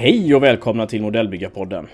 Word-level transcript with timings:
Hej 0.00 0.34
och 0.34 0.42
välkomna 0.42 0.86
till 0.86 1.02
Modellbyggarpodden. 1.02 1.88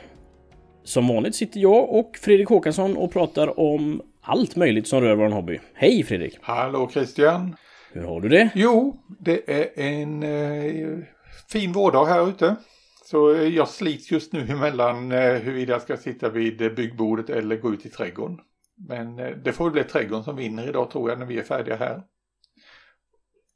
Som 0.83 1.09
vanligt 1.09 1.35
sitter 1.35 1.61
jag 1.61 1.91
och 1.91 2.17
Fredrik 2.23 2.49
Håkansson 2.49 2.97
och 2.97 3.13
pratar 3.13 3.61
om 3.61 4.03
allt 4.21 4.57
möjligt 4.57 4.89
som 4.89 5.01
rör 5.01 5.15
vår 5.15 5.29
hobby. 5.29 5.61
Hej 5.75 6.03
Fredrik! 6.03 6.39
Hallå 6.43 6.91
Christian! 6.93 7.57
Hur 7.93 8.03
har 8.03 8.21
du 8.21 8.29
det? 8.29 8.49
Jo, 8.55 8.97
det 9.21 9.51
är 9.51 9.81
en 9.81 10.23
eh, 10.23 10.99
fin 11.49 11.73
vårdag 11.73 12.05
här 12.05 12.29
ute. 12.29 12.57
Så 13.05 13.35
eh, 13.35 13.49
jag 13.49 13.69
slits 13.69 14.11
just 14.11 14.33
nu 14.33 14.41
emellan 14.49 15.13
eh, 15.13 15.35
huruvida 15.35 15.73
jag 15.73 15.83
ska 15.83 15.97
sitta 15.97 16.29
vid 16.29 16.63
eh, 16.63 16.69
byggbordet 16.69 17.31
eller 17.31 17.57
gå 17.57 17.75
ut 17.75 17.87
i 17.87 17.89
trädgården. 17.89 18.41
Men 18.89 19.17
det 19.17 19.53
får 19.53 19.71
bli 19.71 19.85
trädgården 19.85 20.25
som 20.25 20.37
vinner 20.37 20.69
idag 20.69 20.91
tror 20.91 21.11
jag 21.11 21.19
när 21.19 21.27
vi 21.27 21.39
är 21.39 21.43
färdiga 21.43 21.77
här. 21.77 22.03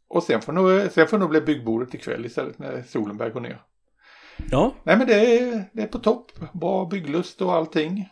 Och 0.08 0.22
sen 0.22 0.40
får 0.40 0.52
nog, 0.52 0.92
sen 0.92 1.06
får 1.06 1.18
nog 1.18 1.30
bli 1.30 1.40
byggbordet 1.40 1.94
ikväll 1.94 2.26
istället 2.26 2.58
när 2.58 2.82
solen 2.82 3.16
börjar 3.16 3.32
gå 3.32 3.40
ner. 3.40 3.62
Ja, 4.50 4.74
Nej 4.82 4.96
men 4.96 5.06
det 5.06 5.38
är, 5.38 5.64
det 5.72 5.82
är 5.82 5.86
på 5.86 5.98
topp. 5.98 6.32
Bra 6.52 6.84
bygglust 6.84 7.42
och 7.42 7.52
allting. 7.52 8.08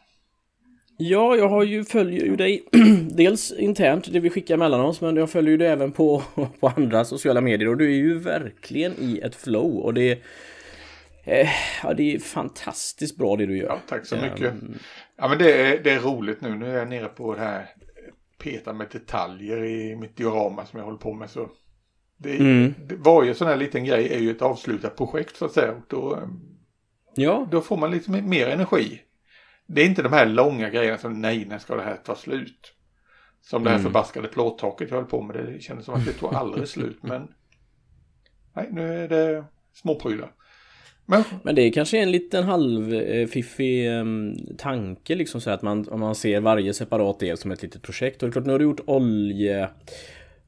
ja 0.98 1.36
jag 1.36 1.48
har 1.48 1.62
ju 1.62 1.84
följer 1.84 2.24
ju 2.24 2.36
dig 2.36 2.68
dels 3.10 3.52
internt, 3.52 4.12
det 4.12 4.20
vi 4.20 4.30
skickar 4.30 4.56
mellan 4.56 4.80
oss, 4.80 5.00
men 5.00 5.16
jag 5.16 5.30
följer 5.30 5.50
ju 5.50 5.56
dig 5.56 5.68
även 5.68 5.92
på, 5.92 6.22
på 6.60 6.72
andra 6.76 7.04
sociala 7.04 7.40
medier 7.40 7.68
och 7.68 7.76
du 7.76 7.84
är 7.84 7.96
ju 7.96 8.18
verkligen 8.18 8.92
i 8.98 9.20
ett 9.22 9.34
flow 9.34 9.76
och 9.76 9.94
det 9.94 10.22
eh, 11.26 11.48
Ja, 11.82 11.94
det 11.94 12.14
är 12.14 12.18
fantastiskt 12.18 13.16
bra 13.18 13.36
det 13.36 13.46
du 13.46 13.58
gör. 13.58 13.66
Ja, 13.68 13.80
tack 13.88 14.06
så 14.06 14.16
Ehm, 14.16 14.22
mycket. 14.22 14.54
Ja 15.16 15.28
men 15.28 15.38
det 15.38 15.52
är, 15.52 15.82
det 15.84 15.90
är 15.90 16.00
roligt 16.00 16.40
nu. 16.40 16.54
Nu 16.54 16.70
är 16.70 16.78
jag 16.78 16.88
nere 16.88 17.08
på 17.08 17.34
det 17.34 17.40
här 17.40 17.68
peta 18.38 18.72
med 18.72 18.86
detaljer 18.92 19.64
i 19.64 19.96
mitt 19.96 20.16
diorama 20.16 20.66
som 20.66 20.78
jag 20.78 20.84
håller 20.84 20.98
på 20.98 21.14
med. 21.14 21.30
Så 21.30 21.48
det, 22.18 22.36
Mm. 22.38 22.74
det, 22.86 22.96
varje 22.96 23.34
sån 23.34 23.48
här 23.48 23.56
liten 23.56 23.84
grej 23.84 24.12
är 24.14 24.18
ju 24.18 24.30
ett 24.30 24.42
avslutat 24.42 24.96
projekt 24.96 25.36
så 25.36 25.44
att 25.44 25.52
säga. 25.52 25.72
Och 25.72 25.82
då, 25.88 26.28
Ja, 27.14 27.48
då 27.50 27.60
får 27.60 27.76
man 27.76 27.90
lite 27.90 28.10
mer 28.10 28.48
energi. 28.48 29.02
Det 29.66 29.80
är 29.82 29.86
inte 29.86 30.02
de 30.02 30.12
här 30.12 30.26
långa 30.26 30.70
grejerna 30.70 30.98
som 30.98 31.20
nej, 31.20 31.44
när 31.44 31.58
ska 31.58 31.74
det 31.76 31.82
här 31.82 31.96
ta 31.96 32.14
slut? 32.14 32.72
Som 33.40 33.64
det 33.64 33.70
här 33.70 33.76
Mm. 33.76 33.84
förbaskade 33.84 34.28
plåttaket 34.28 34.90
jag 34.90 34.96
höll 34.96 35.06
på 35.06 35.22
med. 35.22 35.36
Det 35.36 35.60
kändes 35.62 35.84
som 35.86 35.94
att 35.94 36.04
det 36.06 36.12
tog 36.12 36.34
aldrig 36.34 36.68
slut. 36.68 36.98
Men 37.02 37.28
nej, 38.54 38.68
nu 38.70 39.04
är 39.04 39.08
det 39.08 39.44
småprylar. 39.72 40.32
Men 41.06 41.22
Men 41.42 41.54
det 41.54 41.62
är 41.62 41.72
kanske 41.72 41.98
en 41.98 42.10
liten 42.10 42.44
halvfiffig 42.44 43.90
um, 43.90 44.36
tanke 44.58 45.14
liksom 45.14 45.40
så 45.40 45.50
att 45.50 45.62
man, 45.62 45.88
om 45.88 46.00
man 46.00 46.14
ser 46.14 46.40
varje 46.40 46.74
separat 46.74 47.18
del 47.18 47.36
som 47.36 47.50
ett 47.50 47.62
litet 47.62 47.82
projekt. 47.82 48.22
Och 48.22 48.28
det 48.28 48.30
är 48.30 48.32
klart, 48.32 48.46
nu 48.46 48.52
har 48.52 48.58
du 48.58 48.64
gjort 48.64 48.80
olje 48.86 49.68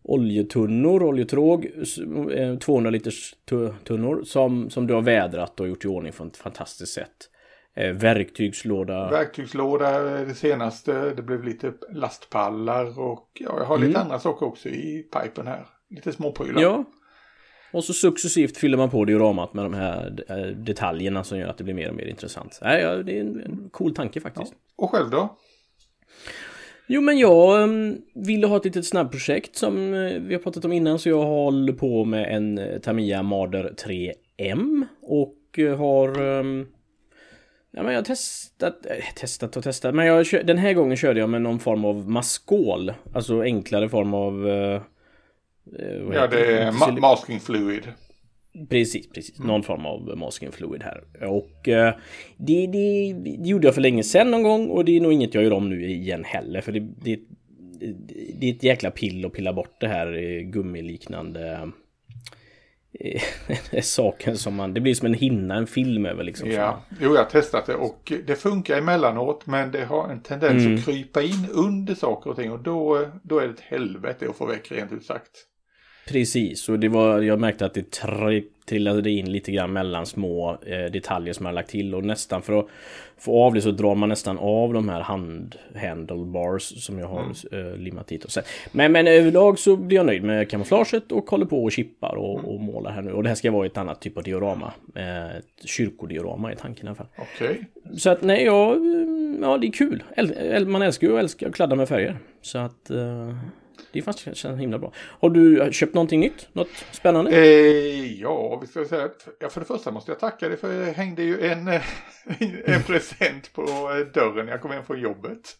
oljetunnor, 0.02 1.02
oljetråg, 1.02 1.70
s- 1.82 1.98
eh, 2.32 2.56
200 2.58 2.90
liters 2.90 3.34
tu- 3.50 3.74
tunnor 3.84 4.22
som, 4.24 4.70
som 4.70 4.86
du 4.86 4.94
har 4.94 5.02
vädrat 5.02 5.60
och 5.60 5.68
gjort 5.68 5.84
i 5.84 5.88
ordning 5.88 6.12
på 6.12 6.24
ett 6.24 6.36
fantastiskt 6.36 6.92
sätt. 6.92 7.16
Eh, 7.76 7.92
verktygslåda. 7.92 9.10
Verktygslåda 9.10 9.88
är 9.88 10.26
det 10.26 10.34
senaste. 10.34 11.14
Det 11.14 11.22
blev 11.22 11.44
lite 11.44 11.72
lastpallar 11.92 12.98
och 12.98 13.28
ja, 13.40 13.54
jag 13.58 13.64
har 13.64 13.78
lite 13.78 13.90
Mm. 13.90 14.02
andra 14.02 14.18
saker 14.18 14.46
också 14.46 14.68
i 14.68 15.02
pipen 15.12 15.46
här. 15.46 15.66
Lite 15.90 16.12
småprylar. 16.12 16.62
Ja. 16.62 16.84
Och 17.72 17.84
så 17.84 17.92
successivt 17.92 18.56
fyller 18.56 18.76
man 18.76 18.90
på 18.90 19.04
dioramat 19.04 19.54
med 19.54 19.64
de 19.64 19.74
här 19.74 20.24
eh, 20.28 20.36
detaljerna 20.46 21.24
som 21.24 21.38
gör 21.38 21.48
att 21.48 21.58
det 21.58 21.64
blir 21.64 21.74
mer 21.74 21.88
och 21.88 21.94
mer 21.94 22.06
intressant. 22.06 22.58
Nej, 22.62 22.82
ja, 22.82 22.96
det 22.96 23.18
är 23.18 23.20
en, 23.20 23.68
cool 23.72 23.94
tanke 23.94 24.20
faktiskt. 24.20 24.52
Och 24.76 24.90
själv 24.90 25.10
då? 25.10 25.36
Jo 26.86 27.00
men 27.00 27.18
jag 27.18 27.62
um, 27.62 28.02
ville 28.14 28.46
ha 28.46 28.56
ett 28.56 28.64
litet 28.64 28.86
snabbprojekt 28.86 29.56
som 29.56 29.94
eh, 29.94 30.20
vi 30.20 30.34
har 30.34 30.42
pratat 30.42 30.64
om 30.64 30.72
innan 30.72 30.98
så 30.98 31.08
jag 31.08 31.24
håller 31.24 31.72
på 31.72 32.04
med 32.04 32.36
en 32.36 32.58
eh, 32.58 32.78
Tamiya 32.78 33.22
Marder 33.22 33.74
3M 33.86 34.86
och 35.02 35.34
har 35.78 36.20
um, 36.20 36.66
Ja 37.70 37.82
men 37.82 37.92
jag 37.92 37.98
har 37.98 38.04
testat, 38.04 38.86
testat 39.16 39.56
och 39.56 39.64
testat 39.64 39.94
men 39.94 40.06
jag, 40.06 40.26
den 40.44 40.58
här 40.58 40.72
gången 40.72 40.96
körde 40.96 41.20
jag 41.20 41.28
med 41.28 41.42
någon 41.42 41.58
form 41.58 41.84
av 41.84 42.10
maskål 42.10 42.92
Alltså 43.14 43.40
enklare 43.40 43.88
form 43.88 44.14
av 44.14 44.46
Ja, 45.78 46.22
heter 46.22 46.28
det 46.36 46.58
är 46.58 46.70
ma- 46.72 47.00
masking 47.00 47.40
fluid. 47.40 47.82
Precis, 48.68 49.10
precis. 49.10 49.38
Någon 49.38 49.62
form 49.62 49.86
av 49.86 50.16
masking 50.18 50.52
fluid 50.52 50.82
här. 50.82 51.04
Och 51.28 51.68
eh, 51.68 51.94
det, 52.36 52.66
det, 52.66 53.12
det 53.12 53.48
gjorde 53.48 53.66
jag 53.66 53.74
för 53.74 53.80
länge 53.82 54.02
sedan 54.02 54.30
någon 54.30 54.42
gång 54.42 54.68
och 54.68 54.84
det 54.84 54.96
är 54.96 55.00
nog 55.00 55.12
inget 55.12 55.34
jag 55.34 55.44
gör 55.44 55.52
om 55.52 55.68
nu 55.70 55.90
igen 55.90 56.24
heller. 56.24 56.60
För 56.60 56.72
det, 56.72 56.80
det, 56.80 57.20
det 58.40 58.46
är 58.46 58.52
ett 58.54 58.62
jäkla 58.62 58.90
pill 58.90 59.24
att 59.26 59.32
pilla 59.32 59.52
bort 59.52 59.80
det 59.80 59.88
här 59.88 60.12
eh, 60.12 60.40
gummiliknande 60.40 61.70
eh, 63.00 63.20
saken 63.82 64.36
som 64.36 64.54
man... 64.54 64.74
Det 64.74 64.80
blir 64.80 64.94
som 64.94 65.06
en 65.06 65.14
hinna, 65.14 65.54
en 65.54 65.66
film 65.66 66.06
över 66.06 66.24
liksom. 66.24 66.50
Ja, 66.50 66.82
jo 67.00 67.14
jag 67.14 67.22
har 67.22 67.30
testat 67.30 67.66
det 67.66 67.74
och 67.74 68.12
det 68.26 68.34
funkar 68.36 68.78
emellanåt 68.78 69.46
men 69.46 69.70
det 69.72 69.84
har 69.84 70.08
en 70.08 70.20
tendens 70.22 70.62
Mm. 70.64 70.74
att 70.78 70.84
krypa 70.84 71.22
in 71.22 71.48
under 71.52 71.94
saker 71.94 72.30
och 72.30 72.36
ting 72.36 72.52
och 72.52 72.62
då, 72.62 73.06
då 73.22 73.38
är 73.38 73.46
det 73.46 73.52
ett 73.54 73.60
helvete 73.60 74.26
att 74.30 74.36
få 74.36 74.46
väck 74.46 74.72
rent 74.72 74.92
ut 74.92 75.04
sagt. 75.04 75.30
Precis, 76.08 76.68
och 76.68 76.78
det 76.78 76.88
var, 76.88 77.20
jag 77.20 77.40
märkte 77.40 77.66
att 77.66 77.74
det 77.74 77.96
tri- 78.02 78.44
trillade 78.68 79.10
in 79.10 79.32
lite 79.32 79.52
grann 79.52 79.72
mellan 79.72 80.06
små 80.06 80.58
eh, 80.66 80.92
detaljer 80.92 81.34
som 81.34 81.46
jag 81.46 81.54
lagt 81.54 81.70
till 81.70 81.94
och 81.94 82.04
nästan 82.04 82.42
för 82.42 82.58
att 82.58 82.66
få 83.18 83.42
av 83.42 83.54
det 83.54 83.60
så 83.60 83.70
drar 83.70 83.94
man 83.94 84.08
nästan 84.08 84.38
av 84.38 84.72
de 84.72 84.88
här 84.88 85.00
hand 85.00 85.56
handlebars 85.76 86.84
som 86.84 86.98
jag 86.98 87.08
har 87.08 87.24
eh, 87.52 87.76
limmat 87.76 88.12
hit 88.12 88.24
och 88.24 88.30
så. 88.30 88.40
Men, 88.72 88.92
men 88.92 89.06
överlag 89.06 89.58
så 89.58 89.76
blir 89.76 89.96
jag 89.96 90.06
nöjd 90.06 90.22
med 90.22 90.50
kamouflaget 90.50 91.12
och 91.12 91.30
håller 91.30 91.46
på 91.46 91.64
och 91.64 91.72
chippar 91.72 92.16
och, 92.16 92.54
och 92.54 92.60
målar 92.60 92.90
här 92.90 93.02
nu. 93.02 93.12
Och 93.12 93.22
det 93.22 93.28
här 93.28 93.36
ska 93.36 93.50
vara 93.50 93.66
ett 93.66 93.76
annat 93.76 94.00
typ 94.00 94.16
av 94.16 94.22
diorama. 94.22 94.72
Eh, 94.94 95.36
ett 95.36 95.44
kyrkodiorama 95.64 96.52
i 96.52 96.56
tanken 96.56 96.86
i 96.86 96.88
alla 96.88 96.96
fall. 96.96 97.06
Okej. 97.18 97.64
Så 97.96 98.10
att 98.10 98.22
nej, 98.22 98.44
ja, 98.44 98.72
mm, 98.72 99.38
ja 99.42 99.58
det 99.58 99.66
är 99.66 99.72
kul. 99.72 100.02
Man 100.66 100.82
älskar 100.82 101.06
ju 101.06 101.18
att 101.18 101.54
kladda 101.54 101.76
med 101.76 101.88
färger. 101.88 102.18
Så 102.42 102.58
att 102.58 102.90
eh, 102.90 103.34
det 103.92 104.02
faktiskt 104.02 104.36
känns 104.36 104.60
himla 104.60 104.78
bra. 104.78 104.92
Har 104.96 105.30
du 105.30 105.72
köpt 105.72 105.94
någonting 105.94 106.20
nytt? 106.20 106.48
Något 106.52 106.68
spännande? 106.92 107.30
Eh, 107.30 108.20
ja, 108.20 108.58
vi 108.60 108.66
ska 108.66 108.84
säga 108.84 109.04
att 109.04 109.28
ja, 109.40 109.48
för 109.48 109.60
det 109.60 109.66
första 109.66 109.90
måste 109.90 110.10
jag 110.10 110.18
tacka 110.20 110.48
dig 110.48 110.56
för 110.58 110.72
det 110.78 110.84
hängde 110.92 111.22
ju 111.22 111.40
en, 111.46 111.68
eh, 111.68 111.82
en 112.64 112.82
present 112.82 113.52
på 113.52 113.62
eh, 113.62 114.12
dörren 114.14 114.46
när 114.46 114.52
jag 114.52 114.62
kom 114.62 114.70
hem 114.70 114.84
från 114.84 115.00
jobbet. 115.00 115.56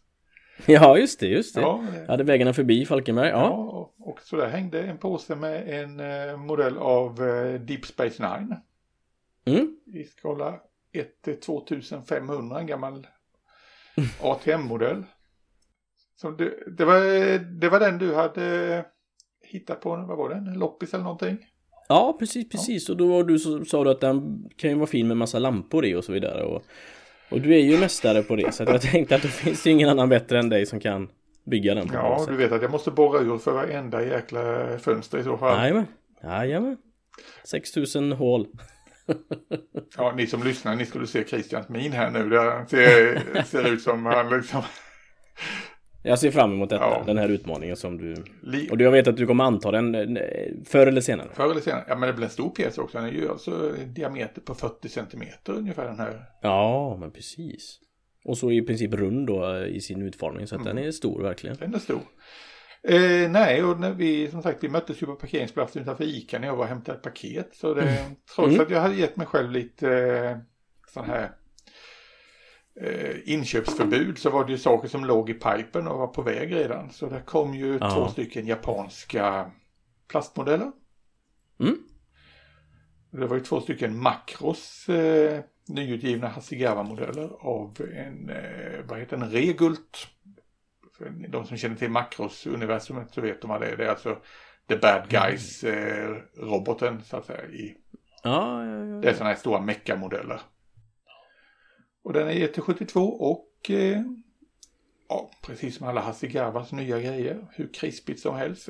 Ja, 0.66 0.98
just 0.98 1.20
det, 1.20 1.26
just 1.26 1.54
det. 1.54 1.60
Ja, 1.60 1.84
Jag 2.00 2.06
hade 2.06 2.24
vägarna 2.24 2.52
förbi 2.54 2.86
Falkenberg. 2.86 3.28
Ja, 3.28 3.34
Ja. 3.40 3.92
och- 3.98 4.20
så 4.22 4.36
där 4.36 4.48
hängde 4.48 4.82
en 4.82 4.98
påse 4.98 5.36
med 5.36 5.68
en 5.82 6.00
eh, 6.00 6.36
modell 6.36 6.78
av 6.78 7.28
eh, 7.28 7.60
Deep 7.60 7.86
Space 7.86 8.22
Nine. 8.22 8.54
Mm. 9.44 9.76
I 9.94 10.04
skala 10.04 10.60
1 10.92 11.22
till 11.24 11.40
2500, 11.40 12.60
en 12.60 12.66
gammal 12.66 13.06
ATM-modell. 14.20 15.04
Så 16.20 16.30
det, 16.30 16.54
det, 16.76 16.84
var, 16.84 17.00
det 17.60 17.68
var 17.68 17.80
den 17.80 17.98
du 17.98 18.14
hade 18.14 18.84
hittat 19.42 19.80
på, 19.80 19.96
vad 19.96 20.18
var 20.18 20.28
det, 20.28 20.34
en 20.34 20.58
loppis 20.58 20.94
eller 20.94 21.04
någonting? 21.04 21.38
ja, 21.88 22.16
precis, 22.18 22.48
precis. 22.48 22.88
Och 22.88 22.96
då 22.96 23.06
var 23.06 23.24
du 23.24 23.38
så, 23.38 23.64
sa 23.64 23.84
du 23.84 23.90
att 23.90 24.00
den 24.00 24.44
kan 24.56 24.70
ju 24.70 24.76
vara 24.76 24.86
fin 24.86 25.08
med 25.08 25.16
massa 25.16 25.38
lampor 25.38 25.84
i 25.84 25.94
och 25.94 26.04
så 26.04 26.12
vidare. 26.12 26.42
Och, 26.42 26.62
och 27.30 27.40
du 27.40 27.54
är 27.54 27.58
ju 27.58 27.78
mästare 27.78 28.22
på 28.22 28.36
det. 28.36 28.52
Så 28.52 28.62
jag 28.62 28.80
tänkte 28.92 29.16
att 29.16 29.22
det 29.22 29.28
finns 29.28 29.66
ju 29.66 29.70
ingen 29.70 29.88
annan 29.88 30.08
bättre 30.08 30.38
än 30.38 30.48
dig 30.48 30.66
som 30.66 30.80
kan 30.80 31.08
bygga 31.46 31.74
den 31.74 31.90
Ja, 31.92 32.24
du 32.28 32.36
vet 32.36 32.52
att 32.52 32.62
jag 32.62 32.70
måste 32.70 32.90
borra 32.90 33.20
ur 33.20 33.38
för 33.38 33.52
varenda 33.52 34.04
jäkla 34.04 34.68
fönster 34.78 35.18
i 35.18 35.24
så 35.24 35.38
fall. 35.38 35.58
Jajamän. 35.58 35.86
Jajamän. 36.22 36.76
6000 37.44 38.12
hål. 38.12 38.46
Ja, 39.96 40.12
ni 40.16 40.26
som 40.26 40.42
lyssnar, 40.42 40.76
ni 40.76 40.86
skulle 40.86 41.06
se 41.06 41.24
Christians 41.24 41.68
min 41.68 41.92
här 41.92 42.10
nu. 42.10 42.28
Det 42.28 42.66
ser, 42.68 43.42
ser 43.42 43.72
ut 43.72 43.82
som 43.82 44.06
han 44.06 44.30
liksom... 44.30 44.62
Jag 46.09 46.19
ser 46.19 46.31
fram 46.31 46.53
emot 46.53 46.71
detta, 46.71 46.84
Ja. 46.84 47.03
den 47.07 47.19
här 47.19 47.28
utmaningen 47.28 47.77
som 47.77 47.99
du... 47.99 48.15
Och 48.71 48.81
jag 48.81 48.91
vet 48.91 49.09
att 49.09 49.16
du 49.16 49.27
kommer 49.27 49.45
anta 49.45 49.71
den 49.71 49.95
eh, 50.16 50.22
förr 50.65 50.87
eller 50.87 51.01
senare. 51.01 51.28
Förr 51.34 51.51
eller 51.51 51.60
senare, 51.60 51.84
ja 51.89 51.97
men 51.97 52.07
det 52.07 52.13
blir 52.13 52.25
en 52.25 52.31
stor 52.31 52.51
pjäs 52.51 52.78
också. 52.78 52.99
Den 52.99 53.07
är 53.07 53.13
ju 53.13 53.28
alltså 53.31 53.72
diameter 53.87 54.41
på 54.41 54.55
40 54.55 54.89
centimeter 54.89 55.53
ungefär 55.53 55.84
den 55.84 55.99
här. 56.01 56.25
Ja, 56.43 56.97
men 57.01 57.10
precis. 57.10 57.78
Och 58.25 58.39
så 58.39 58.51
i 58.53 58.63
princip 58.63 58.95
rund 58.95 59.27
då 59.27 59.55
eh, 59.57 59.66
i 59.66 59.81
sin 59.81 60.03
utformning, 60.03 60.47
så 60.47 60.57
att 60.57 60.65
den 60.65 60.78
är 60.78 60.91
stor 60.91 61.22
verkligen. 61.22 61.57
Den 61.57 61.75
är 61.75 61.78
stor. 61.78 62.01
Eh, 62.83 63.31
nej, 63.31 63.63
och 63.65 63.81
när 63.81 63.93
vi 63.93 64.28
som 64.31 64.43
sagt 64.43 64.65
vi 64.65 64.69
möttes 64.69 65.03
ju 65.03 65.07
på 65.07 65.15
parkeringsplatsen 65.15 65.83
utanför 65.83 66.05
Ica 66.05 66.39
när 66.39 66.47
jag 66.49 66.57
var 66.57 66.63
och 66.65 66.69
hämtade 66.69 66.99
ett 66.99 67.05
paket. 67.05 67.49
Så 67.53 67.75
det, 67.75 67.99
trots 68.34 68.49
Mm. 68.49 68.60
att 68.60 68.71
jag 68.71 68.81
hade 68.81 68.95
gett 68.95 69.16
mig 69.16 69.27
själv 69.27 69.51
lite 69.51 69.91
eh, 69.93 70.37
sån 70.95 71.05
här 71.05 71.31
inköpsförbud 73.25 74.19
så 74.19 74.30
var 74.30 74.45
det 74.45 74.53
ju 74.53 74.59
saker 74.59 74.89
som 74.89 75.04
låg 75.04 75.30
i 75.30 75.34
pipen 75.34 75.86
och 75.89 75.98
var 75.98 76.07
på 76.07 76.22
väg 76.22 76.54
redan. 76.54 76.91
Så 76.91 77.07
det 77.09 77.21
kom 77.21 77.54
ju 77.54 77.78
Ja. 77.80 77.91
två 77.91 78.09
stycken 78.09 78.47
japanska 78.47 79.51
plastmodeller. 80.09 80.72
Mm. 81.60 81.77
Det 83.10 83.27
var 83.27 83.36
ju 83.36 83.42
två 83.42 83.60
stycken 83.60 84.03
makros 84.03 84.89
eh, 84.89 85.41
nyutgivna 85.69 86.28
Hasegawa-modeller 86.28 87.30
av 87.41 87.77
en, 87.95 88.30
eh, 88.30 88.84
vad 88.89 88.98
heter 88.98 89.16
den, 89.16 89.31
Regult. 89.31 90.09
För 90.98 91.10
de 91.28 91.45
som 91.47 91.57
känner 91.57 91.77
till 91.77 91.91
Macros-universumet 91.91 93.15
så 93.15 93.21
vet 93.21 93.41
de 93.42 93.51
vad 93.51 93.60
det 93.60 93.66
är. 93.66 93.77
Det 93.77 93.84
är 93.84 93.89
alltså 93.91 94.19
The 94.69 94.77
Bad 94.77 95.03
Guys-roboten 95.09 97.03
så 97.04 97.16
att 97.16 97.27
säga. 97.27 97.47
I, 97.47 97.77
ja, 98.22 98.65
ja. 98.65 99.01
det 99.01 99.09
är 99.09 99.13
sådana 99.13 99.31
här 99.31 99.36
stora 99.41 99.60
mecka-modeller. 99.60 100.41
Och 102.09 102.15
den 102.15 102.28
är 102.28 102.33
GT72 102.33 102.99
och 103.09 103.71
eh, 103.71 104.03
ja, 105.09 105.31
precis 105.47 105.77
som 105.77 105.89
alla 105.89 106.01
Hasegawas 106.01 106.72
nya 106.72 107.01
grejer, 107.01 107.47
hur 107.53 107.72
krispigt 107.72 108.21
som 108.21 108.37
helst. 108.37 108.69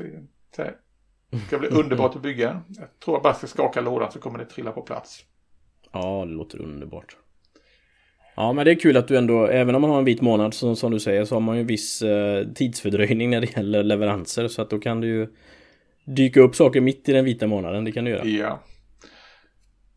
Det 0.56 1.38
ska 1.46 1.58
bli 1.58 1.68
underbart 1.72 2.16
att 2.16 2.22
bygga. 2.22 2.62
Jag 2.68 3.00
tror 3.04 3.16
jag 3.16 3.22
bara 3.22 3.34
ska 3.34 3.46
skaka 3.46 3.80
lådan 3.80 4.12
så 4.12 4.18
kommer 4.18 4.38
det 4.38 4.44
trilla 4.44 4.72
på 4.72 4.82
plats. 4.82 5.24
Ja, 5.92 6.24
det 6.28 6.32
låter 6.32 6.62
underbart. 6.62 7.16
Ja, 8.36 8.52
men 8.52 8.64
det 8.64 8.70
är 8.70 8.74
kul 8.74 8.96
att 8.96 9.08
du 9.08 9.18
ändå, 9.18 9.46
även 9.46 9.74
om 9.74 9.82
man 9.82 9.90
har 9.90 9.98
en 9.98 10.04
vit 10.04 10.20
månad 10.20 10.54
som, 10.54 10.76
som 10.76 10.90
du 10.90 11.00
säger, 11.00 11.24
så 11.24 11.34
har 11.34 11.40
man 11.40 11.56
ju 11.56 11.60
en 11.60 11.66
viss 11.66 12.02
eh, 12.02 12.46
tidsfördröjning 12.54 13.30
när 13.30 13.40
det 13.40 13.56
gäller 13.56 13.82
leveranser. 13.82 14.48
Så 14.48 14.62
att 14.62 14.70
då 14.70 14.78
kan 14.78 15.00
det 15.00 15.06
ju 15.06 15.28
dyka 16.04 16.40
upp 16.40 16.56
saker 16.56 16.80
mitt 16.80 17.08
i 17.08 17.12
den 17.12 17.24
vita 17.24 17.46
månaden. 17.46 17.84
Det 17.84 17.92
kan 17.92 18.04
du 18.04 18.10
göra. 18.10 18.24
Ja. 18.24 18.60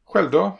Själv 0.06 0.32
då? 0.32 0.58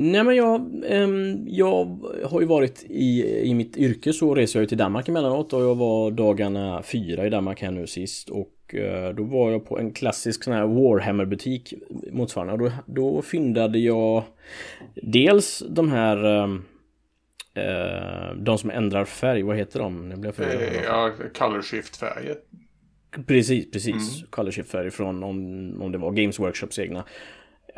Nej 0.00 0.24
men 0.24 0.36
jag, 0.36 0.84
ehm, 0.86 1.44
jag 1.48 1.98
har 2.24 2.40
ju 2.40 2.46
varit 2.46 2.84
i, 2.88 3.40
i 3.42 3.54
mitt 3.54 3.76
yrke 3.76 4.12
så 4.12 4.34
reser 4.34 4.58
jag 4.58 4.62
ju 4.62 4.66
till 4.66 4.78
Danmark 4.78 5.08
emellanåt 5.08 5.52
och 5.52 5.62
jag 5.62 5.74
var 5.74 6.10
dagarna 6.10 6.82
fyra 6.82 7.26
i 7.26 7.30
Danmark 7.30 7.62
här 7.62 7.70
nu 7.70 7.86
sist 7.86 8.30
och 8.30 8.74
eh, 8.74 9.14
då 9.14 9.22
var 9.22 9.50
jag 9.50 9.66
på 9.66 9.78
en 9.78 9.92
klassisk 9.92 10.44
sån 10.44 10.52
här 10.54 10.66
Warhammer 10.66 11.24
butik 11.24 11.74
motsvarande 12.12 12.52
och 12.52 12.58
då, 12.58 12.72
då 12.86 13.22
fyndade 13.22 13.78
jag 13.78 14.24
dels 14.94 15.62
de 15.68 15.90
här 15.90 16.24
ehm, 16.24 16.62
eh, 17.54 18.34
de 18.36 18.58
som 18.58 18.70
ändrar 18.70 19.04
färg, 19.04 19.42
vad 19.42 19.56
heter 19.56 19.80
de? 19.80 20.22
Jag 20.24 20.34
förvirrad. 20.34 20.62
Eh, 20.62 20.82
ja, 20.84 21.12
color 21.38 21.62
shift-färger. 21.62 22.36
Precis, 23.26 23.70
precis. 23.70 24.24
Color 24.30 24.50
shift 24.50 24.70
färg 24.70 24.90
från 24.90 25.22
om, 25.22 25.38
om 25.82 25.92
det 25.92 25.98
var 25.98 26.12
Games 26.12 26.38
Workshops 26.38 26.78
egna. 26.78 27.04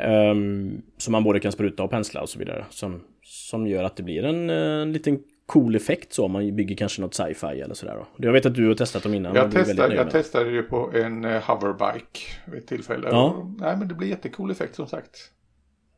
Um, 0.05 0.81
som 0.97 1.11
man 1.11 1.23
både 1.23 1.39
kan 1.39 1.51
spruta 1.51 1.83
och 1.83 1.89
pensla 1.89 2.21
och 2.21 2.29
så 2.29 2.39
vidare. 2.39 2.65
Som, 2.69 3.01
som 3.23 3.67
gör 3.67 3.83
att 3.83 3.95
det 3.95 4.03
blir 4.03 4.23
en, 4.23 4.49
eh, 4.49 4.55
en 4.55 4.93
liten 4.93 5.19
cool 5.45 5.75
effekt 5.75 6.13
så 6.13 6.25
om 6.25 6.31
man 6.31 6.55
bygger 6.55 6.75
kanske 6.75 7.01
något 7.01 7.13
sci-fi 7.13 7.61
eller 7.61 7.73
sådär 7.73 7.95
då. 7.95 8.25
Jag 8.25 8.33
vet 8.33 8.45
att 8.45 8.55
du 8.55 8.67
har 8.67 8.75
testat 8.75 9.03
dem 9.03 9.13
innan. 9.13 9.35
Jag, 9.35 9.51
testade, 9.51 9.95
jag 9.95 10.11
testade 10.11 10.51
ju 10.51 10.63
på 10.63 10.91
en 10.93 11.25
eh, 11.25 11.41
hoverbike 11.43 12.19
vid 12.45 12.59
ett 12.59 12.67
tillfälle. 12.67 13.07
Ja. 13.11 13.23
Och, 13.23 13.45
nej 13.59 13.77
men 13.77 13.87
det 13.87 13.93
blir 13.93 14.07
jättecool 14.07 14.51
effekt 14.51 14.75
som 14.75 14.87
sagt. 14.87 15.31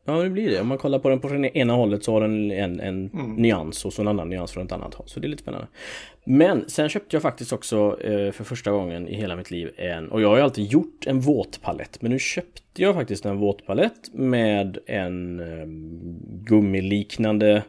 Ja, 0.06 0.14
det 0.24 0.30
blir 0.30 0.50
det. 0.52 0.62
Om 0.62 0.68
man 0.68 0.78
kollar 0.78 1.00
på 1.00 1.10
den 1.10 1.20
på 1.20 1.28
det 1.28 1.58
ena 1.58 1.74
hållet 1.74 2.04
så 2.04 2.12
har 2.14 2.22
den 2.22 2.52
en, 2.52 2.80
en 2.80 3.10
Mm. 3.14 3.36
nyans 3.36 3.86
och 3.86 3.94
så 3.94 4.02
en 4.02 4.08
annan 4.08 4.30
nyans 4.30 4.52
från 4.52 4.66
ett 4.66 4.72
annat 4.72 4.94
håll. 4.94 5.08
Så 5.08 5.20
det 5.20 5.28
är 5.28 5.30
lite 5.30 5.42
spännande. 5.44 5.68
Men 6.26 6.70
sen 6.70 6.90
köpte 6.90 7.16
jag 7.16 7.22
faktiskt 7.22 7.54
också 7.54 7.98
eh, 8.02 8.32
för 8.32 8.44
första 8.44 8.72
gången 8.72 9.08
i 9.08 9.16
hela 9.16 9.36
mitt 9.36 9.52
liv 9.52 9.70
en, 9.78 10.12
och 10.12 10.22
jag 10.22 10.30
har 10.30 10.38
ju 10.38 10.44
alltid 10.44 10.66
gjort 10.72 11.06
en 11.08 11.20
våtpalett, 11.20 12.02
men 12.02 12.12
nu 12.12 12.20
köpte 12.20 12.82
jag 12.82 12.96
faktiskt 12.96 13.26
en 13.26 13.38
våtpalett 13.38 14.14
med 14.14 14.78
en 14.86 15.40
eh, 15.40 15.66
gummiliknande 16.48 17.64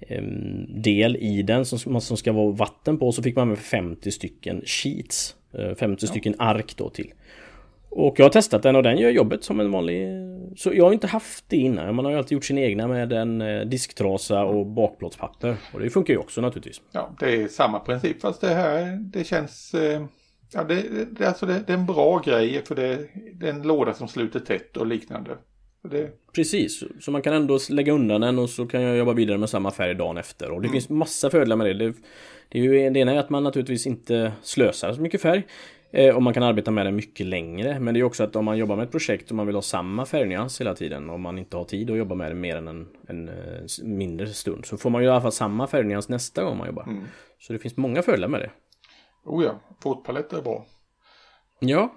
eh, 0.00 0.22
del 0.68 1.16
i 1.16 1.42
den 1.42 1.64
som, 1.64 2.00
som 2.00 2.16
ska 2.16 2.32
vara 2.32 2.50
vatten 2.52 2.98
på. 2.98 3.12
Så 3.12 3.22
fick 3.22 3.36
man 3.36 3.48
med 3.48 3.58
50 3.58 4.10
stycken 4.10 4.62
sheets, 4.66 5.36
eh, 5.52 5.74
50 5.74 6.06
stycken 6.06 6.34
ark 6.38 6.74
då 6.76 6.88
till. 6.90 7.12
Och 7.90 8.18
jag 8.18 8.24
har 8.24 8.30
testat 8.30 8.62
den 8.62 8.76
och 8.76 8.82
den 8.82 8.98
gör 8.98 9.10
jobbet 9.10 9.44
som 9.44 9.60
en 9.60 9.70
vanlig... 9.70 10.08
Så 10.56 10.74
jag 10.74 10.84
har 10.84 10.92
inte 10.92 11.06
haft 11.06 11.44
det 11.48 11.56
innan. 11.56 11.94
Man 11.94 12.04
har 12.04 12.12
ju 12.12 12.18
alltid 12.18 12.32
gjort 12.36 12.44
sin 12.44 12.58
egna 12.58 12.88
med 12.88 13.12
en 13.12 13.40
eh, 13.40 13.60
disktrasa 13.60 14.44
och 14.44 14.66
bakplåtspapper. 14.66 15.56
Och 15.72 15.80
det 15.80 15.90
funkar 15.90 16.14
ju 16.14 16.18
också 16.18 16.40
naturligtvis. 16.40 16.80
Ja, 16.92 17.16
det 17.20 17.42
är 17.42 17.48
samma 17.48 17.80
princip 17.80 18.20
fast 18.20 18.40
det 18.40 18.54
här 18.54 18.96
det 18.96 19.24
känns... 19.24 19.74
Eh, 19.74 20.06
ja, 20.52 20.64
det, 20.64 21.04
det, 21.10 21.26
alltså 21.26 21.46
det, 21.46 21.62
det 21.66 21.72
är 21.72 21.76
en 21.76 21.86
bra 21.86 22.18
grej 22.18 22.62
för 22.66 22.74
det, 22.74 23.08
det 23.34 23.48
är 23.48 23.52
en 23.52 23.62
låda 23.62 23.94
som 23.94 24.08
sluter 24.08 24.40
tätt 24.40 24.76
och 24.76 24.86
liknande. 24.86 25.30
Det, 25.82 26.10
Precis, 26.34 26.84
så 27.00 27.10
man 27.10 27.22
kan 27.22 27.34
ändå 27.34 27.58
lägga 27.70 27.92
undan 27.92 28.20
den 28.20 28.38
och 28.38 28.50
så 28.50 28.66
kan 28.66 28.82
jag 28.82 28.96
jobba 28.96 29.12
vidare 29.12 29.38
med 29.38 29.50
samma 29.50 29.70
färg 29.70 29.94
dagen 29.94 30.16
efter. 30.16 30.50
Och 30.50 30.62
det 30.62 30.68
finns 30.68 30.88
massa 30.88 31.30
fördelar 31.30 31.56
med 31.56 31.66
det. 31.66 31.74
det. 31.74 31.94
Det, 32.48 32.58
är 32.58 32.62
ju, 32.62 32.90
det 32.90 33.00
ena 33.00 33.12
är 33.12 33.18
att 33.18 33.30
man 33.30 33.44
naturligtvis 33.44 33.86
inte 33.86 34.32
slösar 34.42 34.92
så 34.92 35.00
mycket 35.00 35.22
färg. 35.22 35.46
Eh, 35.90 36.16
och 36.16 36.22
man 36.22 36.34
kan 36.34 36.42
arbeta 36.42 36.70
med 36.70 36.86
den 36.86 36.96
mycket 36.96 37.26
längre. 37.26 37.80
Men 37.80 37.94
det 37.94 38.00
är 38.00 38.04
också 38.04 38.24
att 38.24 38.36
om 38.36 38.44
man 38.44 38.58
jobbar 38.58 38.76
med 38.76 38.84
ett 38.84 38.90
projekt 38.90 39.30
och 39.30 39.36
man 39.36 39.46
vill 39.46 39.54
ha 39.54 39.62
samma 39.62 40.06
färgnyans 40.06 40.60
hela 40.60 40.74
tiden. 40.74 41.10
Om 41.10 41.20
man 41.20 41.38
inte 41.38 41.56
har 41.56 41.64
tid 41.64 41.90
att 41.90 41.96
jobba 41.96 42.14
med 42.14 42.30
det 42.30 42.34
mer 42.34 42.56
än 42.56 42.68
en, 42.68 42.88
en, 43.08 43.28
eh, 43.28 43.34
mindre 43.82 44.26
stund. 44.26 44.66
Så 44.66 44.76
får 44.76 44.90
man 44.90 45.02
ju 45.02 45.08
i 45.08 45.10
alla 45.10 45.20
fall 45.20 45.32
samma 45.32 45.66
färgnyans 45.66 46.08
nästa 46.08 46.44
gång 46.44 46.58
man 46.58 46.66
jobbar. 46.66 46.88
Så 47.38 47.52
det 47.52 47.58
finns 47.58 47.76
många 47.76 48.02
fördelar 48.02 48.28
med 48.28 48.40
det. 48.40 48.50
oh 49.24 49.44
ja, 49.44 49.60
våtpaletter 49.84 50.38
är 50.38 50.42
bra. 50.42 50.66
Ja, 51.60 51.94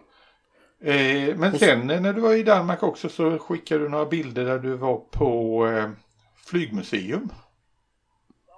Eh, 0.83 1.35
men 1.37 1.59
sen 1.59 1.89
eh, 1.89 2.01
när 2.01 2.13
du 2.13 2.21
var 2.21 2.33
i 2.33 2.44
Danmark 2.44 2.83
också 2.83 3.09
så 3.09 3.37
skickade 3.37 3.83
du 3.83 3.89
några 3.89 4.05
bilder 4.05 4.45
där 4.45 4.59
du 4.59 4.75
var 4.75 4.97
på 4.97 5.65
eh, 5.67 5.89
flygmuseum. 6.45 7.29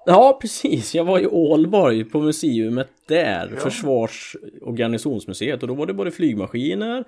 Ja, 0.05 0.37
precis. 0.41 0.95
Jag 0.95 1.03
var 1.03 1.19
i 1.19 1.27
Ålborg 1.27 2.03
på 2.03 2.19
museumet 2.21 2.89
där, 3.07 3.51
Ja. 3.53 3.59
Försvars 3.59 4.35
och 4.61 4.77
garnisonsmuseet. 4.77 5.61
Och 5.61 5.67
då 5.67 5.73
var 5.73 5.85
det 5.85 5.93
både 5.93 6.11
flygmaskiner 6.11 7.03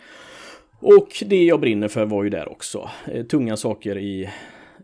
och 0.80 1.24
det 1.26 1.44
jag 1.44 1.60
brinner 1.60 1.88
för 1.88 2.06
var 2.06 2.24
ju 2.24 2.30
där 2.30 2.52
också. 2.52 2.90
Eh, 3.08 3.26
Tunga 3.26 3.58
saker 3.58 3.98
i, 3.98 4.30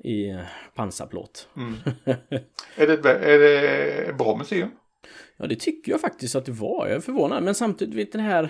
i 0.04 0.38
pansarplåt. 0.76 1.48
Är 2.76 2.88
det, 2.88 3.10
är 3.10 3.40
det 3.40 4.14
bra 4.18 4.38
museum? 4.38 4.70
Ja, 5.38 5.48
det 5.48 5.56
tycker 5.56 5.92
jag 5.92 6.02
faktiskt 6.02 6.36
att 6.36 6.46
det 6.46 6.52
var. 6.52 6.88
Jag 6.88 6.96
är 6.96 7.00
förvånad. 7.00 7.44
Men 7.44 7.56
samtidigt, 7.56 7.96
vet 7.96 8.12
den 8.12 8.22
här... 8.22 8.50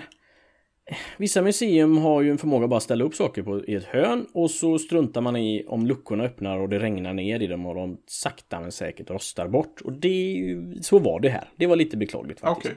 Vissa 1.16 1.42
museum 1.42 1.98
har 1.98 2.22
ju 2.22 2.30
en 2.30 2.38
förmåga 2.38 2.64
att 2.64 2.70
bara 2.70 2.80
ställa 2.80 3.04
upp 3.04 3.14
saker 3.14 3.42
på, 3.42 3.64
i 3.64 3.74
ett 3.74 3.84
hörn 3.84 4.26
och 4.32 4.50
så 4.50 4.78
struntar 4.78 5.20
man 5.20 5.36
i 5.36 5.64
om 5.68 5.86
luckorna 5.86 6.24
öppnar 6.24 6.58
och 6.58 6.68
det 6.68 6.78
regnar 6.78 7.12
ner 7.12 7.40
i 7.40 7.46
dem 7.46 7.66
och 7.66 7.74
de 7.74 7.98
sakta 8.06 8.60
men 8.60 8.72
säkert 8.72 9.10
rostar 9.10 9.48
bort. 9.48 9.80
Och 9.80 9.92
det 9.92 10.56
så 10.80 10.98
var 10.98 11.20
det 11.20 11.28
här. 11.28 11.48
Det 11.56 11.66
var 11.66 11.76
lite 11.76 11.96
beklagligt 11.96 12.40
faktiskt. 12.40 12.74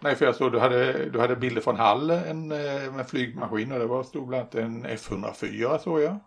Nej, 0.00 0.14
för 0.14 0.24
jag 0.24 0.34
såg 0.34 0.52
du 0.52 0.58
hade, 0.58 1.10
du 1.10 1.20
hade 1.20 1.36
bilder 1.36 1.60
från 1.60 1.76
Hall 1.76 2.10
en, 2.10 2.52
eh, 2.52 2.92
med 2.96 3.08
flygmaskin 3.08 3.72
och 3.72 3.78
det 3.78 3.86
var, 3.86 4.02
stod 4.02 4.28
bland 4.28 4.40
annat 4.40 4.54
en 4.54 4.86
F104 4.86 5.78
såg 5.78 6.00
jag. 6.00 6.18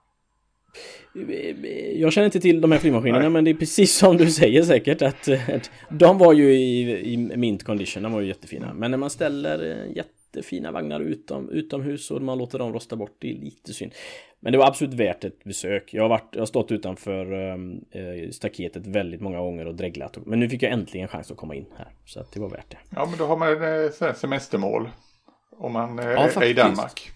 Jag 1.96 2.14
känner 2.14 2.26
inte 2.26 2.40
till 2.40 2.62
de 2.62 2.72
här 2.72 2.80
flygmaskinerna 2.80 3.20
Nej. 3.20 3.30
men 3.30 3.44
det 3.44 3.52
är 3.52 3.56
precis 3.56 3.96
som 3.96 4.18
du 4.18 4.32
säger 4.32 4.64
säkert 4.64 5.02
att, 5.02 5.30
att 5.30 5.72
de 5.90 6.18
var 6.18 6.34
ju 6.34 6.54
i, 6.54 7.14
i 7.14 7.18
mint 7.18 7.64
condition, 7.64 8.04
de 8.04 8.12
var 8.12 8.22
ju 8.22 8.28
jättefina. 8.28 8.74
Men 8.74 8.92
när 8.92 8.98
man 8.98 9.10
ställer 9.10 9.72
eh, 9.72 9.98
jättefina 10.32 10.72
vagnar 10.72 11.00
utom, 11.00 11.50
utomhus 11.50 12.12
och 12.12 12.22
man 12.22 12.38
låter 12.38 12.60
dem 12.60 12.74
rosta 12.74 12.96
bort, 12.96 13.16
det 13.20 13.32
är 13.32 13.36
lite 13.36 13.74
synd. 13.74 13.92
Men 14.40 14.52
det 14.52 14.58
var 14.58 14.68
absolut 14.68 14.94
värt 14.94 15.24
ett 15.24 15.44
besök. 15.44 15.94
Jag 15.94 16.02
har, 16.02 16.10
varit, 16.10 16.30
jag 16.32 16.42
har 16.42 16.46
stått 16.46 16.72
utanför 16.72 17.34
eh, 17.34 18.30
staketet 18.32 18.88
väldigt 18.88 19.22
många 19.22 19.40
gånger 19.40 19.66
och 19.68 19.76
dreglat. 19.76 20.18
Men 20.26 20.40
nu 20.40 20.50
fick 20.50 20.64
jag 20.64 20.72
äntligen 20.72 21.08
chans 21.08 21.32
att 21.32 21.38
komma 21.38 21.56
in 21.56 21.66
här. 21.78 21.88
Så 22.06 22.20
att 22.20 22.32
det 22.32 22.40
var 22.40 22.50
värt 22.50 22.70
det. 22.70 22.78
Ja, 22.96 23.06
men 23.06 23.18
då 23.18 23.26
har 23.26 23.38
man 23.38 23.48
här 23.48 24.14
semestermål. 24.14 24.90
Om 25.58 25.74
man 25.74 26.00
eh, 26.00 26.06
är 26.06 26.44
i. 26.44 26.54
Danmark. 26.54 27.12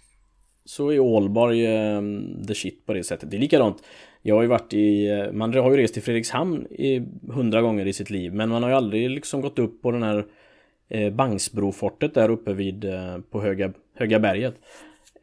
Så 0.65 0.89
är 0.89 0.99
Ålborg 0.99 1.65
eh, 1.65 2.01
the 2.47 2.55
shit 2.55 2.85
på 2.85 2.93
det 2.93 3.03
sättet. 3.03 3.31
Det 3.31 3.37
är 3.37 3.41
likadant. 3.41 3.83
Jag 4.21 4.35
har 4.35 4.41
ju 4.41 4.47
varit 4.47 4.73
i, 4.73 5.09
man 5.33 5.53
har 5.53 5.71
ju 5.71 5.77
rest 5.77 5.93
till 5.93 6.03
Fredrikshamn 6.03 6.65
i 6.65 7.07
hundra 7.31 7.61
gånger 7.61 7.85
i 7.85 7.93
sitt 7.93 8.09
liv. 8.09 8.33
Men 8.33 8.49
man 8.49 8.63
har 8.63 8.69
ju 8.69 8.75
aldrig 8.75 9.09
liksom 9.09 9.41
gått 9.41 9.59
upp 9.59 9.81
på 9.81 9.91
den 9.91 10.03
här 10.03 10.25
Bangsbrofortet 11.11 12.13
där 12.13 12.29
uppe 12.29 12.53
vid, 12.53 12.85
eh, 12.85 13.17
på 13.31 13.41
Höga, 13.41 13.73
Höga 13.95 14.19
berget. 14.19 14.55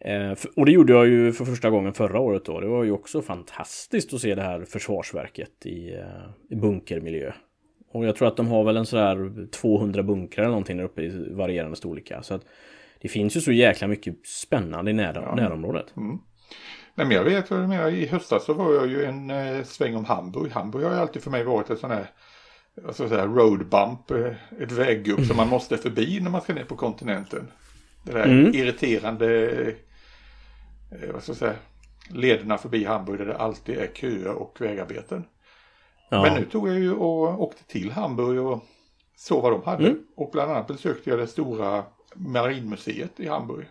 Eh, 0.00 0.32
och 0.56 0.66
det 0.66 0.72
gjorde 0.72 0.92
jag 0.92 1.06
ju 1.06 1.32
för 1.32 1.44
första 1.44 1.70
gången 1.70 1.94
förra 1.94 2.20
året 2.20 2.44
då. 2.44 2.60
Det 2.60 2.66
var 2.66 2.84
ju 2.84 2.90
också 2.90 3.22
fantastiskt 3.22 4.14
att 4.14 4.20
se 4.20 4.34
det 4.34 4.42
här 4.42 4.64
försvarsverket 4.64 5.66
i, 5.66 5.94
eh, 5.94 6.06
i 6.50 6.56
bunkermiljö. 6.56 7.32
Och 7.92 8.06
jag 8.06 8.16
tror 8.16 8.28
att 8.28 8.36
de 8.36 8.46
har 8.46 8.64
väl 8.64 8.76
en 8.76 8.86
sådär 8.86 9.46
200 9.50 10.02
bunkrar 10.02 10.44
eller 10.44 10.50
någonting 10.50 10.76
där 10.76 10.84
uppe 10.84 11.02
i 11.02 11.32
varierande 11.34 11.76
storlekar. 11.76 12.22
Så 12.22 12.34
att 12.34 12.42
det 13.00 13.08
finns 13.08 13.36
ju 13.36 13.40
så 13.40 13.52
jäkla 13.52 13.88
mycket 13.88 14.26
spännande 14.26 14.90
i 14.90 14.94
nära, 14.94 15.34
närområdet. 15.34 15.86
Nej, 16.94 17.06
men 17.06 17.10
jag 17.10 17.24
vet 17.24 17.50
vad 17.50 17.60
du 17.60 17.66
menar. 17.66 17.88
I 17.88 18.06
höstas 18.06 18.44
så 18.44 18.54
var 18.54 18.74
jag 18.74 18.86
ju 18.86 19.04
en 19.04 19.30
eh, 19.30 19.62
sväng 19.64 19.96
om 19.96 20.04
Hamburg. 20.04 20.52
Hamburg 20.52 20.84
har 20.84 20.92
ju 20.92 20.98
alltid 20.98 21.22
för 21.22 21.30
mig 21.30 21.44
varit 21.44 21.70
ett 21.70 21.78
sån 21.78 21.90
här 21.90 22.06
ska 22.74 23.02
jag 23.02 23.10
säga, 23.10 23.26
road 23.26 23.68
bump, 23.68 24.10
eh, 24.10 24.62
ett 24.62 24.72
väggupp 24.72 25.26
som 25.26 25.36
man 25.36 25.48
måste 25.48 25.76
förbi 25.76 26.20
när 26.20 26.30
man 26.30 26.40
ska 26.40 26.54
ner 26.54 26.64
på 26.64 26.76
kontinenten. 26.76 27.48
Det 28.02 28.12
där 28.12 28.24
Mm. 28.24 28.54
irriterande, 28.54 29.50
eh, 30.90 31.12
vad 31.12 31.22
ska 31.22 31.30
jag 31.30 31.36
säga, 31.36 31.54
lederna 32.10 32.58
förbi 32.58 32.84
Hamburg 32.84 33.18
där 33.18 33.26
det 33.26 33.36
alltid 33.36 33.78
är 33.78 33.86
köer 33.94 34.32
och 34.34 34.60
vägarbeten. 34.60 35.24
Ja. 36.10 36.22
Men 36.22 36.40
nu 36.40 36.44
tog 36.44 36.68
jag 36.68 36.78
ju 36.78 36.92
och 36.94 37.42
åkte 37.42 37.64
till 37.64 37.90
Hamburg 37.90 38.40
och 38.40 38.64
såg 39.16 39.42
vad 39.42 39.52
de 39.52 39.62
hade. 39.62 39.86
Mm. 39.86 39.98
Och 40.16 40.30
bland 40.32 40.50
annat 40.50 40.66
besökte 40.66 41.10
jag 41.10 41.18
det 41.18 41.26
stora 41.26 41.84
marinmuseet 42.14 43.20
i 43.20 43.28
Hamburg. 43.28 43.66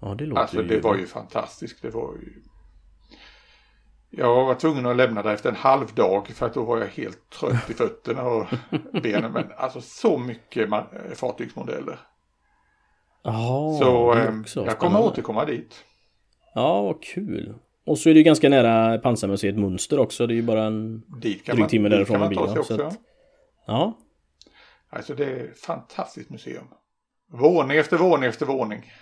ja, 0.00 0.14
det 0.14 0.26
låter 0.26 0.42
Alltså 0.42 0.62
ju... 0.62 0.68
det 0.68 0.80
var 0.80 0.96
ju 0.96 1.06
fantastiskt. 1.06 1.82
Det 1.82 1.90
var 1.90 2.12
ju... 2.14 2.42
Jag 4.16 4.44
var 4.44 4.54
tvungen 4.54 4.86
att 4.86 4.96
lämna 4.96 5.22
där 5.22 5.34
efter 5.34 5.48
en 5.48 5.56
halv 5.56 5.94
dag 5.94 6.28
för 6.28 6.46
att 6.46 6.54
då 6.54 6.64
var 6.64 6.78
jag 6.78 6.86
helt 6.86 7.30
trött 7.30 7.70
i 7.70 7.74
fötterna 7.74 8.22
och 8.22 8.46
benen. 9.02 9.32
Men 9.32 9.44
alltså 9.56 9.80
så 9.80 10.18
mycket 10.18 10.70
fartygsmodeller. 11.14 11.98
Jaha, 13.22 13.78
så 13.78 14.14
eh, 14.14 14.64
jag 14.66 14.78
kommer 14.78 15.00
återkomma 15.00 15.44
dit. 15.44 15.84
Ja, 16.54 16.82
vad 16.82 17.02
kul. 17.02 17.54
Och 17.86 17.98
så 17.98 18.08
är 18.08 18.14
det 18.14 18.18
ju 18.18 18.24
ganska 18.24 18.48
nära 18.48 18.98
pansarmuseet 18.98 19.56
Munster 19.58 19.98
också. 19.98 20.26
Det 20.26 20.34
är 20.34 20.36
ju 20.36 20.42
bara 20.42 20.64
en 20.64 21.00
dryg 21.20 21.58
man, 21.58 21.68
timme 21.68 21.88
därifrån 21.88 22.20
med 22.20 22.28
bilen. 22.28 22.58
också. 22.58 22.76
Så 22.76 22.82
att, 22.82 22.98
ja, 23.66 23.98
Alltså 24.94 25.14
det 25.14 25.24
är 25.24 25.44
ett 25.44 25.58
fantastiskt 25.58 26.30
museum. 26.30 26.64
Våning 27.32 27.76
efter 27.78 27.96
våning 27.96 28.28
efter 28.28 28.46
våning. 28.46 28.92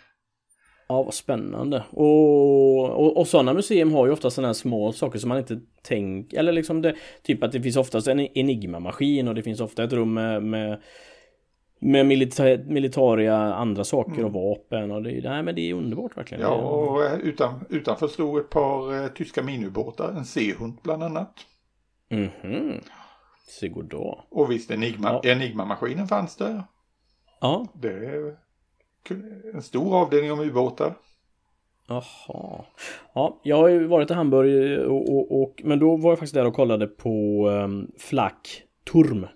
Ja, 0.92 1.02
vad 1.02 1.14
spännande. 1.14 1.84
Och, 1.90 2.90
och, 2.90 3.16
och 3.16 3.28
sådana 3.28 3.54
museum 3.54 3.92
har 3.92 4.06
ju 4.06 4.12
ofta 4.12 4.30
sådana 4.30 4.48
här 4.48 4.52
små 4.52 4.92
saker 4.92 5.18
som 5.18 5.28
man 5.28 5.38
inte 5.38 5.60
tänker. 5.82 6.38
Eller 6.38 6.52
liksom 6.52 6.82
det, 6.82 6.94
typ 7.22 7.42
att 7.42 7.52
det 7.52 7.62
finns 7.62 7.76
oftast 7.76 8.08
en 8.08 8.20
Enigma-maskin 8.20 9.28
och 9.28 9.34
det 9.34 9.42
finns 9.42 9.60
ofta 9.60 9.84
ett 9.84 9.92
rum 9.92 10.14
med, 10.14 10.42
med 10.42 10.80
med 11.84 12.06
milita 12.06 12.44
militaria 12.66 13.36
andra 13.54 13.84
saker 13.84 14.24
och 14.24 14.32
vapen 14.32 14.90
och 14.90 15.02
det, 15.02 15.20
nej, 15.24 15.42
men 15.42 15.54
det 15.54 15.70
är 15.70 15.74
underbart 15.74 16.16
verkligen. 16.16 16.44
Mm. 16.44 16.54
Ja, 16.54 16.62
och 16.62 17.04
eh, 17.04 17.18
utan, 17.18 17.64
utanför 17.68 18.08
stod 18.08 18.38
ett 18.38 18.50
par 18.50 19.02
eh, 19.02 19.08
tyska 19.08 19.42
minubåtar, 19.42 20.08
en 20.08 20.24
Seehund 20.24 20.78
bland 20.82 21.02
annat. 21.02 21.34
Mhm. 22.10 22.80
Se 23.46 23.68
goddag. 23.68 24.22
Och 24.30 24.50
visst, 24.50 24.70
Enigma, 24.70 25.20
Ja. 25.22 25.30
Enigma-maskinen 25.30 26.08
fanns 26.08 26.36
där. 26.36 26.62
Ja, 27.40 27.66
Det 27.74 28.36
en 29.54 29.62
stor 29.62 29.96
avdelning 29.96 30.32
om 30.32 30.40
ubåtar. 30.40 30.94
Jaha. 31.88 32.64
Ja, 33.14 33.40
jag 33.42 33.56
har 33.56 33.68
ju 33.68 33.86
varit 33.86 34.10
i 34.10 34.14
Hamburg 34.14 34.80
och, 34.88 35.16
och, 35.16 35.42
och 35.42 35.62
men 35.64 35.78
då 35.78 35.96
var 35.96 36.10
jag 36.10 36.18
faktiskt 36.18 36.34
där 36.34 36.46
och 36.46 36.54
kollade 36.54 36.86
på 36.86 37.48
um, 37.48 37.90
Flak 37.98 38.62
Turm. 38.92 39.26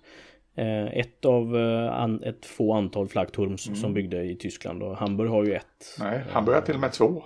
Eh, 0.56 0.98
ett 0.98 1.24
av 1.24 1.56
eh, 1.56 1.92
an, 2.02 2.22
ett 2.22 2.46
få 2.46 2.72
antal 2.72 3.08
Flak 3.08 3.32
Turms 3.32 3.66
Mm. 3.66 3.76
som 3.80 3.94
byggde 3.94 4.22
i 4.22 4.36
Tyskland 4.36 4.82
och 4.82 4.96
Hamburg 4.96 5.30
har 5.30 5.44
ju 5.44 5.52
ett. 5.52 5.96
Nej, 5.98 6.24
han 6.30 6.44
börjar 6.44 6.60
till 6.60 6.74
och 6.74 6.80
med 6.80 6.92
två. 6.92 7.22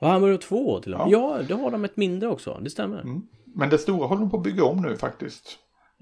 Ja, 0.00 0.06
Hamburg 0.06 0.32
har 0.32 0.38
två 0.38 0.80
till 0.80 0.94
och 0.94 0.98
med. 0.98 1.08
Ja. 1.10 1.38
Ja, 1.38 1.42
det 1.48 1.54
har 1.54 1.70
de 1.70 1.84
ett 1.84 1.96
mindre 1.96 2.28
också. 2.28 2.60
Det 2.62 2.70
stämmer. 2.70 3.00
Mm. 3.00 3.22
Men 3.54 3.70
det 3.70 3.78
stora 3.78 4.06
håller 4.06 4.20
de 4.20 4.30
på 4.30 4.36
att 4.36 4.42
bygga 4.42 4.64
om 4.64 4.82
nu 4.82 4.96
faktiskt. 4.96 5.58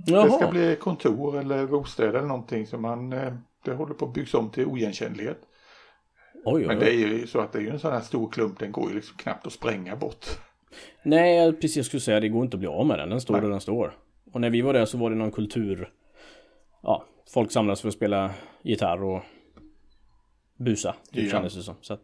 Jaha. 0.07 0.25
Det 0.25 0.31
ska 0.31 0.51
bli 0.51 0.77
kontor 0.81 1.39
eller 1.39 1.67
bostäder 1.67 2.09
eller 2.09 2.29
någonting 2.29 2.67
som 2.67 2.83
man, 2.83 3.13
eh, 3.13 3.33
det 3.65 3.75
håller 3.75 3.95
på 3.95 4.05
att 4.05 4.15
byggas 4.15 4.35
om 4.35 4.51
till 4.51 4.67
oigenkännlighet. 4.67 5.39
Oj, 6.45 6.61
oj, 6.63 6.67
Men 6.67 6.79
det 6.79 6.91
är 6.91 6.95
ju 6.95 7.27
så 7.27 7.41
att 7.41 7.53
det 7.53 7.59
är 7.59 7.63
ju 7.63 7.71
en 7.71 7.79
sån 7.79 7.93
här 7.93 8.01
stor 8.01 8.31
klump, 8.31 8.59
den 8.59 8.73
går 8.73 8.89
ju 8.89 8.95
liksom 8.97 9.17
knappt 9.17 9.47
att 9.47 9.53
spränga 9.53 9.97
bort. 9.97 10.27
Nej, 11.03 11.53
precis 11.53 11.77
jag 11.77 11.87
skulle 11.87 12.01
säga 12.01 12.21
det 12.21 12.29
går 12.29 12.45
inte 12.45 12.55
att 12.55 12.59
bli 12.59 12.69
av 12.69 12.87
med 12.87 12.99
den. 12.99 13.11
Den 13.11 13.21
står 13.21 13.35
Nej. 13.35 13.43
där 13.43 13.49
den 13.49 13.61
står. 13.61 13.99
Och 14.33 14.41
när 14.41 14.51
vi 14.51 14.61
var 14.63 14.73
där 14.73 14.85
så 14.85 14.99
var 14.99 15.11
det 15.11 15.17
någon 15.17 15.31
kultur. 15.31 15.91
Ja, 16.83 17.05
folk 17.35 17.53
samlas 17.53 17.81
för 17.81 17.89
att 17.89 17.95
spela 17.95 18.31
gitarr 18.63 19.03
och 19.05 19.23
busa. 20.59 20.95
Typ 21.13 21.25
Ja. 21.25 21.31
kändes 21.31 21.55
det 21.55 21.63
som. 21.63 21.75
Så 21.81 21.95
att, 21.95 22.01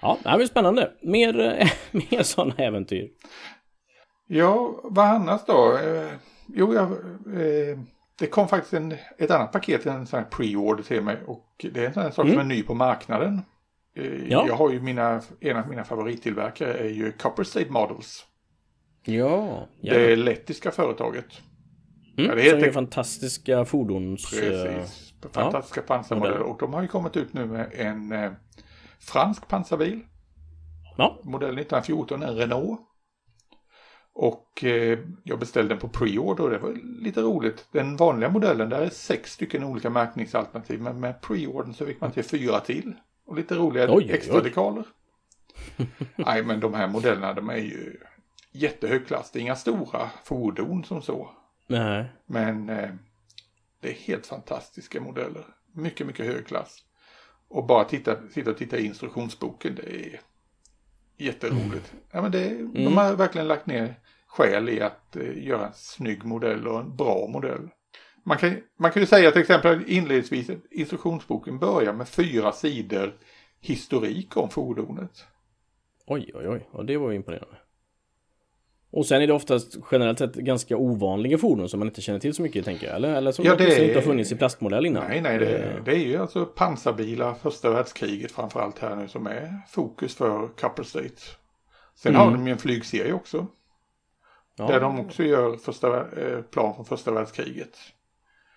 ja, 0.00 0.18
det 0.22 0.28
här 0.28 0.36
blir 0.36 0.46
spännande. 0.46 0.92
Mer, 1.02 1.34
mer 2.10 2.22
sådana 2.22 2.54
äventyr. 2.56 3.10
Ja, 4.26 4.80
vad 4.84 5.04
annars 5.06 5.40
då? 5.46 5.78
Eh, 5.84 6.08
jo, 6.46 6.74
jag, 6.74 6.90
eh, 7.40 7.78
det 8.18 8.26
kom 8.26 8.48
faktiskt 8.48 8.74
en, 8.74 8.94
ett 9.18 9.30
annat 9.30 9.52
paket, 9.52 9.86
en 9.86 10.06
sån 10.06 10.18
här 10.18 10.26
pre-order 10.30 10.82
till 10.82 11.02
mig 11.02 11.16
och 11.26 11.66
det 11.72 11.80
är 11.80 11.86
en 11.86 11.94
sån 11.94 12.02
här 12.02 12.10
sak 12.10 12.28
som 12.28 12.38
är 12.38 12.44
ny 12.44 12.62
på 12.62 12.74
marknaden. 12.74 13.42
Ja. 13.94 14.44
Jag 14.48 14.54
har 14.56 14.70
ju 14.70 14.80
mina, 14.80 15.22
en 15.40 15.56
av 15.56 15.68
mina 15.68 15.84
favorittillverkare 15.84 16.74
är 16.74 16.88
ju 16.88 17.12
Copper 17.12 17.44
State 17.44 17.70
Models. 17.70 18.26
Ja, 19.04 19.68
ja. 19.80 19.94
Det 19.94 20.16
lettiska 20.16 20.70
företaget. 20.70 21.24
Mm, 22.18 22.30
ja, 22.30 22.34
det 22.36 22.42
heter- 22.42 22.72
fantastiska 22.72 23.64
fordons... 23.64 24.32
eh, 24.32 24.38
Precis. 24.40 25.12
Fantastiska 25.32 25.82
pansarmodeller. 25.82 26.34
modeller. 26.38 26.52
Och 26.54 26.60
de 26.60 26.74
har 26.74 26.82
ju 26.82 26.88
kommit 26.88 27.16
ut 27.16 27.32
nu 27.32 27.46
med 27.46 27.70
en 27.74 28.12
eh, 28.12 28.32
fransk 29.00 29.48
pansarbil. 29.48 30.00
Ja, 30.96 31.20
Modell 31.24 31.58
1914, 31.58 32.22
en 32.22 32.36
Renault. 32.36 32.80
Och 34.12 34.64
eh, 34.64 34.98
jag 35.24 35.38
beställde 35.38 35.74
den 35.74 35.78
på 35.80 35.88
pre-order 35.88 36.40
och 36.44 36.50
det 36.50 36.58
var 36.58 37.02
lite 37.02 37.20
roligt. 37.20 37.66
Den 37.72 37.96
vanliga 37.96 38.30
modellen, 38.30 38.68
där 38.68 38.80
är 38.80 38.88
sex 38.88 39.32
stycken 39.32 39.64
olika 39.64 39.90
märkningsalternativ. 39.90 40.80
Men 40.80 41.00
med 41.00 41.20
pre-ordern 41.20 41.74
så 41.74 41.86
fick 41.86 42.00
man 42.00 42.12
till 42.12 42.24
fyra 42.24 42.60
till. 42.60 42.94
Och 43.30 43.36
lite 43.36 43.54
roliga 43.54 43.86
Oj, 43.94 44.12
extra 44.12 44.36
oj. 44.36 44.42
dekaler. 44.42 44.84
Nej, 46.16 46.42
men 46.42 46.60
de 46.60 46.74
här 46.74 46.88
modellerna, 46.88 47.32
de 47.32 47.50
är 47.50 47.56
ju 47.56 47.96
jättehög 48.52 49.06
klass. 49.06 49.30
Det 49.30 49.38
är 49.38 49.40
inga 49.40 49.56
stora 49.56 50.10
fordon 50.24 50.84
som 50.84 51.02
så. 51.02 51.30
nej. 51.66 52.04
Men 52.26 52.68
eh, 52.68 52.90
det 53.80 53.88
är 53.88 53.94
helt 53.94 54.26
fantastiska 54.26 55.00
modeller. 55.00 55.44
Mycket, 55.72 56.06
mycket 56.06 56.26
hög 56.26 56.46
klass. 56.46 56.84
Och 57.48 57.66
bara 57.66 57.84
titta, 57.84 58.28
sitta 58.28 58.50
och 58.50 58.56
titta 58.58 58.78
i 58.78 58.86
instruktionsboken, 58.86 59.74
det 59.74 60.06
är 60.06 60.20
jätteroligt. 61.16 61.94
Ja, 62.10 62.22
men 62.22 62.30
det, 62.32 62.48
De 62.84 62.96
har 62.96 63.14
verkligen 63.16 63.48
lagt 63.48 63.66
ner 63.66 63.94
skäl 64.26 64.68
i 64.68 64.80
att 64.80 65.16
eh, 65.16 65.46
göra 65.46 65.66
en 65.66 65.72
snygg 65.74 66.24
modell 66.24 66.68
och 66.68 66.80
en 66.80 66.96
bra 66.96 67.26
modell. 67.28 67.68
Man 68.24 68.38
kan, 68.38 68.56
man 68.78 68.90
kan 68.90 69.02
ju 69.02 69.06
säga 69.06 69.30
till 69.30 69.40
exempel 69.40 69.82
inledningsvis 69.86 70.50
att 70.50 70.56
instruktionsboken 70.70 71.58
börjar 71.58 71.92
med 71.92 72.08
fyra 72.08 72.52
sidor 72.52 73.14
historik 73.60 74.36
om 74.36 74.50
fordonet. 74.50 75.26
Oj, 76.06 76.30
oj, 76.34 76.48
oj. 76.48 76.68
Ja, 76.72 76.82
det 76.82 76.96
var 76.96 77.10
ju 77.10 77.16
imponerande. 77.16 77.56
Och 78.92 79.06
sen 79.06 79.22
är 79.22 79.26
det 79.26 79.32
oftast 79.32 79.76
generellt 79.92 80.18
sett 80.18 80.34
ganska 80.34 80.76
ovanliga 80.76 81.38
fordon 81.38 81.68
som 81.68 81.78
man 81.78 81.88
inte 81.88 82.00
känner 82.00 82.18
till 82.18 82.34
så 82.34 82.42
mycket 82.42 82.64
tänker 82.64 82.86
jag. 82.86 82.96
Eller, 82.96 83.14
eller 83.14 83.32
som 83.32 83.44
Ja, 83.44 83.56
det- 83.56 83.84
inte 83.86 83.94
har 83.98 84.02
funnits 84.02 84.32
i 84.32 84.36
plastmodell 84.36 84.86
innan. 84.86 85.08
Nej, 85.08 85.20
nej, 85.20 85.38
det, 85.38 85.82
det 85.84 85.90
är 85.90 85.98
ju 85.98 86.16
alltså 86.16 86.46
pansarbilar, 86.46 87.34
första 87.34 87.70
världskriget 87.70 88.32
framförallt 88.32 88.78
här 88.78 88.96
nu 88.96 89.08
som 89.08 89.26
är 89.26 89.52
fokus 89.68 90.14
för 90.16 90.48
Copper 90.48 90.82
State. 90.82 91.14
Sen 91.94 92.14
Mm. 92.14 92.26
har 92.26 92.32
de 92.32 92.46
ju 92.46 92.52
en 92.52 92.58
flygserie 92.58 93.12
också. 93.12 93.46
Ja. 94.56 94.66
Där 94.66 94.80
de 94.80 95.00
också 95.00 95.22
gör 95.22 95.56
första, 95.56 95.96
eh, 96.20 96.42
plan 96.42 96.74
från 96.74 96.84
första 96.84 97.10
världskriget. 97.12 97.76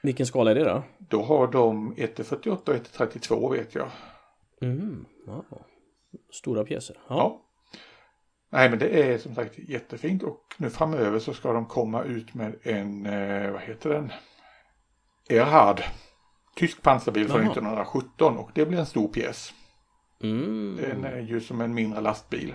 Vilken 0.04 0.26
skala 0.26 0.52
är 0.52 0.56
det 0.56 0.64
då? 0.64 0.84
Då 0.98 1.22
har 1.22 1.48
de 1.48 1.96
1-48 1.96 2.50
och 2.50 2.68
1-32 2.68 3.52
vet 3.52 3.76
jag. 3.76 3.90
Mm. 4.62 5.06
Ja. 5.28 5.44
Stora 6.32 6.64
pjäser. 6.64 6.98
Ja. 7.08 7.16
Ja. 7.16 7.42
Nej 8.50 8.70
men 8.70 8.80
det 8.80 8.88
är 8.88 9.18
som 9.18 9.36
sagt 9.36 9.60
jättefint 9.60 10.24
och 10.24 10.42
nu 10.58 10.70
framöver 10.70 11.20
så 11.20 11.34
ska 11.34 11.54
de 11.54 11.66
komma 11.66 12.04
ut 12.04 12.34
med 12.34 12.56
en, 12.64 13.06
eh, 13.06 13.52
vad 13.52 13.62
heter 13.62 13.90
den? 13.90 14.12
Erhard. 15.30 15.82
Tysk 16.56 16.82
pansarbil 16.82 17.28
från 17.28 17.42
Jaha. 17.42 17.52
1917 17.52 18.38
och 18.38 18.50
det 18.54 18.66
blir 18.66 18.80
en 18.80 18.86
stor 18.86 19.08
pjäs. 19.08 19.54
Mm. 20.24 20.78
Den 20.82 21.04
är 21.04 21.20
ju 21.20 21.42
som 21.42 21.62
en 21.62 21.74
mindre 21.74 22.02
lastbil. 22.02 22.54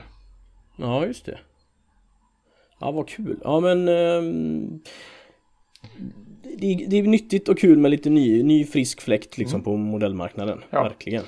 Ja, 0.76 1.06
just 1.06 1.26
det. 1.26 1.38
Ja, 2.78 2.90
vad 2.90 3.08
kul. 3.08 3.40
Ja, 3.44 3.60
men... 3.60 3.88
ehm, 3.88 4.80
det, 6.58 6.66
är- 6.66 6.88
det 6.90 6.96
är 6.98 7.02
nyttigt 7.02 7.48
och 7.48 7.58
kul 7.58 7.78
med 7.78 7.90
lite 7.90 8.10
ny, 8.10 8.42
ny 8.42 8.64
frisk 8.64 9.00
fläkt 9.00 9.38
liksom 9.38 9.62
på 9.62 9.76
modellmarknaden. 9.76 10.54
Mm. 10.54 10.68
Ja. 10.70 10.82
Verkligen. 10.82 11.24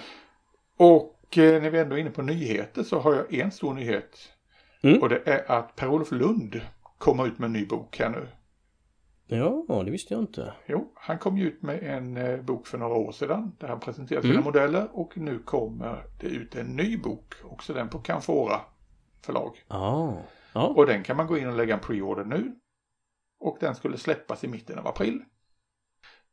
Och 0.77 1.39
eh, 1.39 1.63
när 1.63 1.71
vi 1.71 1.79
ändå 1.79 1.97
är 1.97 2.01
inne 2.01 2.11
på 2.11 2.23
nyheter 2.23 2.83
så 2.83 2.99
har 2.99 3.15
jag 3.15 3.35
en 3.35 3.51
stor 3.51 3.75
nyhet. 3.75 4.19
Mm. 4.83 5.03
Och 5.03 5.09
det 5.09 5.23
är 5.29 5.51
att 5.51 5.77
Per-Olof 5.77 6.13
Lund 6.13 6.61
kommer 6.99 7.27
ut 7.27 7.39
med 7.39 7.47
en 7.47 7.53
ny 7.53 7.67
bok 7.67 7.99
här 7.99 8.09
nu. 8.11 8.27
Ja, 9.27 9.83
det 9.85 9.91
visste 9.91 10.15
jag 10.15 10.23
inte. 10.23 10.53
Jo, 10.67 10.93
han 10.95 11.19
kom 11.19 11.39
ju 11.39 11.47
ut 11.49 11.63
med 11.63 11.83
en 11.83 12.17
eh, 12.17 12.41
bok 12.41 12.67
för 12.67 12.79
några 12.79 12.95
år 12.95 13.13
sedan 13.13 13.53
där 13.61 13.69
han 13.69 13.81
presenterade 13.81 14.27
Mm. 14.29 14.37
sina 14.37 14.45
modeller 14.45 14.89
och 14.93 15.19
nu 15.19 15.39
kommer 15.39 16.05
det 16.21 16.27
ut 16.27 16.55
en 16.57 16.67
ny 16.67 16.97
bok, 16.97 17.35
också 17.45 17.73
den 17.73 17.89
på 17.89 17.99
Canfora 17.99 18.61
förlag. 19.25 19.53
Ja. 19.69 20.17
Ja. 20.53 20.67
Och 20.67 20.87
den 20.87 21.03
kan 21.03 21.17
man 21.17 21.27
gå 21.27 21.39
in 21.39 21.49
och 21.49 21.57
lägga 21.57 21.75
en 21.75 21.81
pre-order 21.81 22.25
nu. 22.25 22.53
Och 23.41 23.57
den 23.61 23.75
skulle 23.75 23.99
släppas 23.99 24.45
i 24.45 24.49
mitten 24.49 24.79
av 24.79 24.87
april. 24.87 25.21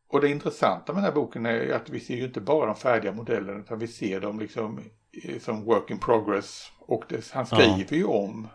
Och 0.09 0.21
det 0.21 0.29
intressanta 0.29 0.93
med 0.93 1.03
den 1.03 1.05
här 1.09 1.15
boken 1.15 1.45
är 1.45 1.73
att 1.73 1.89
vi 1.89 1.99
ser 1.99 2.15
ju 2.15 2.25
inte 2.25 2.41
bara 2.41 2.65
de 2.65 2.75
färdiga 2.75 3.11
modellerna 3.11 3.59
utan 3.59 3.79
vi 3.79 3.87
ser 3.87 4.21
dem 4.21 4.39
liksom 4.39 4.79
eh, 5.23 5.39
som 5.39 5.63
work 5.63 5.89
in 5.91 5.99
progress. 5.99 6.71
Och 6.79 7.03
det, 7.09 7.31
han 7.33 7.45
Ja. 7.51 7.57
skriver 7.57 7.97
ju 7.97 8.05
om 8.05 8.47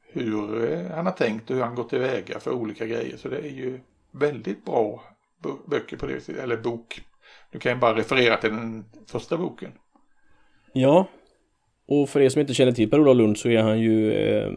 hur 0.00 0.72
eh, 0.72 0.90
han 0.90 1.06
har 1.06 1.12
tänkt 1.12 1.50
och 1.50 1.56
hur 1.56 1.62
han 1.62 1.74
gått 1.74 1.88
tillväga 1.90 2.40
för 2.40 2.50
olika 2.50 2.86
grejer. 2.86 3.16
Så 3.16 3.28
det 3.28 3.38
är 3.38 3.50
ju 3.50 3.80
väldigt 4.10 4.64
bra 4.64 5.02
böcker 5.66 5.96
på 5.96 6.06
det 6.06 6.14
viset, 6.14 6.36
eller 6.36 6.56
bok. 6.56 7.02
Du 7.50 7.58
kan 7.58 7.72
ju 7.72 7.78
bara 7.78 7.96
referera 7.96 8.36
till 8.36 8.50
den 8.50 8.84
första 9.06 9.36
boken. 9.36 9.72
Ja. 10.72 11.06
Och 11.90 12.08
för 12.08 12.20
er 12.20 12.28
som 12.28 12.40
inte 12.40 12.54
känner 12.54 12.72
till 12.72 12.90
Per-Olof 12.90 13.16
Lund 13.16 13.38
så 13.38 13.48
är 13.48 13.62
han 13.62 13.80
ju 13.80 14.12
eh, 14.12 14.52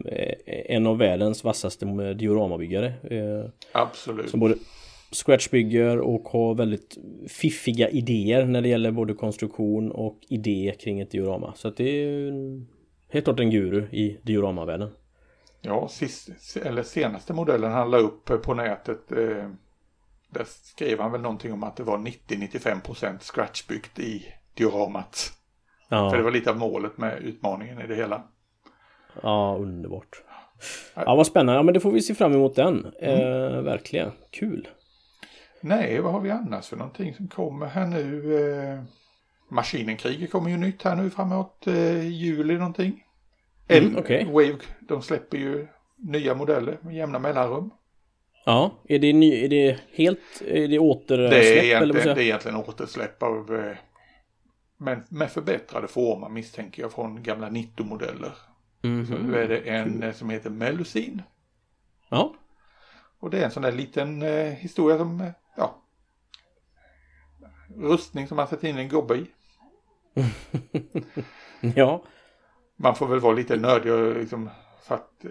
en 0.46 0.86
av 0.86 0.98
världens 0.98 1.44
vassaste 1.44 2.14
dioramabyggare. 2.14 2.86
Eh, 3.10 3.50
Absolut. 3.72 4.30
som 4.30 4.40
både 4.40 4.54
scratchbygger 5.10 5.98
och 5.98 6.28
har 6.28 6.54
väldigt 6.54 6.98
fiffiga 7.28 7.88
idéer 7.88 8.44
när 8.44 8.62
det 8.62 8.68
gäller 8.68 8.90
både 8.90 9.14
konstruktion 9.14 9.92
och 9.92 10.18
idé 10.28 10.74
kring 10.80 11.00
ett 11.00 11.10
diorama. 11.10 11.52
Så 11.56 11.68
att 11.68 11.76
det 11.76 11.84
är 11.84 12.32
helt 13.08 13.24
klart 13.24 13.40
en 13.40 13.50
guru 13.50 13.86
i 13.90 14.18
dioramavärlden. 14.22 14.90
Ja, 15.60 15.88
sist, 15.88 16.56
eller 16.64 16.82
senaste 16.82 17.32
modellen 17.32 17.72
han 17.72 17.90
la 17.90 17.98
upp 17.98 18.42
på 18.42 18.54
nätet. 18.54 19.12
Eh, 19.12 19.48
där 20.30 20.44
skrev 20.46 21.00
han 21.00 21.12
väl 21.12 21.20
någonting 21.20 21.52
om 21.52 21.62
att 21.62 21.76
det 21.76 21.82
var 21.82 21.98
90-95% 21.98 23.18
scratchbyggt 23.20 23.98
i 23.98 24.26
dioramat. 24.54 25.32
Ja, 25.92 26.10
För 26.10 26.16
det 26.16 26.22
var 26.22 26.30
lite 26.30 26.50
av 26.50 26.56
målet 26.58 26.98
med 26.98 27.22
utmaningen 27.22 27.80
i 27.80 27.86
det 27.86 27.94
hela. 27.94 28.22
ja 29.22 29.56
underbart. 29.60 30.22
Ja, 30.94 31.14
vad 31.14 31.26
spännande. 31.26 31.58
Ja, 31.58 31.62
men 31.62 31.74
det 31.74 31.80
får 31.80 31.90
vi 31.92 32.00
se 32.02 32.14
fram 32.14 32.32
emot 32.32 32.54
den. 32.54 32.92
Eh, 33.00 33.60
verkligen. 33.62 34.10
Kul. 34.30 34.68
Nej, 35.60 36.00
vad 36.00 36.12
har 36.12 36.20
vi 36.20 36.30
annars 36.30 36.68
för 36.68 36.76
någonting 36.76 37.14
som 37.14 37.28
kommer 37.28 37.66
här 37.66 37.86
nu? 37.86 38.36
Eh, 38.74 38.82
Maskinenkriget 39.50 40.30
kommer 40.30 40.50
ju 40.50 40.56
nytt 40.56 40.82
här 40.82 40.96
nu 40.96 41.10
framåt 41.10 41.66
eh, 41.66 42.08
juli 42.08 42.54
någonting. 42.54 43.04
Mm, 43.68 43.84
El- 43.90 43.98
okej. 43.98 44.24
Wave, 44.24 44.58
de 44.80 45.02
släpper 45.02 45.38
ju 45.38 45.66
nya 45.96 46.34
modeller 46.34 46.78
med 46.80 46.94
jämna 46.94 47.18
mellanrum. 47.18 47.70
Ja, 48.44 48.70
är 48.88 48.98
det, 48.98 49.12
ny, 49.12 49.44
är 49.44 49.48
det 49.48 49.78
helt 49.94 50.42
är 50.48 50.68
det 50.68 50.78
återsläpp? 50.78 51.30
Det 51.30 51.72
är, 51.72 51.76
eller 51.82 51.94
vad 51.94 51.96
egentligen, 51.96 52.02
säger 52.02 52.14
det 52.14 52.22
är 52.22 52.24
egentligen 52.24 52.56
återsläpp 52.56 53.22
av 53.22 53.54
eh, 53.54 53.76
men 54.82 55.02
med 55.08 55.30
förbättrade 55.30 55.88
former 55.88 56.28
misstänker 56.28 56.82
jag 56.82 56.92
från 56.92 57.22
gamla 57.22 57.48
90-modeller. 57.50 58.32
Mhm. 58.82 59.06
Så 59.06 59.12
nu 59.12 59.36
är 59.36 59.48
det 59.48 59.58
en 59.58 60.02
eh, 60.02 60.12
som 60.12 60.30
heter 60.30 60.50
Melusin. 60.50 61.22
Ja, 62.08 62.34
Och 63.18 63.30
det 63.30 63.38
är 63.40 63.44
en 63.44 63.50
sån 63.50 63.62
där 63.62 63.72
liten 63.72 64.22
eh, 64.22 64.50
historia 64.52 64.98
som, 64.98 65.20
eh, 65.20 65.30
ja, 65.56 65.82
rustning 67.76 68.28
som 68.28 68.36
man 68.36 68.48
sätter 68.48 68.68
in 68.68 68.78
en 68.78 68.88
gubbe 68.88 69.14
i. 69.16 69.26
ja, 71.74 72.02
Man 72.76 72.94
får 72.94 73.06
väl 73.06 73.20
vara 73.20 73.34
lite 73.34 73.56
nördig 73.56 73.92
och 73.92 74.14
liksom 74.16 74.50
för 74.82 74.94
att 74.94 75.24
eh, 75.24 75.30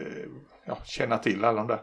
ja, 0.66 0.78
känna 0.84 1.18
till 1.18 1.46
alla 1.46 1.58
de 1.58 1.68
där. 1.68 1.82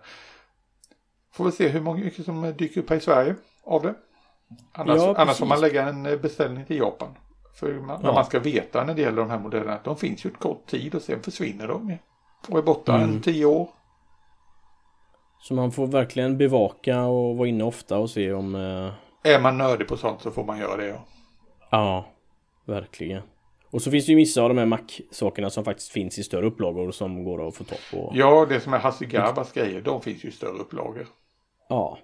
Får 1.33 1.45
väl 1.45 1.53
se 1.53 1.69
hur 1.69 1.81
många 1.81 2.05
mycket 2.05 2.25
som 2.25 2.55
dyker 2.59 2.81
upp 2.81 2.91
här 2.91 2.97
i 2.97 3.01
Sverige 3.01 3.37
av 3.65 3.83
det. 3.83 3.95
Annars, 4.73 4.97
Ja, 4.97 5.15
annars 5.17 5.37
får 5.39 5.47
man 5.47 5.61
lägga 5.61 5.89
en 5.89 6.07
eh, 6.07 6.17
beställning 6.21 6.65
till 6.67 6.77
Japan. 6.77 7.15
För 7.61 7.73
man, 7.81 8.01
Ja. 8.03 8.13
man 8.13 8.25
ska 8.25 8.39
veta 8.39 8.85
när 8.85 8.95
det 8.95 9.03
gäller 9.03 9.17
de 9.17 9.31
här 9.31 9.39
modellerna 9.39 9.75
att 9.75 9.85
de 9.85 9.97
finns 9.97 10.25
ju 10.27 10.31
ett 10.31 10.39
kort 10.39 10.67
tid 10.67 10.95
och 10.95 11.03
sen 11.03 11.23
försvinner 11.23 11.69
de. 11.69 11.91
ju. 11.91 11.97
Och 12.49 12.59
är 12.59 12.63
borta 12.63 12.95
Mm. 12.97 13.11
en 13.11 13.23
tio 13.23 13.45
år. 13.47 13.69
så 15.41 15.55
man 15.55 15.73
får 15.73 15.87
verkligen 15.87 16.39
bevaka 16.39 17.03
och 17.05 17.37
vara 17.37 17.49
inne 17.49 17.65
ofta 17.65 17.99
och 17.99 18.11
se 18.11 18.33
om... 18.33 18.55
Eh, 18.55 19.33
Är 19.33 19.41
man 19.41 19.59
nördig 19.59 19.89
på 19.89 19.97
sånt 19.97 20.23
så 20.23 20.31
får 20.31 20.45
man 20.45 20.59
göra 20.59 20.77
det. 20.77 20.87
Ja. 20.87 20.99
ja, 21.71 22.07
verkligen. 22.65 23.23
Och 23.71 23.83
så 23.83 23.91
finns 23.91 24.07
det 24.07 24.13
ju 24.13 24.17
vissa 24.17 24.43
av 24.43 24.49
de 24.49 24.59
här 24.59 24.67
Mac-sakerna 24.67 25.51
som 25.51 25.65
faktiskt 25.65 25.89
finns 25.93 26.19
i 26.19 26.23
större 26.23 26.47
upplagor 26.47 26.91
som 26.91 27.25
går 27.25 27.49
att 27.49 27.57
få 27.57 27.65
tag 27.65 27.79
på. 27.93 28.13
ja, 28.15 28.47
det 28.49 28.61
som 28.61 28.75
är 28.75 28.79
Hasegabas 28.79 29.53
grejer, 29.53 29.81
de 29.81 30.01
finns 30.01 30.25
ju 30.25 30.29
i 30.29 30.33
större 30.33 30.59
upplagor. 30.59 31.07
Ja, 31.69 31.99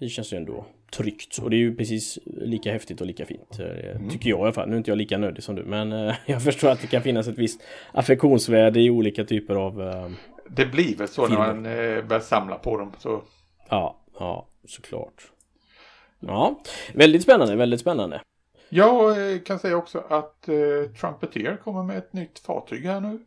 det 0.00 0.08
känns 0.08 0.32
ju 0.32 0.36
ändå 0.36 0.64
tryggt. 0.96 1.38
Och 1.38 1.50
det 1.50 1.56
är 1.56 1.58
ju 1.58 1.76
precis 1.76 2.18
lika 2.24 2.72
häftigt 2.72 3.00
och 3.00 3.06
lika 3.06 3.26
fint. 3.26 3.58
eh, 3.60 4.08
Tycker 4.10 4.30
jag 4.30 4.38
i 4.38 4.42
alla 4.42 4.52
fall. 4.52 4.68
Nu 4.68 4.74
är 4.74 4.78
inte 4.78 4.90
jag 4.90 4.98
lika 4.98 5.18
nödig 5.18 5.42
som 5.44 5.54
du. 5.54 5.62
Men 5.64 5.92
eh, 5.92 6.14
jag 6.26 6.42
förstår 6.42 6.68
att 6.70 6.80
det 6.80 6.86
kan 6.86 7.02
finnas 7.02 7.28
ett 7.28 7.38
visst 7.38 7.62
affektionsvärde 7.92 8.80
i 8.80 8.90
olika 8.90 9.24
typer 9.24 9.54
av... 9.54 9.82
Eh, 9.82 10.08
Det 10.48 10.66
blir 10.66 10.96
väl 10.96 11.08
så 11.08 11.22
när 11.22 11.28
Filmer. 11.28 11.46
man 11.46 11.66
eh, 11.66 12.04
börjar 12.04 12.20
samla 12.20 12.56
på 12.56 12.76
dem. 12.78 12.92
Så 12.98 13.22
ja, 13.68 13.96
ja, 14.18 14.46
såklart. 14.68 15.30
Ja, 16.20 16.60
väldigt 16.94 17.22
spännande, 17.22 17.56
väldigt 17.56 17.80
spännande. 17.80 18.20
Jag 18.68 19.16
kan 19.44 19.58
säga 19.58 19.76
också 19.76 19.98
att 20.08 20.48
eh, 20.48 20.90
Trumpeter 21.00 21.56
kommer 21.64 21.82
med 21.82 21.98
ett 21.98 22.12
nytt 22.12 22.38
fartyg 22.38 22.84
här 22.86 23.00
nu. 23.00 23.18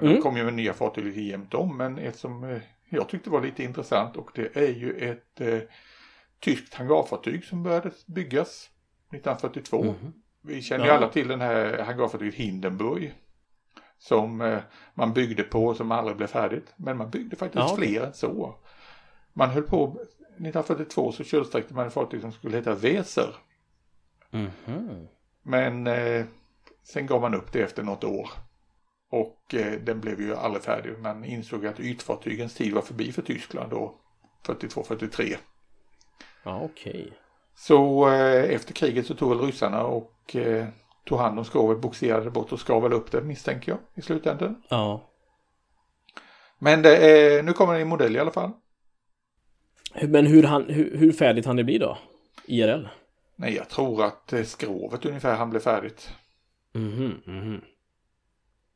De 0.00 0.06
Mm. 0.06 0.22
kommer 0.22 0.38
ju 0.38 0.44
med 0.44 0.54
nya 0.54 0.72
fartyg 0.72 1.04
lite 1.04 1.20
jämt 1.20 1.54
om, 1.54 1.76
men 1.76 1.98
ett 1.98 2.16
som 2.16 2.44
eh, 2.44 2.58
jag 2.88 3.08
tyckte 3.08 3.30
var 3.30 3.40
lite 3.42 3.62
intressant 3.62 4.16
och 4.16 4.30
det 4.34 4.56
är 4.56 4.68
ju 4.74 4.92
ett 5.10 5.40
eh, 5.40 5.58
tyskt 6.40 6.74
hangarfartyg 6.74 7.44
som 7.44 7.62
började 7.62 7.90
byggas 8.06 8.70
1942. 9.10 9.84
Mhm. 9.84 10.12
Vi 10.42 10.62
känner 10.62 10.84
ju 10.84 10.90
Ja. 10.90 10.96
alla 10.96 11.08
till 11.08 11.28
den 11.28 11.40
här 11.40 11.78
hangarfartyget 11.82 12.34
Hindenburg. 12.34 13.14
Som 13.98 14.40
eh, 14.40 14.58
man 14.94 15.12
byggde 15.12 15.42
på 15.42 15.74
som 15.74 15.92
aldrig 15.92 16.16
blev 16.16 16.26
färdigt. 16.26 16.72
Men 16.76 16.96
man 16.96 17.10
byggde 17.10 17.36
faktiskt 17.36 17.64
Ja, 17.68 17.76
fler 17.76 18.02
än 18.06 18.14
så. 18.14 18.54
Man 19.32 19.50
höll 19.50 19.62
på, 19.62 19.86
1942 19.86 21.12
så 21.12 21.24
kölsträckte 21.24 21.74
man 21.74 21.86
ett 21.86 21.92
fartyg 21.92 22.20
som 22.20 22.32
skulle 22.32 22.56
heta 22.56 22.74
Weser. 22.74 23.34
Mhm. 24.30 25.06
Men 25.42 25.86
eh, 25.86 26.24
sen 26.82 27.06
gav 27.06 27.20
man 27.20 27.34
upp 27.34 27.52
det 27.52 27.62
efter 27.62 27.82
något 27.82 28.04
år. 28.04 28.30
Och 29.10 29.54
eh, 29.54 29.80
den 29.80 30.00
blev 30.00 30.20
ju 30.20 30.34
aldrig 30.36 30.62
färdig. 30.64 30.98
Man 30.98 31.24
insåg 31.24 31.66
att 31.66 31.80
ytfartygens 31.80 32.54
tid 32.54 32.74
var 32.74 32.82
förbi 32.82 33.12
för 33.12 33.22
Tyskland 33.22 33.70
då. 33.70 33.94
42-43. 34.46 35.36
Ja, 36.42 36.60
okej. 36.62 37.12
Så 37.56 38.08
eh, 38.08 38.54
efter 38.54 38.72
kriget 38.72 39.06
så 39.06 39.14
tog 39.14 39.28
väl 39.28 39.40
ryssarna 39.40 39.84
och 39.84 40.36
eh, 40.36 40.66
tog 41.04 41.18
hand 41.18 41.38
om 41.38 41.44
skrovet, 41.44 41.80
boxerade 41.80 42.30
bort 42.30 42.52
och 42.52 42.60
skar 42.60 42.80
väl 42.80 42.92
upp 42.92 43.10
det 43.10 43.22
misstänker 43.22 43.72
jag 43.72 43.78
i 43.94 44.02
slutändan. 44.02 44.62
Ja. 44.68 45.10
Men 46.58 46.82
det 46.82 46.96
är, 46.96 47.42
nu 47.42 47.52
kommer 47.52 47.74
det 47.74 47.80
i 47.80 47.84
modell 47.84 48.16
i 48.16 48.18
alla 48.18 48.30
fall. 48.30 48.50
Men 50.02 50.26
hur, 50.26 50.42
han, 50.42 50.64
hur, 50.68 50.96
hur 50.96 51.12
färdigt 51.12 51.46
han 51.46 51.56
det 51.56 51.64
bli 51.64 51.78
då? 51.78 51.98
IRL? 52.44 52.88
Nej, 53.36 53.54
jag 53.54 53.68
tror 53.68 54.04
att 54.04 54.32
eh, 54.32 54.42
skrovet 54.42 55.04
ungefär 55.04 55.36
han 55.36 55.50
blev 55.50 55.60
färdigt. 55.60 56.10
Mhm, 56.72 57.20
mhm. 57.24 57.60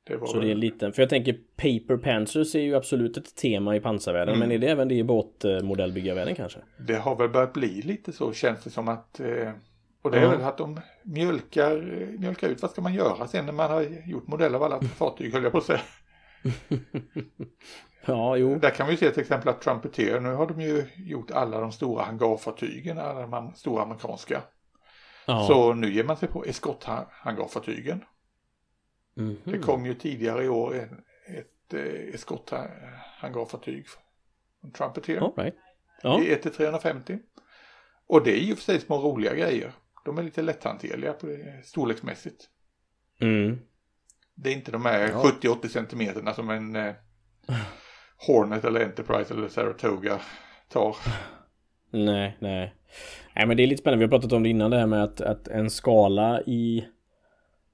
Det 0.07 0.19
Så 0.27 0.33
det 0.37 0.39
är 0.39 0.43
en 0.43 0.49
väl, 0.49 0.59
liten, 0.59 0.93
för 0.93 1.03
jag 1.03 1.09
tänker 1.09 1.33
Paper 1.57 1.97
Panzers 1.97 2.55
är 2.55 2.61
ju 2.61 2.75
absolut 2.75 3.17
ett 3.17 3.37
tema 3.37 3.77
i 3.77 3.81
pansarvärlden, 3.81 4.35
Mm. 4.35 4.49
men 4.49 4.57
är 4.57 4.59
det 4.61 4.69
även 4.73 4.89
det 4.89 4.95
i 4.95 5.05
båtmodellbyggarvärlden 5.05 6.35
kanske? 6.35 6.59
det 6.79 6.95
har 6.95 7.17
väl 7.17 7.29
börjat 7.29 7.53
bli 7.53 7.83
lite 7.83 8.13
så 8.13 8.33
känns 8.33 8.65
det 8.65 8.71
som 8.71 8.89
att 8.89 9.21
eh, 9.21 9.51
och 10.03 10.11
det 10.11 10.19
är 10.19 10.23
Ja. 10.23 10.31
väl 10.31 10.43
att 10.43 10.59
de 10.59 10.81
mjölkar, 11.03 11.77
mjölkar 12.19 12.49
ut 12.49 12.63
vad 12.63 12.71
ska 12.71 12.81
man 12.83 12.95
göra 12.95 13.27
sen 13.27 13.47
när 13.47 13.53
man 13.53 13.71
har 13.71 13.87
gjort 14.07 14.27
modell 14.27 14.55
av 14.55 14.63
alla 14.63 14.81
fartyg 14.97 15.33
höll 15.33 15.43
jag 15.43 15.53
på 15.53 15.59
att 15.59 15.65
säga. 15.65 15.81
Ja, 18.07 18.37
jo. 18.37 18.55
Där 18.59 18.71
kan 18.71 18.87
vi 18.89 18.97
se 18.97 19.11
till 19.11 19.21
exempel 19.21 19.49
att 19.49 19.61
Trumpeter, 19.63 20.21
nu 20.21 20.35
har 20.35 20.47
de 20.47 20.61
ju 20.61 20.85
gjort 20.97 21.31
alla 21.31 21.61
de 21.61 21.73
stora 21.73 22.03
hangarfartygen, 22.05 22.99
alla 22.99 23.27
de 23.27 23.53
stora 23.55 23.83
amerikanska. 23.83 24.43
Ja. 25.27 25.45
Så 25.49 25.75
nu 25.75 25.93
ger 25.95 26.05
man 26.05 26.17
sig 26.17 26.29
på 26.29 26.45
eskorthangarfartygen. 26.45 28.01
Mhm. 29.15 29.37
Det 29.45 29.59
kom 29.59 29.87
ju 29.87 29.95
tidigare 29.95 30.45
i 30.45 30.49
år 30.49 30.75
en, 30.75 31.05
ett 31.37 31.75
eh, 31.75 32.15
eskorthangarfartyg 32.15 33.87
från 33.89 34.73
Trumpeter. 34.73 35.17
All 35.17 35.33
right. 35.37 35.55
Ja. 36.03 36.21
i 36.23 36.35
1-350. 36.35 37.19
Och 38.07 38.25
det 38.25 38.33
är 38.33 38.45
ju 38.45 38.55
för 38.55 38.63
sig 38.63 38.81
små 38.81 38.99
roliga 38.99 39.35
grejer. 39.35 39.73
De 40.05 40.19
är 40.19 40.23
lite 40.23 40.43
lätthanterliga 40.43 41.13
på 41.13 41.27
det, 41.27 41.67
storleksmässigt. 41.67 42.49
Mm. 43.21 43.59
Det 44.35 44.51
är 44.51 44.55
inte 44.55 44.73
de 44.73 44.85
här 44.85 45.09
Ja. 45.09 45.33
70-80 45.43 45.69
centimeterna 45.69 46.35
som 46.35 46.51
en 46.51 46.77
eh, 46.77 46.95
Hornet 48.27 48.65
eller 48.65 48.85
Enterprise 48.85 49.35
eller 49.35 49.49
Saratoga 49.49 50.21
tar. 50.69 50.97
Nej, 51.91 52.37
nej. 52.41 52.75
Nej, 53.37 53.47
men 53.47 53.57
det 53.57 53.63
är 53.63 53.67
lite 53.67 53.81
spännande. 53.81 53.99
Vi 53.99 54.05
har 54.05 54.19
pratat 54.19 54.33
om 54.33 54.43
det 54.43 54.49
innan 54.49 54.71
det 54.71 54.79
här 54.79 54.87
med 54.87 55.03
att, 55.05 55.21
att 55.21 55.49
en 55.49 55.71
skala 55.71 56.41
i 56.43 56.85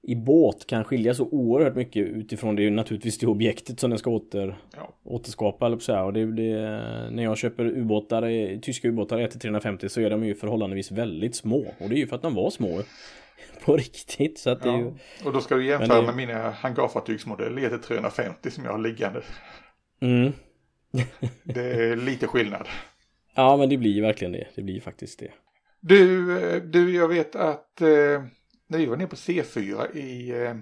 i 0.03 0.15
båt 0.15 0.67
kan 0.67 0.83
skilja 0.83 1.13
så 1.13 1.25
oerhört 1.31 1.75
mycket 1.75 2.07
utifrån 2.07 2.55
det 2.55 2.65
är 2.67 2.71
naturligtvis 2.71 3.17
det 3.17 3.27
objektet 3.27 3.79
som 3.79 3.89
den 3.89 3.99
ska 3.99 4.09
åter, 4.09 4.57
Ja. 4.75 4.93
återskapa 5.03 5.65
eller 5.65 5.77
så 5.79 5.93
här. 5.93 6.03
Och 6.03 6.13
det, 6.13 6.25
det, 6.25 6.51
när 7.11 7.23
jag 7.23 7.37
köper 7.37 7.65
ubåtar, 7.65 8.23
eh, 8.23 8.59
tyska 8.59 8.87
ubåtar 8.87 9.17
1-350 9.17 9.87
så 9.87 10.01
är 10.01 10.09
de 10.09 10.25
ju 10.25 10.35
förhållandevis 10.35 10.91
väldigt 10.91 11.35
små. 11.35 11.57
Och 11.79 11.89
det 11.89 11.95
är 11.95 11.97
ju 11.99 12.07
för 12.07 12.15
att 12.15 12.21
de 12.21 12.35
var 12.35 12.49
små 12.49 12.81
på 13.65 13.77
riktigt. 13.77 14.39
Så 14.39 14.49
att 14.49 14.63
det 14.63 14.69
är 14.69 14.77
ju... 14.77 14.83
Ja. 14.85 14.91
Och 15.25 15.33
då 15.33 15.41
ska 15.41 15.55
du 15.55 15.65
jämföra 15.65 16.01
det- 16.01 16.05
med 16.07 16.15
mina 16.15 16.49
hangarfartygsmodeller 16.49 17.69
ET350 17.69 18.49
som 18.49 18.65
jag 18.65 18.71
har 18.71 18.79
liggande. 18.79 19.21
Mm. 20.01 20.31
Det 21.43 21.61
är 21.61 21.95
lite 21.95 22.27
skillnad. 22.27 22.67
Ja, 23.35 23.57
men 23.57 23.69
det 23.69 23.77
blir 23.77 23.91
ju 23.91 24.01
verkligen 24.01 24.31
det. 24.31 24.47
Det 24.55 24.61
blir 24.61 24.75
ju 24.75 24.81
faktiskt 24.81 25.19
det. 25.19 25.31
Du, 25.81 26.31
eh, 26.39 26.61
du 26.63 26.95
jag 26.95 27.07
vet 27.07 27.35
att 27.35 27.81
eh, 27.81 27.87
när 28.71 28.77
vi 28.77 28.85
var 28.85 28.97
nere 28.97 29.07
på 29.07 29.15
C4 29.15 29.97
i 29.97 30.31
eh, 30.43 30.55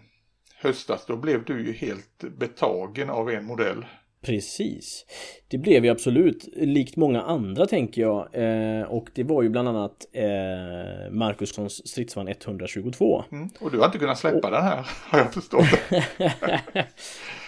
höstas 0.56 1.06
då 1.06 1.17
blev 1.17 1.45
du 1.45 1.65
ju 1.65 1.74
helt 1.74 2.24
betagen 2.38 3.10
av 3.10 3.30
en 3.30 3.45
modell. 3.45 3.86
Precis. 4.22 5.06
Det 5.48 5.58
blev 5.58 5.86
ju 5.86 5.91
absolut 5.91 6.50
likt 6.56 6.95
många 6.95 7.22
andra 7.22 7.65
tänker 7.65 8.02
jag. 8.02 8.30
Eh, 8.34 8.84
och 8.84 9.10
det 9.13 9.24
var 9.24 9.43
ju 9.43 9.50
bland 9.50 9.67
annat 9.67 10.08
eh, 10.13 11.12
Marcussons 11.12 11.88
stridsvagn 11.88 12.28
122. 12.28 13.24
Mm. 13.32 13.50
Och 13.60 13.72
du 13.72 13.78
har 13.78 13.86
inte 13.86 13.98
kunnat 13.98 14.19
släppa 14.19 14.50
den 14.50 14.63
här 14.63 14.88
har 15.06 15.19
jag 15.19 15.34
förstått. 15.34 15.65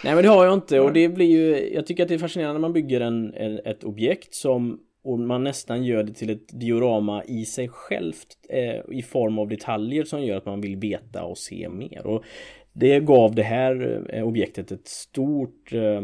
Nej 0.04 0.14
men 0.14 0.22
det 0.22 0.28
har 0.28 0.44
jag 0.44 0.54
inte 0.54 0.80
och 0.80 0.92
det 0.92 1.08
blir 1.08 1.26
ju 1.26 1.74
Jag 1.74 1.86
tycker 1.86 2.02
att 2.02 2.08
det 2.08 2.14
är 2.14 2.18
fascinerande 2.18 2.52
när 2.52 2.60
man 2.60 2.72
bygger 2.72 3.00
en, 3.00 3.34
en, 3.34 3.58
ett 3.58 3.84
objekt 3.84 4.34
som 4.34 4.80
och 5.04 5.18
man 5.18 5.44
nästan 5.44 5.84
gör 5.84 6.02
det 6.02 6.12
till 6.12 6.30
ett 6.30 6.60
diorama 6.60 7.24
i 7.24 7.44
sig 7.44 7.68
självt 7.68 8.26
eh, 8.48 8.96
i 8.98 9.02
form 9.02 9.38
av 9.38 9.48
detaljer 9.48 10.04
som 10.04 10.22
gör 10.22 10.36
att 10.36 10.46
man 10.46 10.60
vill 10.60 10.76
veta 10.76 11.24
och 11.24 11.38
se 11.38 11.68
mer. 11.68 12.06
Och 12.06 12.24
det 12.72 13.00
gav 13.00 13.34
det 13.34 13.42
här 13.42 14.04
eh, 14.12 14.26
objektet 14.28 14.72
ett 14.72 14.88
stort 14.88 15.72
eh, 15.72 16.00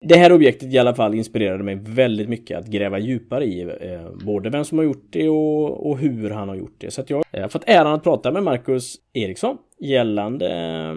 Det 0.00 0.16
här 0.16 0.32
objektet 0.32 0.74
i 0.74 0.78
alla 0.78 0.94
fall 0.94 1.14
inspirerade 1.14 1.64
mig 1.64 1.74
väldigt 1.74 2.28
mycket 2.28 2.58
att 2.58 2.66
gräva 2.66 2.98
djupare 2.98 3.44
i 3.44 3.62
eh, 3.62 4.10
både 4.24 4.50
vem 4.50 4.64
som 4.64 4.78
har 4.78 4.84
gjort 4.84 5.06
det 5.10 5.28
och, 5.28 5.90
och, 5.90 5.98
hur 5.98 6.30
han 6.30 6.48
har 6.48 6.56
gjort 6.56 6.76
det. 6.78 6.90
Så 6.90 7.00
att 7.00 7.10
jag 7.10 7.22
har 7.32 7.48
fått 7.48 7.64
äran 7.66 7.94
att 7.94 8.02
prata 8.02 8.32
med 8.32 8.42
Marcus 8.42 8.96
Eriksson 9.12 9.58
gällande 9.80 10.46
eh, 10.46 10.94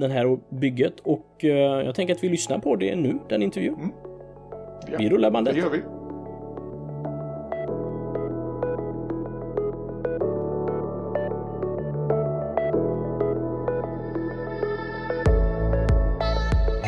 det 0.00 0.08
här 0.08 0.54
bygget 0.60 1.00
och 1.00 1.36
jag 1.84 1.94
tänker 1.94 2.14
att 2.14 2.24
vi 2.24 2.28
lyssnar 2.28 2.58
på 2.58 2.76
det 2.76 2.96
nu, 2.96 3.18
den 3.28 3.42
intervjun. 3.42 3.74
Mm. 3.74 3.90
Ja, 4.92 4.98
vi 4.98 5.08
rullar 5.08 5.30
bandet. 5.30 5.54
Det 5.54 5.60
gör 5.60 5.70
vi. 5.70 6.01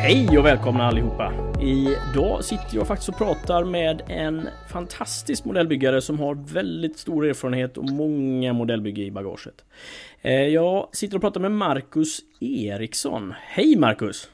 Hej 0.05 0.37
och 0.37 0.45
välkomna 0.45 0.87
allihopa! 0.87 1.33
Idag 1.61 2.43
sitter 2.43 2.75
jag 2.75 2.87
faktiskt 2.87 3.09
och 3.09 3.17
pratar 3.17 3.63
med 3.63 4.01
en 4.07 4.49
fantastisk 4.71 5.45
modellbyggare 5.45 6.01
som 6.01 6.19
har 6.19 6.53
väldigt 6.53 6.99
stor 6.99 7.25
erfarenhet 7.25 7.77
och 7.77 7.89
många 7.89 8.53
modellbygge 8.53 9.01
i 9.01 9.11
bagaget. 9.11 9.65
Eh, 10.21 10.31
jag 10.31 10.89
sitter 10.91 11.15
och 11.15 11.21
pratar 11.21 11.41
med 11.41 11.51
Marcus 11.51 12.19
Eriksson. 12.41 13.33
Hej 13.41 13.75
Marcus! 13.75 14.29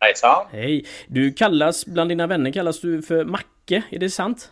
Hejsan! 0.00 0.46
Hej! 0.50 0.84
Du 1.06 1.32
kallas, 1.32 1.86
bland 1.86 2.10
dina 2.10 2.26
vänner 2.26 2.52
kallas 2.52 2.80
du 2.80 3.02
för 3.02 3.24
Macke, 3.24 3.82
är 3.90 3.98
det 3.98 4.10
sant? 4.10 4.50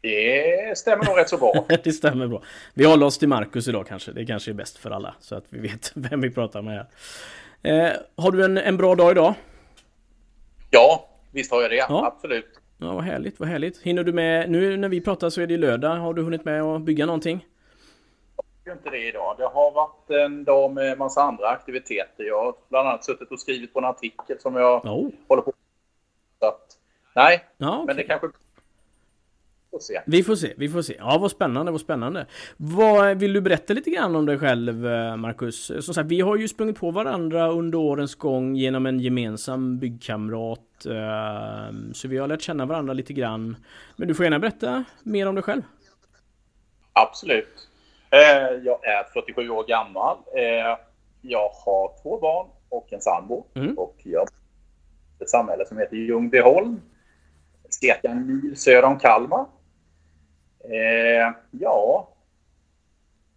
Det 0.00 0.78
stämmer 0.78 1.04
nog 1.04 1.18
rätt 1.18 1.28
så 1.28 1.38
bra. 1.38 1.66
det 1.84 1.92
stämmer 1.92 2.26
bra. 2.26 2.42
Vi 2.74 2.84
håller 2.84 3.06
oss 3.06 3.18
till 3.18 3.28
Marcus 3.28 3.68
idag 3.68 3.86
kanske. 3.86 4.12
Det 4.12 4.26
kanske 4.26 4.50
är 4.50 4.54
bäst 4.54 4.78
för 4.78 4.90
alla 4.90 5.14
så 5.20 5.34
att 5.34 5.44
vi 5.48 5.58
vet 5.58 5.92
vem 5.94 6.20
vi 6.20 6.30
pratar 6.30 6.62
med. 6.62 6.74
Här. 6.74 6.86
Eh, 7.64 7.92
har 8.16 8.30
du 8.30 8.44
en, 8.44 8.58
en 8.58 8.76
bra 8.76 8.94
dag 8.94 9.10
idag? 9.10 9.34
Ja, 10.70 11.08
visst 11.30 11.50
har 11.50 11.62
jag 11.62 11.70
det. 11.70 11.76
Ja. 11.76 12.06
Absolut. 12.06 12.60
Ja, 12.78 12.94
vad 12.94 13.04
härligt, 13.04 13.40
vad 13.40 13.48
härligt. 13.48 13.82
Hinner 13.82 14.04
du 14.04 14.12
med, 14.12 14.50
nu 14.50 14.76
när 14.76 14.88
vi 14.88 15.00
pratar 15.00 15.30
så 15.30 15.40
är 15.40 15.46
det 15.46 15.56
lördag. 15.56 15.96
Har 15.96 16.14
du 16.14 16.22
hunnit 16.22 16.44
med 16.44 16.62
att 16.62 16.82
bygga 16.82 17.06
någonting? 17.06 17.46
Jag 18.64 18.76
inte 18.76 18.90
det 18.90 19.08
idag. 19.08 19.34
Det 19.38 19.44
har 19.44 19.70
varit 19.70 20.10
en 20.10 20.44
dag 20.44 20.72
med 20.72 20.98
massa 20.98 21.22
andra 21.22 21.48
aktiviteter. 21.48 22.24
Jag 22.24 22.44
har 22.44 22.54
bland 22.68 22.88
annat 22.88 23.04
suttit 23.04 23.30
och 23.30 23.40
skrivit 23.40 23.72
på 23.72 23.78
en 23.78 23.84
artikel 23.84 24.40
som 24.40 24.56
jag 24.56 24.86
oh. 24.86 25.08
håller 25.28 25.42
på 25.42 25.52
så 26.38 26.46
att, 26.46 26.78
Nej, 27.14 27.44
ja, 27.56 27.74
okay. 27.74 27.86
men 27.86 27.96
det 27.96 28.02
kanske 28.02 28.28
får 29.74 29.80
se. 29.80 30.00
Vi 30.06 30.22
får 30.22 30.36
se, 30.36 30.54
vi 30.56 30.68
får 30.68 30.82
se. 30.82 30.96
Ja, 30.98 31.18
vad 31.20 31.30
spännande, 31.30 31.72
vad 31.72 31.80
spännande. 31.80 32.26
Vad, 32.56 33.18
vill 33.18 33.32
du 33.32 33.40
berätta 33.40 33.72
lite 33.72 33.90
grann 33.90 34.16
om 34.16 34.26
dig 34.26 34.38
själv, 34.38 34.86
eh, 34.86 35.16
Marcus? 35.16 35.66
Som 35.66 35.94
sagt, 35.94 36.08
vi 36.08 36.20
har 36.20 36.36
ju 36.36 36.48
sprungit 36.48 36.78
på 36.78 36.90
varandra 36.90 37.48
under 37.48 37.78
årens 37.78 38.14
gång 38.14 38.56
genom 38.56 38.86
en 38.86 39.00
gemensam 39.00 39.78
byggkamrat. 39.78 40.86
Eh, 40.86 41.74
så 41.92 42.08
vi 42.08 42.18
har 42.18 42.28
lärt 42.28 42.42
känna 42.42 42.66
varandra 42.66 42.92
lite 42.92 43.12
grann. 43.12 43.56
Men 43.96 44.08
du 44.08 44.14
får 44.14 44.24
gärna 44.24 44.38
berätta 44.38 44.84
mer 45.02 45.28
om 45.28 45.34
dig 45.34 45.44
själv. 45.44 45.62
Absolut. 46.92 47.68
Eh, 48.10 48.18
jag 48.64 48.86
är 48.86 49.12
47 49.12 49.48
år 49.48 49.64
gammal. 49.64 50.16
Jag 51.20 51.48
har 51.48 52.02
två 52.02 52.20
barn 52.20 52.46
och 52.68 52.92
en 52.92 53.00
sambo. 53.00 53.46
Mm. 53.54 53.78
Och 53.78 53.96
jag 54.02 54.28
ett 55.20 55.30
samhälle 55.30 55.66
som 55.66 55.78
heter 55.78 55.96
Ljungbyholm 55.96 56.80
cirka 57.74 58.08
en 58.08 58.26
mil 58.26 58.56
söder 58.56 58.84
om 58.84 58.98
Kalmar. 58.98 59.46
Eh, 60.70 61.34
ja, 61.50 62.08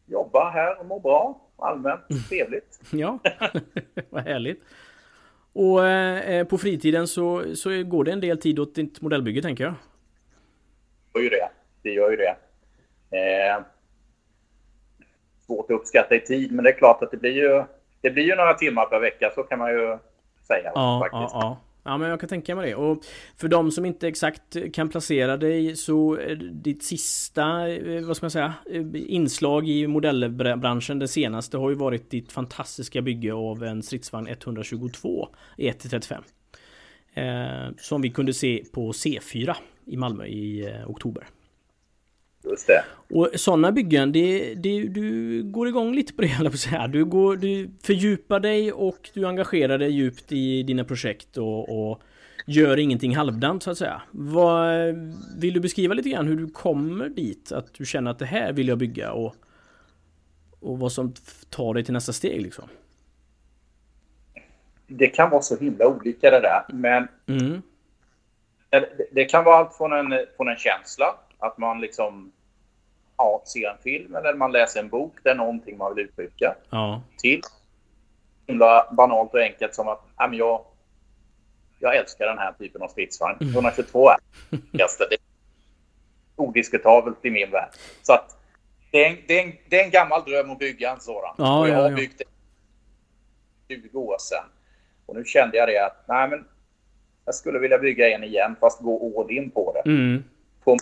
jobba 0.06 0.50
här 0.50 0.80
och 0.80 0.86
må 0.86 1.00
bra. 1.00 1.42
Allmänt 1.58 2.10
mm. 2.10 2.24
trevligt. 2.24 2.80
ja, 2.92 3.20
vad 4.10 4.24
härligt. 4.24 4.63
Och 5.54 5.88
eh, 5.88 6.48
på 6.48 6.58
fritiden 6.58 7.08
så, 7.08 7.56
så 7.56 7.84
går 7.84 8.04
det 8.04 8.12
en 8.12 8.22
del 8.22 8.38
tid 8.38 8.60
åt 8.60 8.76
ditt 8.76 9.02
modellbygge 9.02 9.42
tänker 9.42 9.63
jag. 9.63 9.74
Det 11.13 11.20
gör 11.20 11.24
ju 11.24 11.30
det. 11.30 11.50
Det 11.82 11.90
gör 11.90 12.12
ju 12.12 12.18
det. 12.18 12.36
Eh, 13.18 13.62
svårt 15.46 15.72
att 15.72 15.76
uppskatta 15.80 16.16
i 16.16 16.20
tid, 16.20 16.52
men 16.52 16.63
det 16.63 16.70
är 16.70 16.78
klart 16.78 17.04
att 17.04 17.12
det 17.12 17.18
blir 17.18 17.32
ju, 17.32 17.63
det 18.02 18.10
blir 18.10 18.24
ju 18.24 18.36
några 18.36 18.54
timmar 18.54 18.86
per 18.86 19.00
vecka, 19.00 19.32
så 19.36 19.44
kan 19.44 19.60
man 19.60 19.72
ju 19.72 19.98
säga. 20.48 20.72
Ja, 20.76 21.00
faktiskt. 21.04 21.34
ja, 21.34 21.40
ja. 21.42 21.67
Ja 21.88 21.97
men 21.97 22.10
jag 22.10 22.19
kan 22.19 22.30
tänka 22.30 22.56
mig 22.56 22.69
det. 22.69 22.76
Och 22.76 23.06
för 23.38 23.47
de 23.47 23.71
som 23.71 23.86
inte 23.86 24.08
exakt 24.08 24.73
kan 24.73 24.89
placera 24.89 25.38
dig 25.38 25.76
så 25.76 26.17
eh, 26.17 26.38
ditt 26.38 26.84
sista, 26.84 27.69
eh, 27.69 28.06
vad 28.06 28.17
ska 28.17 28.23
man 28.23 28.32
säga, 28.32 28.54
eh, 28.71 28.86
inslag 28.93 29.69
i 29.69 29.88
modellbranschen, 29.88 31.00
det 31.00 31.08
senaste 31.08 31.58
har 31.58 31.69
ju 31.69 31.76
varit 31.76 32.10
ditt 32.10 32.32
fantastiska 32.32 33.02
bygge 33.02 33.34
av 33.34 33.63
en 33.63 33.84
stridsvagn 33.84 34.28
122 34.28 35.28
1-35. 35.58 36.23
Eh, 37.13 37.76
som 37.78 38.02
vi 38.02 38.10
kunde 38.10 38.34
se 38.34 38.63
på 38.73 38.91
C4 38.91 39.56
i 39.86 39.97
Malmö 39.97 40.26
i 40.26 40.65
eh, 40.65 40.89
oktober. 40.89 41.28
Just 42.50 42.68
det. 42.68 42.84
Och 43.10 43.30
sådana 43.36 43.72
byggen, 43.72 44.12
det, 44.12 44.56
det, 44.56 44.88
du 44.88 45.44
går 45.44 45.68
igång 45.68 45.96
lite 45.96 46.14
på 46.14 46.22
det, 46.22 46.28
jag 46.44 46.52
på 46.52 46.58
säga. 46.58 46.88
Du, 46.88 47.06
går, 47.06 47.36
du 47.36 47.70
fördjupar 47.84 48.40
dig 48.40 48.72
och 48.72 49.10
du 49.14 49.28
engagerar 49.28 49.78
dig 49.78 49.92
djupt 49.92 50.32
i 50.32 50.64
dina 50.64 50.84
projekt 50.84 51.38
och, 51.38 51.90
och 51.90 52.02
gör 52.46 52.80
ingenting 52.80 53.16
halvdant 53.16 53.64
så 53.64 53.72
att 53.72 53.78
säga. 53.78 54.02
Vad, 54.12 54.96
vill 55.38 55.54
du 55.54 55.60
beskriva 55.60 55.94
lite 55.94 56.10
grann 56.10 56.28
hur 56.28 56.36
du 56.36 56.48
kommer 56.48 57.10
dit? 57.10 57.52
Att 57.52 57.74
du 57.74 57.86
känner 57.86 58.12
att 58.12 58.20
det 58.20 58.26
här 58.26 58.54
vill 58.54 58.68
jag 58.68 58.78
bygga 58.78 59.12
och, 59.12 59.36
och 60.60 60.80
vad 60.80 60.92
som 60.92 61.14
tar 61.50 61.74
dig 61.74 61.84
till 61.84 61.94
nästa 61.94 62.14
steg 62.14 62.42
liksom? 62.42 62.70
Det 64.88 65.08
kan 65.08 65.30
vara 65.30 65.42
så 65.42 65.58
himla 65.58 65.88
olika 65.88 66.32
det 66.32 66.40
där, 66.40 66.66
men 66.74 67.08
mm. 67.28 67.62
det, 68.70 69.08
det, 69.12 69.26
kan 69.26 69.44
vara 69.44 69.58
allt 69.58 69.74
från 69.74 69.94
en, 69.94 70.26
från 70.38 70.48
en 70.48 70.58
känsla, 70.58 71.16
att 71.40 71.58
man 71.58 71.82
liksom 71.82 72.32
ja, 73.18 73.44
ser 73.46 73.70
en 73.70 73.78
film 73.78 74.16
eller 74.16 74.34
man 74.34 74.52
läser 74.52 74.80
en 74.80 74.90
bok 74.90 75.18
där 75.24 75.36
någonting 75.36 75.78
man 75.78 75.96
vill 75.96 76.06
uttrycka. 76.06 76.56
Ja. 76.70 77.02
Till 77.18 77.42
himla 78.48 78.94
banalt 78.98 79.34
och 79.34 79.42
enkelt 79.42 79.76
som 79.76 79.88
att 79.88 80.02
ja, 80.18 80.28
men 80.28 80.38
jag, 80.38 80.66
jag 81.80 81.96
älskar 81.96 82.26
den 82.26 82.38
här 82.38 82.54
typen 82.54 82.82
av 82.82 82.88
stridsvagn. 82.88 83.38
122 83.42 84.10
är 84.10 84.18
det 85.10 85.16
är 85.16 85.20
odiskutabelt 86.36 87.26
i 87.26 87.30
min 87.30 87.52
värld. 87.52 87.70
Så 88.02 88.14
att 88.14 88.38
det 88.92 89.06
är, 89.06 89.10
en, 89.10 89.18
det, 89.28 89.40
är 89.40 89.46
en, 89.46 89.54
det 89.70 89.80
är 89.80 89.86
en 89.86 89.92
gammal 89.92 90.24
dröm 90.24 90.52
att 90.52 90.60
bygga 90.60 90.92
en 90.92 91.00
sådan. 91.00 91.36
Ja, 91.38 91.60
och 91.60 91.70
jag 91.70 91.76
har 91.76 91.90
ja, 91.90 91.96
byggt 91.96 92.22
det 93.68 93.76
20 93.76 94.00
år 94.00 94.18
sedan. 94.20 94.46
Och 95.06 95.16
nu 95.16 95.26
kände 95.26 95.58
jag 95.58 95.68
det 95.68 95.86
att 95.86 96.08
nej, 96.08 96.30
men 96.30 96.46
jag 97.26 97.36
skulle 97.36 97.60
vilja 97.60 97.78
bygga 97.78 98.10
en 98.10 98.24
igen 98.24 98.56
fast 98.60 98.82
gå 98.82 99.22
all 99.22 99.32
in 99.32 99.52
på 99.52 99.74
det. 99.74 99.90
Mm. 99.90 100.24
På 100.64 100.78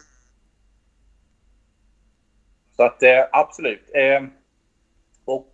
så 2.76 2.84
att 2.84 3.04
eh, 3.04 3.26
absolut. 3.32 3.90
Eh, 3.94 4.24
och 5.26 5.54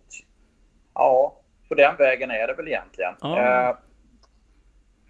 ja, 0.94 1.40
på 1.68 1.74
den 1.74 1.96
vägen 1.96 2.30
är 2.30 2.46
det 2.46 2.54
väl 2.54 2.68
egentligen. 2.68 3.14
Ah. 3.20 3.74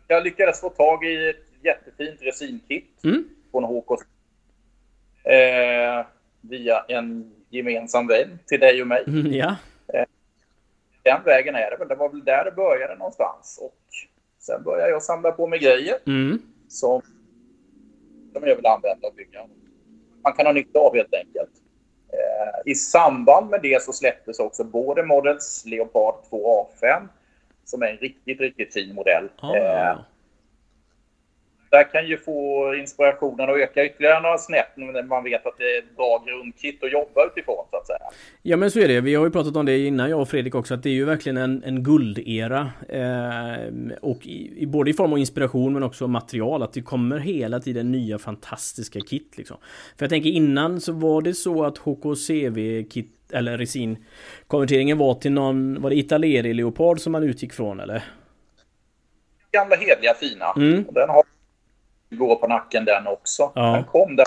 jag 0.09 0.25
lyckades 0.25 0.61
få 0.61 0.68
tag 0.68 1.05
i 1.05 1.29
ett 1.29 1.64
jättefint 1.64 2.22
resinkit 2.22 3.05
mm. 3.05 3.29
från 3.51 3.64
HK 3.64 4.03
via 6.40 6.85
en 6.88 7.35
gemensam 7.51 8.07
vän 8.07 8.38
till 8.46 8.61
dig 8.61 8.81
och 8.81 8.88
mig. 8.88 9.05
Mm, 9.07 9.33
ja. 9.33 9.57
den 11.03 11.22
vägen 11.25 11.55
är 11.55 11.70
det 11.70 11.77
väl. 11.77 11.88
Det 11.88 11.94
var 11.94 12.09
väl 12.09 12.25
där 12.25 12.44
det 12.44 12.53
började 12.53 12.94
någonstans. 12.94 13.59
Och 13.62 13.79
sen 14.38 14.62
började 14.62 14.90
jag 14.90 15.03
samla 15.03 15.33
på 15.33 15.46
mig 15.46 15.59
grejer 15.59 15.98
mm. 16.07 16.42
som, 16.68 17.03
som 18.33 18.48
jag 18.48 18.57
vill 18.57 18.66
använda 18.66 19.09
och 19.09 19.14
bygga. 19.14 19.46
Man 20.22 20.33
kan 20.33 20.46
ha 20.46 20.53
nytta 20.53 20.79
av 20.79 20.94
helt 20.94 21.14
enkelt. 21.14 21.62
Eh, 22.12 22.72
I 22.72 22.75
samband 22.75 23.51
med 23.51 23.62
det 23.62 23.83
så 23.83 23.92
släpptes 23.92 24.38
också 24.38 24.64
både 24.64 25.03
Models 25.03 25.64
Leopard 25.66 26.14
2 26.31 26.68
A5 26.81 27.09
som 27.64 27.83
är 27.83 27.87
en 27.87 27.96
riktigt, 27.96 28.40
riktigt 28.40 28.72
fin 28.72 28.94
modell. 28.94 29.29
Oh. 29.42 30.01
Där 31.73 31.93
kan 31.93 32.07
ju 32.07 32.19
få 32.19 32.75
inspirationen 32.75 33.51
att 33.51 33.57
öka 33.57 33.85
ytterligare 33.85 34.21
några 34.21 34.39
snäpp 34.39 34.77
när 34.77 35.03
man 35.03 35.25
vet 35.25 35.47
att 35.47 35.59
det 35.59 35.65
är 35.65 35.79
ett 35.79 35.97
bra 35.97 36.25
grundkit 36.27 36.85
att 36.85 36.93
jobba 36.93 37.27
utifrån 37.27 37.65
så 37.71 37.77
att 37.77 37.87
säga. 37.87 37.99
Ja 38.43 38.57
men 38.57 38.71
så 38.71 38.81
är 38.81 38.89
det. 38.89 39.01
Vi 39.01 39.15
har 39.15 39.25
ju 39.25 39.31
pratat 39.31 39.57
om 39.57 39.67
det 39.67 39.79
innan 39.79 40.11
jag 40.11 40.21
och 40.21 40.29
Fredrik 40.29 40.55
också 40.55 40.75
att 40.75 40.83
det 40.83 40.89
är 40.89 40.95
ju 40.95 41.05
verkligen 41.05 41.37
en, 41.37 41.63
en 41.65 41.83
guldera. 41.83 42.71
Eh, 42.89 43.97
och 44.03 44.27
i, 44.27 44.67
både 44.67 44.91
i 44.91 44.95
form 44.95 45.13
av 45.13 45.19
inspiration 45.19 45.73
men 45.73 45.83
också 45.83 46.09
material. 46.09 46.63
Att 46.63 46.73
det 46.73 46.83
kommer 46.83 47.19
hela 47.19 47.61
tiden 47.61 47.93
nya 47.93 48.19
fantastiska 48.19 49.01
kit 49.01 49.35
liksom. 49.37 49.57
För 49.99 50.05
jag 50.05 50.11
tänker 50.11 50.31
innan 50.31 50.81
så 50.81 50.93
var 50.93 51.23
det 51.23 51.35
så 51.35 51.65
att 51.65 51.79
HKCV-kit 51.79 53.11
eller 53.33 53.59
resin 53.59 54.05
konverteringen 54.47 54.99
var 54.99 55.15
till 55.15 55.33
någon, 55.33 55.83
var 55.83 55.91
det 55.91 55.97
Italeri 55.97 56.55
Leopard 56.55 57.01
som 57.01 57.13
man 57.13 57.23
utgick 57.23 57.53
från 57.53 57.81
eller? 57.81 58.05
Gamla 59.53 59.77
hedliga 59.77 60.15
fina. 60.15 60.53
Mm. 60.57 60.85
Den 60.93 61.09
har 61.09 61.22
gå 62.16 62.37
på 62.37 62.46
nacken 62.46 62.85
den 62.85 63.07
också. 63.07 63.53
Ja. 63.55 63.72
Den 63.72 63.85
kom 63.85 64.16
där. 64.16 64.27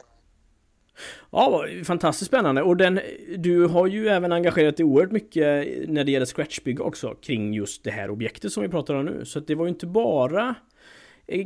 Ja, 1.31 1.65
fantastiskt 1.85 2.27
spännande. 2.27 2.61
Och 2.61 2.77
den, 2.77 2.99
du 3.37 3.67
har 3.67 3.87
ju 3.87 4.07
även 4.07 4.31
engagerat 4.31 4.77
dig 4.77 4.83
oerhört 4.83 5.11
mycket 5.11 5.67
när 5.89 6.03
det 6.03 6.11
gäller 6.11 6.25
scratchbygge 6.25 6.83
också 6.83 7.15
kring 7.21 7.53
just 7.53 7.83
det 7.83 7.91
här 7.91 8.09
objektet 8.09 8.51
som 8.51 8.63
vi 8.63 8.69
pratar 8.69 8.93
om 8.93 9.05
nu. 9.05 9.25
Så 9.25 9.39
det 9.39 9.55
var 9.55 9.65
ju 9.65 9.69
inte 9.69 9.85
bara 9.85 10.55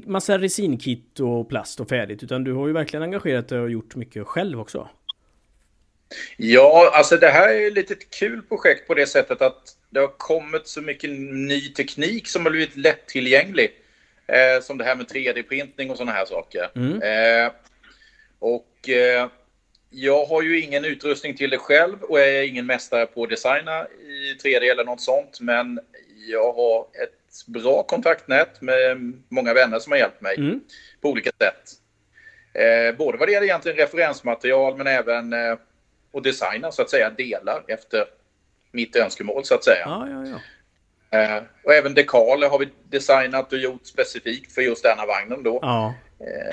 massa 0.05 0.37
resinkit 0.37 1.19
och 1.19 1.49
plast 1.49 1.79
och 1.79 1.89
färdigt. 1.89 2.23
Utan 2.23 2.43
du 2.43 2.53
har 2.53 2.67
ju 2.67 2.73
verkligen 2.73 3.03
engagerat 3.03 3.47
dig 3.47 3.59
och 3.59 3.69
gjort 3.69 3.95
mycket 3.95 4.27
själv 4.27 4.59
också. 4.59 4.89
Ja, 6.37 6.91
alltså 6.93 7.17
det 7.17 7.27
här 7.27 7.53
är 7.53 7.67
ett 7.67 7.73
litet 7.73 8.09
kul 8.09 8.41
projekt 8.41 8.87
på 8.87 8.93
det 8.93 9.05
sättet 9.05 9.41
att 9.41 9.75
det 9.89 9.99
har 9.99 10.17
kommit 10.17 10.67
så 10.67 10.81
mycket 10.81 11.09
ny 11.31 11.61
teknik 11.61 12.27
som 12.27 12.43
har 12.45 12.51
blivit 12.51 12.77
lättillgänglig. 12.77 13.71
Eh, 14.29 14.61
som 14.61 14.77
det 14.77 14.83
här 14.83 14.95
med 14.95 15.05
3D-printning 15.05 15.91
och 15.91 15.97
sådana 15.97 16.11
här 16.11 16.25
saker. 16.25 16.69
Mm. 16.75 17.01
Eh, 17.01 17.51
och 18.39 18.89
eh, 18.89 19.27
jag 19.89 20.25
har 20.25 20.41
ju 20.41 20.61
ingen 20.61 20.85
utrustning 20.85 21.35
till 21.35 21.49
det 21.49 21.57
själv 21.57 22.03
och 22.03 22.19
jag 22.19 22.29
är 22.29 22.43
ingen 22.43 22.65
mästare 22.65 23.05
på 23.05 23.23
att 23.23 23.29
designa 23.29 23.87
i 23.87 24.37
3D 24.43 24.71
eller 24.71 24.85
något 24.85 25.01
sånt. 25.01 25.39
Men 25.41 25.79
jag 26.27 26.53
har 26.53 26.81
ett 26.81 27.45
bra 27.47 27.83
kontaktnät 27.83 28.61
med 28.61 29.13
många 29.29 29.53
vänner 29.53 29.79
som 29.79 29.91
har 29.91 29.99
hjälpt 29.99 30.21
mig 30.21 30.35
mm. 30.37 30.59
på 31.01 31.09
olika 31.09 31.31
sätt. 31.37 31.71
Eh, 32.53 32.97
både 32.97 33.17
vad 33.17 33.27
det 33.27 33.31
gäller 33.31 33.47
egentligen 33.47 33.77
referensmaterial 33.77 34.77
men 34.77 34.87
även 34.87 35.33
eh, 35.33 35.57
att 36.13 36.23
designa 36.23 36.71
så 36.71 36.81
att 36.81 36.89
säga 36.89 37.09
delar 37.09 37.63
efter 37.67 38.05
mitt 38.71 38.95
önskemål 38.95 39.45
så 39.45 39.55
att 39.55 39.63
säga. 39.63 39.83
Ja, 39.85 40.07
ja, 40.09 40.25
ja. 40.27 40.39
Eh, 41.11 41.43
och 41.63 41.73
även 41.73 41.93
dekaler 41.93 42.49
har 42.49 42.59
vi 42.59 42.69
designat 42.89 43.53
och 43.53 43.59
gjort 43.59 43.85
specifikt 43.85 44.51
för 44.51 44.61
just 44.61 44.83
denna 44.83 45.05
vagnen 45.05 45.43
då. 45.43 45.59
Ja. 45.61 45.93
Eh, 46.19 46.51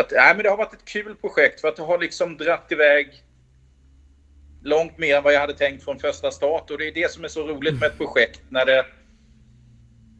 att, 0.00 0.10
nej, 0.10 0.34
men 0.34 0.42
det 0.42 0.50
har 0.50 0.56
varit 0.56 0.72
ett 0.72 0.84
kul 0.84 1.14
projekt 1.14 1.60
för 1.60 1.68
att 1.68 1.76
det 1.76 1.82
har 1.82 1.98
liksom 1.98 2.36
dratt 2.36 2.72
iväg 2.72 3.22
långt 4.62 4.98
mer 4.98 5.16
än 5.16 5.22
vad 5.22 5.32
jag 5.32 5.40
hade 5.40 5.54
tänkt 5.54 5.84
från 5.84 5.98
första 5.98 6.30
start. 6.30 6.70
Och 6.70 6.78
det 6.78 6.88
är 6.88 6.92
det 6.92 7.10
som 7.10 7.24
är 7.24 7.28
så 7.28 7.46
roligt 7.46 7.80
med 7.80 7.90
ett 7.90 7.98
projekt 7.98 8.40
när 8.48 8.66
det 8.66 8.86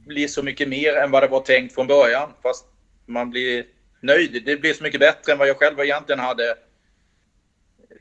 blir 0.06 0.28
så 0.28 0.42
mycket 0.42 0.68
mer 0.68 0.96
än 0.96 1.10
vad 1.10 1.22
det 1.22 1.28
var 1.28 1.40
tänkt 1.40 1.74
från 1.74 1.86
början. 1.86 2.32
Fast 2.42 2.66
man 3.06 3.30
blir 3.30 3.64
nöjd. 4.00 4.42
Det 4.46 4.56
blir 4.56 4.74
så 4.74 4.82
mycket 4.82 5.00
bättre 5.00 5.32
än 5.32 5.38
vad 5.38 5.48
jag 5.48 5.56
själv 5.56 5.80
egentligen 5.80 6.20
hade 6.20 6.54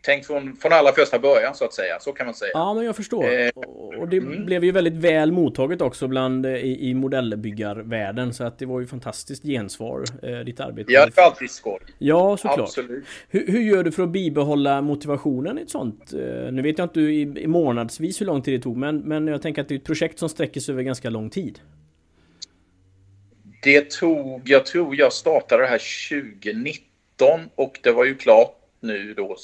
tänkt 0.02 0.28
från, 0.28 0.56
från 0.56 0.74
allra 0.74 0.91
första 0.91 1.20
början 1.20 1.56
så 1.56 1.65
att 1.65 1.74
säga. 1.74 2.00
Så 2.00 2.13
kan 2.13 2.26
man 2.26 2.36
säga. 2.36 2.52
Ja, 2.54 2.74
men 2.74 2.86
jag 2.86 2.96
förstår. 2.96 3.32
Eh, 3.32 3.50
det 4.12 4.17
mm. 4.17 4.45
blev 4.45 4.63
ju 4.63 4.71
väldigt 4.71 4.93
väl 4.93 5.32
mottaget 5.32 5.82
också 5.82 6.08
bland 6.08 6.45
eh, 6.45 6.52
i, 6.52 6.89
i 6.89 6.93
modellbyggarvärlden. 6.93 8.34
Så 8.34 8.43
att 8.43 8.60
det 8.60 8.65
var 8.65 8.80
ju 8.80 8.88
fantastiskt 8.88 9.43
gensvar, 9.43 10.04
eh, 10.24 10.39
ditt 10.39 10.60
arbete. 10.60 10.91
Ja, 10.91 11.06
det 11.06 11.21
är 11.21 11.26
alltid 11.26 11.52
skoj. 11.52 11.80
Ja, 11.97 12.38
såklart. 12.38 12.60
Absolut. 12.60 13.06
Hur, 13.30 13.47
hur, 13.47 13.62
gör 13.62 13.84
du 13.84 13.91
för 13.91 14.04
att 14.04 14.10
bibehålla 14.10 14.82
motivationen 14.82 15.60
i 15.60 15.62
ett 15.62 15.69
sånt? 15.69 16.13
Eh, 16.13 16.52
nu 16.52 16.62
vet 16.62 16.78
jag 16.78 16.86
inte 16.86 17.02
i, 17.02 17.21
i 17.21 17.47
månadsvis 17.47 18.21
hur 18.21 18.26
lång 18.26 18.41
tid 18.41 18.60
det 18.60 18.63
tog, 18.63 18.78
men, 18.78 18.97
men 18.97 19.28
jag 19.28 19.41
tänker 19.41 19.62
att 19.62 19.67
det 19.67 19.76
är 19.76 19.80
ett 19.80 19.86
projekt 19.86 20.19
som 20.19 20.30
sträcker 20.30 20.60
sig 20.60 20.74
över 20.74 20.84
ganska 20.84 21.10
lång 21.10 21.30
tid. 21.30 21.60
Det 23.63 23.89
tog, 23.89 24.50
jag 24.50 24.65
tror 24.65 24.95
jag 24.95 25.13
startade 25.13 25.63
det 25.63 25.67
här 25.67 25.82
2019 26.41 27.39
och 27.56 27.80
det 27.84 27.91
var 27.91 28.06
ju 28.06 28.15
klart 28.15 28.56
nu 28.80 29.13
då 29.13 29.38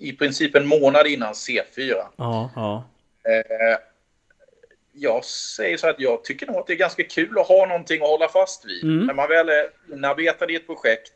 i 0.00 0.12
princip 0.12 0.54
en 0.54 0.66
månad 0.66 1.06
innan 1.06 1.32
C4. 1.32 1.92
Ja, 2.16 2.50
ja. 2.56 2.84
Eh, 3.24 3.78
jag 4.92 5.24
säger 5.24 5.76
så 5.76 5.88
att 5.88 6.00
jag 6.00 6.24
tycker 6.24 6.46
nog 6.46 6.56
att 6.56 6.66
det 6.66 6.72
är 6.72 6.76
ganska 6.76 7.02
kul 7.02 7.38
att 7.38 7.46
ha 7.46 7.66
någonting 7.66 8.02
att 8.02 8.08
hålla 8.08 8.28
fast 8.28 8.64
vid. 8.64 8.84
Mm. 8.84 9.06
När 9.06 9.14
man 9.14 9.28
väl 9.28 9.48
är 9.48 9.66
inarbetad 9.92 10.50
i 10.50 10.56
ett 10.56 10.66
projekt, 10.66 11.12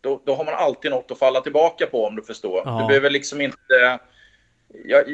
då, 0.00 0.22
då 0.26 0.34
har 0.34 0.44
man 0.44 0.54
alltid 0.54 0.90
något 0.90 1.10
att 1.10 1.18
falla 1.18 1.40
tillbaka 1.40 1.86
på 1.86 2.06
om 2.06 2.16
du 2.16 2.22
förstår. 2.22 2.62
Ja. 2.64 2.80
Du 2.80 2.86
behöver 2.86 3.10
liksom 3.10 3.40
inte... 3.40 3.98
Jag, 4.84 5.04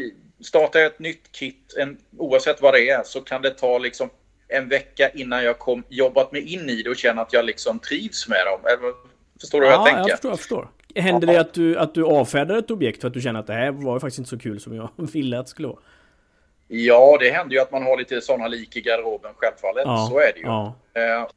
startar 0.41 0.81
jag 0.81 0.87
ett 0.87 0.99
nytt 0.99 1.33
kit, 1.33 1.75
en, 1.79 1.99
oavsett 2.19 2.63
vad 2.63 2.75
det 2.75 2.91
är, 2.91 3.03
så 3.03 3.21
kan 3.21 3.43
det 3.43 3.51
ta 3.51 3.79
liksom 3.79 4.11
en 4.49 4.69
vecka 4.69 5.11
innan 5.15 5.45
jag 5.45 5.59
kom, 5.59 5.83
jobbat 5.89 6.33
mig 6.33 6.55
in 6.55 6.69
i 6.71 6.83
det 6.83 6.91
och 6.91 6.97
känner 6.97 7.23
att 7.23 7.33
jag 7.33 7.45
liksom 7.45 7.79
trivs 7.79 8.29
med 8.29 8.39
dem. 8.47 8.93
Förstår 9.41 9.61
du 9.61 9.67
ja, 9.67 9.79
vad 9.79 9.89
jag 9.89 9.95
tänker? 9.95 10.01
Ja, 10.01 10.09
jag 10.09 10.19
förstår. 10.19 10.31
Jag 10.31 10.39
förstår. 10.39 10.69
Händer 10.95 11.27
det 11.27 11.41
att 11.41 11.55
du, 11.55 11.79
att 11.79 11.95
du 11.95 12.05
avfärdar 12.05 12.59
ett 12.59 12.71
objekt 12.71 13.01
för 13.01 13.09
att 13.09 13.15
du 13.15 13.21
känner 13.21 13.41
att 13.41 13.47
det 13.47 13.53
här 13.53 13.71
var 13.71 14.01
faktiskt 14.01 14.19
inte 14.19 14.31
så 14.31 14.39
kul 14.39 14.61
som 14.61 14.77
jag 14.77 14.91
ville 15.13 15.39
att 15.39 15.47
det 15.47 15.51
skulle 15.51 15.69
vara? 15.69 15.79
Ja, 16.69 17.17
det 17.21 17.31
händer 17.31 17.55
ju 17.55 17.63
att 17.63 17.73
man 17.73 17.83
har 17.83 17.97
lite 17.97 18.21
sådana 18.21 18.49
lik 18.49 18.77
i 18.77 18.81
garderoben, 18.81 19.33
självfallet. 19.37 19.83
Ja, 19.85 20.09
så 20.11 20.19
är 20.19 20.33
det 20.33 20.39
ju. 20.39 20.47
Ja. 20.47 20.75
Eh, 20.95 21.29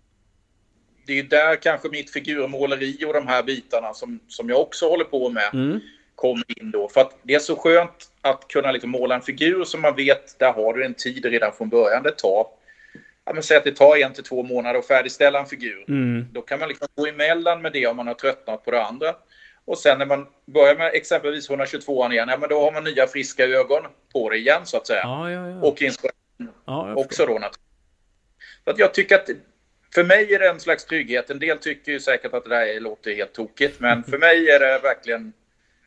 det 1.05 1.13
är 1.13 1.17
ju 1.17 1.23
där 1.23 1.55
kanske 1.55 1.89
mitt 1.89 2.13
figurmåleri 2.13 3.05
och 3.07 3.13
de 3.13 3.27
här 3.27 3.43
bitarna 3.43 3.93
som, 3.93 4.19
som 4.27 4.49
jag 4.49 4.61
också 4.61 4.89
håller 4.89 5.05
på 5.05 5.29
med 5.29 5.49
mm. 5.53 5.79
kommer 6.15 6.61
in 6.61 6.71
då. 6.71 6.89
För 6.89 7.01
att 7.01 7.17
det 7.23 7.35
är 7.35 7.39
så 7.39 7.55
skönt 7.55 8.11
att 8.21 8.47
kunna 8.47 8.71
liksom 8.71 8.89
måla 8.89 9.15
en 9.15 9.21
figur 9.21 9.63
som 9.63 9.81
man 9.81 9.95
vet, 9.95 10.39
där 10.39 10.53
har 10.53 10.73
du 10.73 10.85
en 10.85 10.93
tid 10.93 11.25
redan 11.25 11.53
från 11.53 11.69
början. 11.69 12.03
Det 12.03 12.11
tar, 12.11 12.47
ja 13.25 13.33
men 13.33 13.43
säg 13.43 13.57
att 13.57 13.63
det 13.63 13.75
tar 13.75 13.97
en 13.97 14.13
till 14.13 14.23
två 14.23 14.43
månader 14.43 14.79
att 14.79 14.87
färdigställa 14.87 15.39
en 15.39 15.45
figur. 15.45 15.85
Mm. 15.87 16.25
Då 16.31 16.41
kan 16.41 16.59
man 16.59 16.69
liksom 16.69 16.87
gå 16.95 17.07
emellan 17.07 17.61
med 17.61 17.73
det 17.73 17.87
om 17.87 17.97
man 17.97 18.07
har 18.07 18.13
tröttnat 18.13 18.65
på 18.65 18.71
det 18.71 18.83
andra. 18.83 19.15
Och 19.69 19.77
sen 19.77 19.97
när 19.97 20.05
man 20.05 20.27
börjar 20.45 20.75
med 20.75 20.91
exempelvis 20.93 21.49
122an 21.49 22.11
igen, 22.11 22.29
ja, 22.29 22.37
men 22.37 22.49
då 22.49 22.61
har 22.61 22.71
man 22.71 22.83
nya 22.83 23.07
friska 23.07 23.45
ögon 23.45 23.83
på 24.13 24.29
det 24.29 24.37
igen 24.37 24.61
så 24.65 24.77
att 24.77 24.87
säga. 24.87 25.01
Ja, 25.03 25.31
ja, 25.31 25.49
ja. 25.49 25.61
Och 25.61 25.81
inspiration 25.81 26.97
också 26.97 27.25
då 27.25 27.33
naturligtvis. 27.33 27.63
Så 28.63 28.71
att 28.71 28.79
jag 28.79 28.93
tycker 28.93 29.15
att 29.15 29.29
för 29.93 30.03
mig 30.03 30.33
är 30.33 30.39
det 30.39 30.49
en 30.49 30.59
slags 30.59 30.85
trygghet. 30.85 31.29
En 31.29 31.39
del 31.39 31.57
tycker 31.57 31.91
ju 31.91 31.99
säkert 31.99 32.33
att 32.33 32.43
det 32.43 32.49
där 32.49 32.79
låter 32.79 33.15
helt 33.15 33.33
tokigt, 33.33 33.79
men 33.79 34.03
för 34.09 34.17
mig 34.17 34.49
är 34.49 34.59
det 34.59 34.79
verkligen 34.79 35.33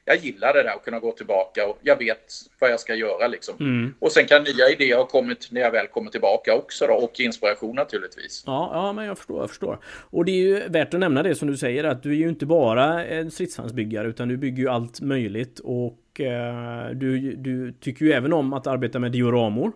jag 0.05 0.17
gillar 0.17 0.53
det 0.53 0.63
där 0.63 0.75
att 0.77 0.85
kunna 0.85 0.99
gå 0.99 1.13
tillbaka 1.13 1.67
och 1.67 1.79
jag 1.83 1.99
vet 1.99 2.33
vad 2.59 2.71
jag 2.71 2.81
ska 2.81 2.95
göra 2.95 3.29
liksom. 3.29 3.55
Mm. 3.61 3.95
Och 3.99 4.13
sen 4.13 4.27
kan 4.27 4.43
nya 4.43 4.69
idéer 4.69 4.97
ha 4.97 5.07
kommit 5.07 5.49
när 5.51 5.61
jag 5.61 5.71
väl 5.71 5.87
kommer 5.87 6.11
tillbaka 6.11 6.55
också 6.55 6.87
då 6.87 6.95
och 6.95 7.21
inspiration 7.21 7.77
naturligtvis. 7.77 8.43
Ja, 8.47 8.71
ja 8.73 8.93
men 8.93 9.05
jag 9.05 9.19
förstår, 9.19 9.41
jag 9.41 9.49
förstår. 9.49 9.79
Och 10.11 10.25
det 10.25 10.33
är 10.33 10.43
ju 10.43 10.69
värt 10.69 10.95
att 10.95 11.01
nämna 11.01 11.23
det 11.23 11.35
som 11.35 11.49
du 11.49 11.57
säger 11.57 11.85
att 11.85 12.03
du 12.03 12.11
är 12.11 12.17
ju 12.17 12.29
inte 12.29 12.47
bara 12.47 13.05
en 13.05 13.31
stridsvagnsbyggare 13.31 14.09
utan 14.09 14.29
du 14.29 14.37
bygger 14.37 14.63
ju 14.63 14.69
allt 14.69 15.01
möjligt 15.01 15.59
och 15.59 16.21
eh, 16.21 16.91
du, 16.91 17.37
du 17.37 17.73
tycker 17.73 18.05
ju 18.05 18.13
även 18.13 18.33
om 18.33 18.53
att 18.53 18.67
arbeta 18.67 18.99
med 18.99 19.13
dioramor. 19.13 19.73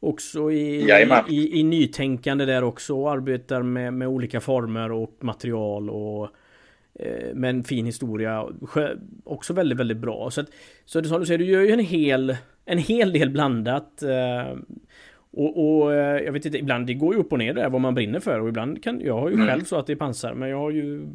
Också 0.00 0.50
i, 0.50 0.90
i, 1.28 1.60
i, 1.60 1.62
nytänkande 1.62 2.44
där 2.44 2.64
också 2.64 3.00
och 3.00 3.12
arbetar 3.12 3.62
med, 3.62 3.94
med 3.94 4.08
olika 4.08 4.40
former 4.40 4.92
och 4.92 5.18
material 5.20 5.90
och 5.90 6.28
med 7.34 7.50
en 7.50 7.64
fin 7.64 7.86
historia. 7.86 8.48
Också 9.24 9.52
väldigt, 9.52 9.78
väldigt 9.78 9.98
bra. 9.98 10.30
Så, 10.30 10.40
att, 10.40 10.48
så 10.84 11.00
det, 11.00 11.08
som 11.08 11.20
du 11.20 11.26
säger, 11.26 11.38
du 11.38 11.44
gör 11.44 11.60
ju 11.60 11.72
en 11.72 11.84
hel, 11.84 12.36
en 12.64 12.78
hel 12.78 13.12
del 13.12 13.30
blandat. 13.30 14.02
Eh, 14.02 14.56
och, 15.30 15.80
och, 15.80 15.94
eh, 15.94 16.22
jag 16.22 16.32
vet 16.32 16.46
inte, 16.46 16.58
ibland 16.58 16.86
det 16.86 16.94
går 16.94 17.14
ju 17.14 17.20
upp 17.20 17.32
och 17.32 17.38
ner 17.38 17.54
där 17.54 17.70
vad 17.70 17.80
man 17.80 17.94
brinner 17.94 18.20
för 18.20 18.40
och 18.40 18.48
ibland 18.48 18.82
kan 18.82 19.00
jag 19.00 19.20
har 19.20 19.28
ju 19.28 19.34
mm. 19.34 19.46
själv 19.46 19.64
så 19.64 19.76
att 19.76 19.86
det 19.86 19.92
är 19.92 19.96
pansar 19.96 20.34
men 20.34 20.48
jag 20.48 20.58
har 20.58 20.70
ju 20.70 21.06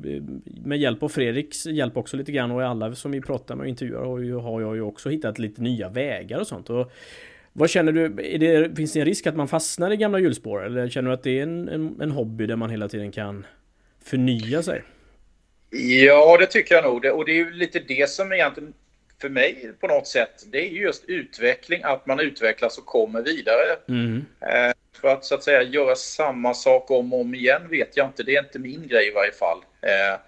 med 0.64 0.80
hjälp 0.80 1.04
av 1.04 1.10
Fredriks 1.10 1.66
hjälp 1.66 1.98
också 1.98 2.18
lite 2.18 2.32
grann 2.32 2.52
och 2.52 2.64
alla 2.64 2.96
som 2.96 3.12
vi 3.12 3.22
pratar 3.22 3.56
med 3.56 3.64
och 3.64 3.68
intervjuar 3.68 4.06
har, 4.06 4.20
ju, 4.20 4.36
har 4.36 4.62
jag 4.62 4.76
ju 4.76 4.82
också 4.82 5.10
hittat 5.10 5.40
lite 5.40 5.62
nya 5.62 5.90
vägar 5.90 6.40
och 6.40 6.48
sånt. 6.48 6.70
Och 6.70 6.92
vad 7.54 7.70
känner 7.70 7.92
du? 7.92 8.10
Det, 8.10 8.78
finns 8.78 8.94
det 8.94 9.00
en 9.00 9.06
risk 9.06 9.28
att 9.28 9.36
man 9.36 9.48
fastnar 9.48 9.92
i 9.92 9.98
gamla 9.98 10.20
hjulspår 10.20 10.66
eller 10.66 10.90
känner 10.90 11.10
du 11.10 11.14
att 11.14 11.24
det 11.24 11.40
är 11.40 11.44
en, 11.44 11.70
en, 11.70 12.02
en 12.02 12.12
hobby 12.12 12.46
där 12.46 12.56
man 12.56 12.70
hela 12.70 12.88
tiden 12.88 13.12
kan 13.12 13.46
förnya 14.04 14.64
sig? 14.64 14.84
Ja, 15.76 16.38
det 16.38 16.46
tycker 16.46 16.76
jag 16.76 16.84
nog. 16.84 17.06
Och 17.06 17.26
det 17.26 17.32
är 17.32 17.36
ju 17.36 17.52
lite 17.52 17.80
det 17.80 18.10
som 18.10 18.34
egentligen 18.34 18.74
för 19.22 19.30
mig 19.30 19.72
på 19.80 19.88
något 19.88 20.08
sätt, 20.08 20.44
det 20.52 20.58
är 20.58 20.70
just 20.70 21.04
utveckling, 21.06 21.82
att 21.84 22.06
man 22.06 22.20
utvecklas 22.20 22.78
och 22.78 22.86
kommer 22.86 23.22
vidare. 23.22 23.78
Mm. 23.90 24.26
Eh, 24.42 24.74
för 25.02 25.08
att 25.08 25.26
så 25.26 25.36
att 25.36 25.44
säga 25.44 25.62
göra 25.62 25.96
samma 25.96 26.54
sak 26.54 26.92
om 26.92 27.14
och 27.14 27.22
om 27.22 27.36
igen 27.36 27.62
vet 27.70 27.98
jag 27.98 28.08
inte. 28.08 28.24
Det 28.24 28.36
är 28.36 28.44
inte 28.44 28.60
min 28.60 28.88
grej 28.88 29.08
i 29.08 29.12
varje 29.12 29.32
fall. 29.32 29.58
Eh, 29.82 30.20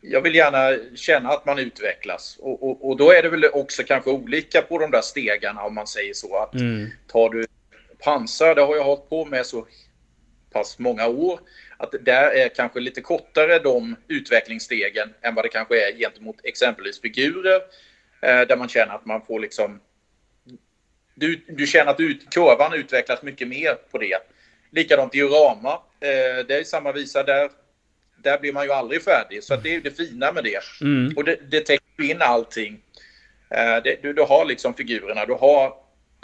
jag 0.00 0.20
vill 0.20 0.34
gärna 0.34 0.78
känna 0.96 1.28
att 1.28 1.46
man 1.46 1.58
utvecklas. 1.58 2.36
Och, 2.40 2.62
och, 2.62 2.88
och, 2.88 2.96
då 2.96 3.12
är 3.12 3.22
det 3.22 3.28
väl 3.28 3.44
också 3.52 3.82
kanske 3.82 4.10
olika 4.10 4.62
på 4.62 4.78
de 4.78 4.90
där 4.90 5.00
stegarna 5.00 5.62
om 5.62 5.74
man 5.74 5.86
säger 5.86 6.14
så. 6.14 6.36
Att 6.36 6.54
mm. 6.54 6.90
Tar 7.06 7.30
du 7.30 7.46
pansar, 7.98 8.54
det 8.54 8.62
har 8.62 8.76
jag 8.76 8.84
hållit 8.84 9.08
på 9.08 9.24
med 9.24 9.46
så 9.46 9.66
pass 10.52 10.78
många 10.78 11.06
år 11.06 11.40
att 11.76 11.94
där 12.00 12.30
är 12.30 12.48
kanske 12.48 12.80
lite 12.80 13.00
kortare 13.00 13.58
de 13.58 13.96
utvecklingsstegen 14.08 15.14
än 15.22 15.34
vad 15.34 15.44
det 15.44 15.48
kanske 15.48 15.88
är 15.88 15.98
gentemot 15.98 16.36
exempelvis 16.44 17.00
figurer 17.00 17.60
eh, 18.22 18.40
där 18.40 18.56
man 18.56 18.68
känner 18.68 18.94
att 18.94 19.06
man 19.06 19.22
får 19.26 19.40
liksom 19.40 19.80
du, 21.14 21.44
du 21.48 21.66
känner 21.66 21.90
att 21.90 22.00
ut, 22.00 22.34
kurvan 22.34 22.74
utvecklas 22.74 23.22
mycket 23.22 23.48
mer 23.48 23.74
på 23.90 23.98
det. 23.98 24.18
Likadant 24.70 25.12
diorama. 25.12 25.72
Eh, 26.00 26.46
det 26.48 26.54
är 26.54 26.64
samma 26.64 26.92
visa 26.92 27.22
där. 27.22 27.50
Där 28.16 28.38
blir 28.38 28.52
man 28.52 28.64
ju 28.64 28.72
aldrig 28.72 29.02
färdig. 29.02 29.44
Så 29.44 29.56
det 29.56 29.74
är 29.74 29.80
det 29.80 29.96
fina 29.96 30.32
med 30.32 30.44
det. 30.44 30.60
Mm. 30.80 31.12
Och 31.16 31.24
det, 31.24 31.38
det 31.50 31.60
täcker 31.60 32.10
in 32.10 32.22
allting. 32.22 32.80
Eh, 33.50 33.82
det, 33.84 34.02
du, 34.02 34.12
du 34.12 34.22
har 34.22 34.44
liksom 34.44 34.74
figurerna, 34.74 35.26
du 35.26 35.32
har 35.34 35.74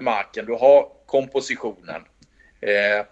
marken, 0.00 0.46
du 0.46 0.52
har 0.52 0.88
kompositionen. 1.06 2.02
Eh, 2.60 3.06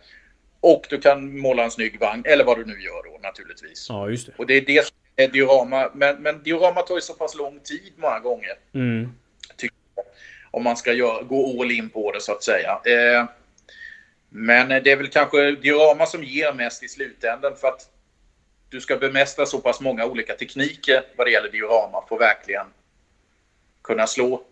och 0.60 0.86
du 0.90 0.98
kan 0.98 1.38
måla 1.38 1.64
en 1.64 1.70
snygg 1.70 2.00
vagn, 2.00 2.22
eller 2.26 2.44
vad 2.44 2.58
du 2.58 2.64
nu 2.64 2.82
gör 2.82 3.02
då 3.12 3.18
naturligtvis. 3.22 3.86
Ja, 3.88 4.10
just 4.10 4.26
det. 4.26 4.32
Och 4.36 4.46
det 4.46 4.54
är 4.54 4.60
det 4.60 4.86
som 4.86 4.96
är 5.16 5.28
diorama. 5.28 5.90
Men, 5.94 6.22
men 6.22 6.42
diorama 6.42 6.82
tar 6.82 6.94
ju 6.94 7.00
så 7.00 7.14
pass 7.14 7.34
lång 7.34 7.60
tid 7.60 7.92
många 7.96 8.18
gånger. 8.18 8.58
Mm. 8.74 9.12
Tycker 9.56 9.76
jag, 9.94 10.04
om 10.50 10.64
man 10.64 10.76
ska 10.76 10.92
göra, 10.92 11.22
gå 11.22 11.62
all 11.62 11.70
in 11.70 11.90
på 11.90 12.12
det 12.12 12.20
så 12.20 12.32
att 12.32 12.42
säga. 12.42 12.80
Eh, 12.84 13.24
Men 14.28 14.68
det 14.68 14.92
är 14.92 14.96
väl 14.96 15.08
kanske 15.08 15.50
diorama 15.50 16.06
som 16.06 16.24
ger 16.24 16.52
mest 16.52 16.82
i 16.82 16.88
slutändan 16.88 17.56
för 17.56 17.68
att 17.68 17.90
du 18.68 18.80
ska 18.80 18.96
bemästra 18.96 19.46
så 19.46 19.58
pass 19.58 19.80
många 19.80 20.04
olika 20.04 20.34
tekniker 20.34 21.02
vad 21.16 21.26
det 21.26 21.30
gäller 21.30 21.50
diorama 21.50 22.04
för 22.08 22.14
att 22.14 22.20
verkligen 22.20 22.66
kunna 23.82 24.06
slå. 24.06 24.44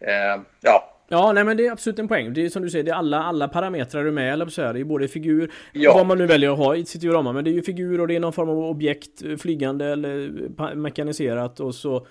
Eh, 0.00 0.40
ja. 0.60 0.96
Ja, 1.12 1.32
nej 1.32 1.44
men 1.44 1.56
det 1.56 1.66
är 1.66 1.72
absolut 1.72 1.98
en 1.98 2.08
poäng. 2.08 2.34
Det 2.34 2.44
är 2.44 2.48
som 2.48 2.62
du 2.62 2.70
säger, 2.70 2.84
det 2.84 2.90
är 2.90 2.94
alla, 2.94 3.22
alla 3.22 3.48
parametrar 3.48 4.04
du 4.04 4.10
med, 4.10 4.32
eller 4.32 4.46
så 4.46 4.62
här. 4.62 4.74
Det 4.74 4.80
är 4.80 4.84
både 4.84 5.08
figur, 5.08 5.52
ja. 5.72 5.94
vad 5.94 6.06
man 6.06 6.18
nu 6.18 6.26
väljer 6.26 6.52
att 6.52 6.58
ha 6.58 6.76
i 6.76 6.84
sitt 6.84 7.00
diorama, 7.00 7.32
men 7.32 7.44
det 7.44 7.50
är 7.50 7.52
ju 7.52 7.62
figur 7.62 8.00
och 8.00 8.08
det 8.08 8.16
är 8.16 8.20
någon 8.20 8.32
form 8.32 8.48
av 8.48 8.58
objekt, 8.58 9.22
flygande 9.38 9.86
eller 9.86 10.74
mekaniserat 10.74 11.60
och 11.60 11.74
så 11.74 12.06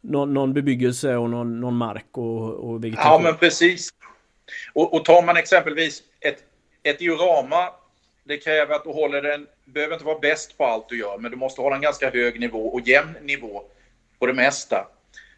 någon, 0.00 0.34
någon 0.34 0.52
bebyggelse 0.52 1.16
och 1.16 1.30
någon, 1.30 1.60
någon 1.60 1.76
mark 1.76 2.18
och, 2.18 2.54
och 2.54 2.84
vegetation. 2.84 3.12
Ja, 3.12 3.20
men 3.22 3.36
precis. 3.36 3.90
Och, 4.72 4.94
och 4.94 5.04
tar 5.04 5.22
man 5.22 5.36
exempelvis 5.36 6.02
ett, 6.20 6.38
ett 6.82 6.98
diorama, 6.98 7.70
det 8.24 8.36
kräver 8.36 8.74
att 8.74 8.84
du 8.84 8.90
håller 8.90 9.22
den, 9.22 9.46
behöver 9.64 9.94
inte 9.94 10.06
vara 10.06 10.18
bäst 10.18 10.58
på 10.58 10.64
allt 10.64 10.88
du 10.88 10.98
gör, 10.98 11.18
men 11.18 11.30
du 11.30 11.36
måste 11.36 11.60
hålla 11.60 11.76
en 11.76 11.82
ganska 11.82 12.10
hög 12.10 12.40
nivå 12.40 12.66
och 12.66 12.80
jämn 12.80 13.16
nivå 13.22 13.62
på 14.18 14.26
det 14.26 14.34
mesta. 14.34 14.86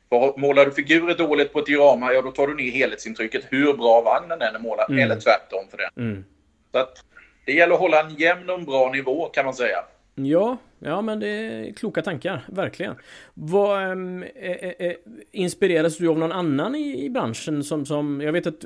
För 0.09 0.40
målar 0.40 0.64
du 0.64 0.73
figurer 0.73 1.14
dåligt 1.14 1.53
på 1.53 1.59
ett 1.59 1.66
diorama, 1.66 2.12
ja 2.12 2.23
då 2.23 2.31
tar 2.31 2.47
du 2.47 2.55
ner 2.55 2.71
helhetsintrycket 2.71 3.45
hur 3.51 3.73
bra 3.73 4.03
vagnen 4.03 4.42
är 4.42 4.59
målad, 4.59 4.90
mm. 4.90 5.05
eller 5.05 5.21
tvärtom 5.21 5.64
för 5.71 5.77
den. 5.77 6.07
Mm. 6.07 6.25
Så 6.73 6.79
att 6.79 7.05
det 7.45 7.53
gäller 7.53 7.75
att 7.75 7.81
hålla 7.81 8.03
en 8.03 8.14
jämn 8.14 8.51
och 8.51 8.61
bra 8.61 8.90
nivå 8.92 9.29
kan 9.29 9.45
man 9.45 9.55
säga. 9.55 9.79
Ja, 10.14 10.57
ja 10.79 11.01
men 11.03 11.21
det 11.21 11.29
är 11.29 11.73
kloka 11.73 12.03
tankar, 12.03 12.45
verkligen. 12.49 12.95
Vad, 13.35 13.83
äh, 13.83 14.53
äh, 14.79 14.92
inspireras 15.33 15.99
du 15.99 16.09
av 16.09 16.19
någon 16.19 16.33
annan 16.33 16.75
i, 16.75 17.05
i 17.05 17.11
branschen 17.11 17.64
som, 17.64 17.87
som, 17.87 18.21
jag 18.21 18.33
vet 18.33 18.47
att 18.47 18.64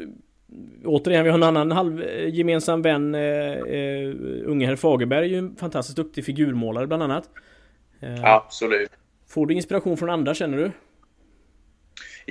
Återigen, 0.84 1.24
vi 1.24 1.30
har 1.30 1.38
en 1.38 1.42
annan 1.42 1.72
halv, 1.72 2.04
gemensam 2.28 2.82
vän, 2.82 3.14
eh, 3.14 3.22
eh, 3.22 4.14
unge 4.44 4.66
herr 4.66 4.76
Fagerberg, 4.76 5.24
är 5.24 5.28
ju 5.28 5.38
en 5.38 5.56
fantastiskt 5.56 5.96
duktig 5.96 6.24
figurmålare 6.24 6.86
bland 6.86 7.02
annat. 7.02 7.30
Absolut. 8.22 8.90
Får 9.28 9.46
du 9.46 9.54
inspiration 9.54 9.96
från 9.96 10.10
andra, 10.10 10.34
känner 10.34 10.58
du? 10.58 10.70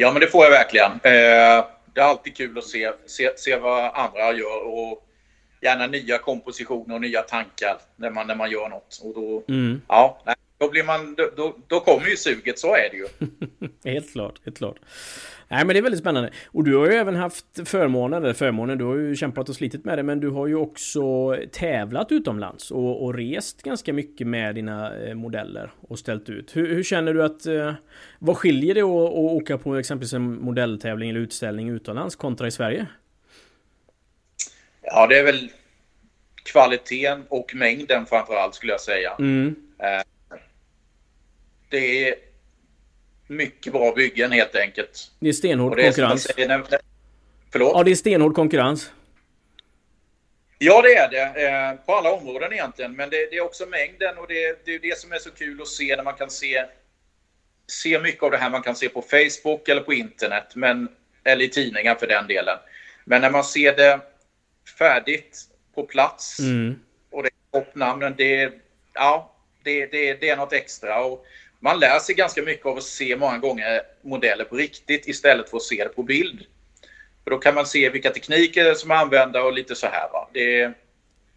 Ja, 0.02 0.12
men 0.12 0.22
det 0.22 0.28
får 0.28 0.44
jag 0.44 0.52
verkligen. 0.52 0.92
Eh, 0.92 1.66
det 1.94 2.02
är 2.02 2.06
alltid 2.06 2.38
kul 2.38 2.58
att 2.58 2.64
se, 2.64 2.92
se, 3.08 3.38
se 3.38 3.56
vad 3.56 3.92
andra 3.96 4.34
gör 4.34 4.68
och 4.68 5.04
gärna 5.62 5.88
nya 5.88 6.18
kompositioner 6.18 6.96
och 6.96 7.02
nya 7.02 7.22
tankar 7.22 7.78
när 7.96 8.10
man, 8.10 8.28
när 8.28 8.36
man 8.36 8.52
gör 8.52 8.70
något. 8.70 9.02
Och 9.04 9.14
då, 9.14 9.44
mm. 9.54 9.82
ja, 9.88 10.22
då, 10.60 10.70
blir 10.70 10.84
man, 10.84 11.16
då, 11.38 11.56
då 11.68 11.80
kommer 11.80 12.08
ju 12.08 12.18
suget, 12.18 12.60
så 12.60 12.76
är 12.76 12.90
det 12.92 12.98
ju. 12.98 13.08
helt 13.92 14.12
klart, 14.12 14.42
helt 14.46 14.58
klart. 14.58 14.78
Nej 15.48 15.66
men 15.66 15.74
det 15.74 15.78
är 15.80 15.82
väldigt 15.82 16.02
spännande. 16.02 16.32
Och 16.48 16.64
du 16.64 16.76
har 16.76 16.86
ju 16.86 16.94
även 16.94 17.16
haft 17.16 17.46
förmånen, 17.66 18.24
eller 18.24 18.34
förmånen, 18.34 18.78
du 18.78 18.86
har 18.86 18.96
ju 18.96 19.16
kämpat 19.16 19.50
och 19.50 19.56
slitit 19.56 19.86
med 19.86 19.98
det, 19.98 20.04
men 20.04 20.20
du 20.20 20.30
har 20.30 20.48
ju 20.48 20.56
också 20.56 21.36
tävlat 21.52 22.12
utomlands 22.12 22.72
och, 22.72 23.04
och 23.04 23.14
rest 23.14 23.64
ganska 23.64 23.94
mycket 23.94 24.28
med 24.28 24.56
dina 24.56 24.98
eh, 24.98 25.16
modeller 25.16 25.72
och 25.82 26.00
ställt 26.00 26.30
ut. 26.30 26.56
Hur, 26.56 26.76
hur 26.76 26.84
känner 26.84 27.14
du 27.14 27.24
att... 27.24 27.46
Eh, 27.46 27.74
vad 28.20 28.38
skiljer 28.38 28.76
det 28.76 28.82
att, 28.82 28.88
att 28.88 29.18
åka 29.18 29.58
på 29.58 29.76
exempelvis 29.76 30.14
en 30.14 30.42
modelltävling 30.42 31.10
eller 31.10 31.20
utställning 31.20 31.70
utomlands 31.70 32.16
kontra 32.16 32.48
i 32.48 32.52
Sverige? 32.52 32.86
Ja, 34.82 35.08
det 35.08 35.20
är 35.20 35.24
väl 35.24 35.50
kvaliteten 36.44 37.24
och 37.30 37.56
mängden 37.56 38.06
framför 38.06 38.36
allt 38.36 38.56
skulle 38.56 38.72
jag 38.72 38.82
säga. 38.82 39.16
Mm. 39.20 39.56
Eh, 39.80 40.02
det 41.70 42.10
är 42.10 42.16
mycket 43.28 43.74
bra 43.74 43.94
byggen 43.96 44.32
helt 44.32 44.56
enkelt. 44.56 45.12
Det 45.20 45.30
är 45.30 45.34
stenhård 45.34 45.76
det 45.76 45.82
är 45.82 45.86
konkurrens. 45.86 46.24
Säger, 46.24 46.48
när, 46.48 46.58
när, 46.58 46.80
förlåt? 47.52 47.72
Ja, 47.76 47.84
det 47.84 47.92
är 47.92 47.96
stenhård 47.96 48.36
konkurrens. 48.36 48.92
Ja, 50.58 50.82
det 50.82 50.96
är 50.96 51.10
det. 51.10 51.48
Eh, 51.48 51.86
på 51.86 51.96
alla 51.96 52.12
områden 52.12 52.54
egentligen. 52.54 52.96
Men 52.96 53.10
det, 53.10 53.30
det 53.32 53.38
är 53.38 53.42
också 53.42 53.66
mängden 53.66 54.18
och 54.18 54.28
det, 54.28 54.66
det 54.66 54.76
är 54.76 54.80
det 54.80 55.00
som 55.00 55.12
är 55.12 55.18
så 55.18 55.32
kul 55.32 55.62
att 55.62 55.68
se 55.68 55.96
när 55.96 56.04
man 56.04 56.14
kan 56.14 56.30
se, 56.30 56.66
se 57.68 58.00
mycket 58.00 58.24
av 58.24 58.32
det 58.32 58.38
här 58.38 58.50
man 58.50 58.62
kan 58.62 58.76
se 58.76 58.90
på 58.90 59.02
Facebook 59.02 59.68
eller 59.70 59.82
på 59.82 59.94
internet. 59.94 60.56
Men, 60.56 60.88
eller 61.24 61.46
i 61.46 61.50
tidningar 61.50 61.96
för 61.96 62.08
den 62.08 62.28
delen. 62.28 62.58
Men 63.06 63.22
när 63.22 63.30
man 63.32 63.44
ser 63.44 63.76
det 63.76 64.00
färdigt 64.78 65.38
på 65.76 65.84
plats 65.84 66.40
mm. 66.40 66.80
och 67.12 67.24
det 67.24 67.30
är 67.30 67.60
toppnamnen, 67.60 68.14
det, 68.18 68.54
ja, 68.94 69.36
det, 69.64 69.86
det, 69.86 70.14
det 70.14 70.30
är 70.30 70.38
något 70.38 70.54
extra. 70.54 71.06
Och 71.06 71.26
man 71.60 71.80
lär 71.80 72.00
sig 72.00 72.16
ganska 72.16 72.42
mycket 72.42 72.66
av 72.66 72.78
att 72.78 72.84
se 72.84 73.16
många 73.16 73.38
gånger 73.38 73.82
modeller 74.02 74.46
på 74.46 74.56
riktigt 74.56 75.08
istället 75.08 75.50
för 75.50 75.58
att 75.58 75.64
se 75.64 75.84
det 75.84 75.90
på 75.90 76.04
bild. 76.04 76.46
För 77.24 77.32
då 77.32 77.38
kan 77.38 77.56
man 77.56 77.66
se 77.66 77.90
vilka 77.90 78.10
tekniker 78.10 78.74
som 78.74 78.92
använda 78.92 79.44
och 79.44 79.54
lite 79.54 79.76
så 79.76 79.88
här. 79.88 80.10
Va? 80.14 80.30
Det, 80.34 80.72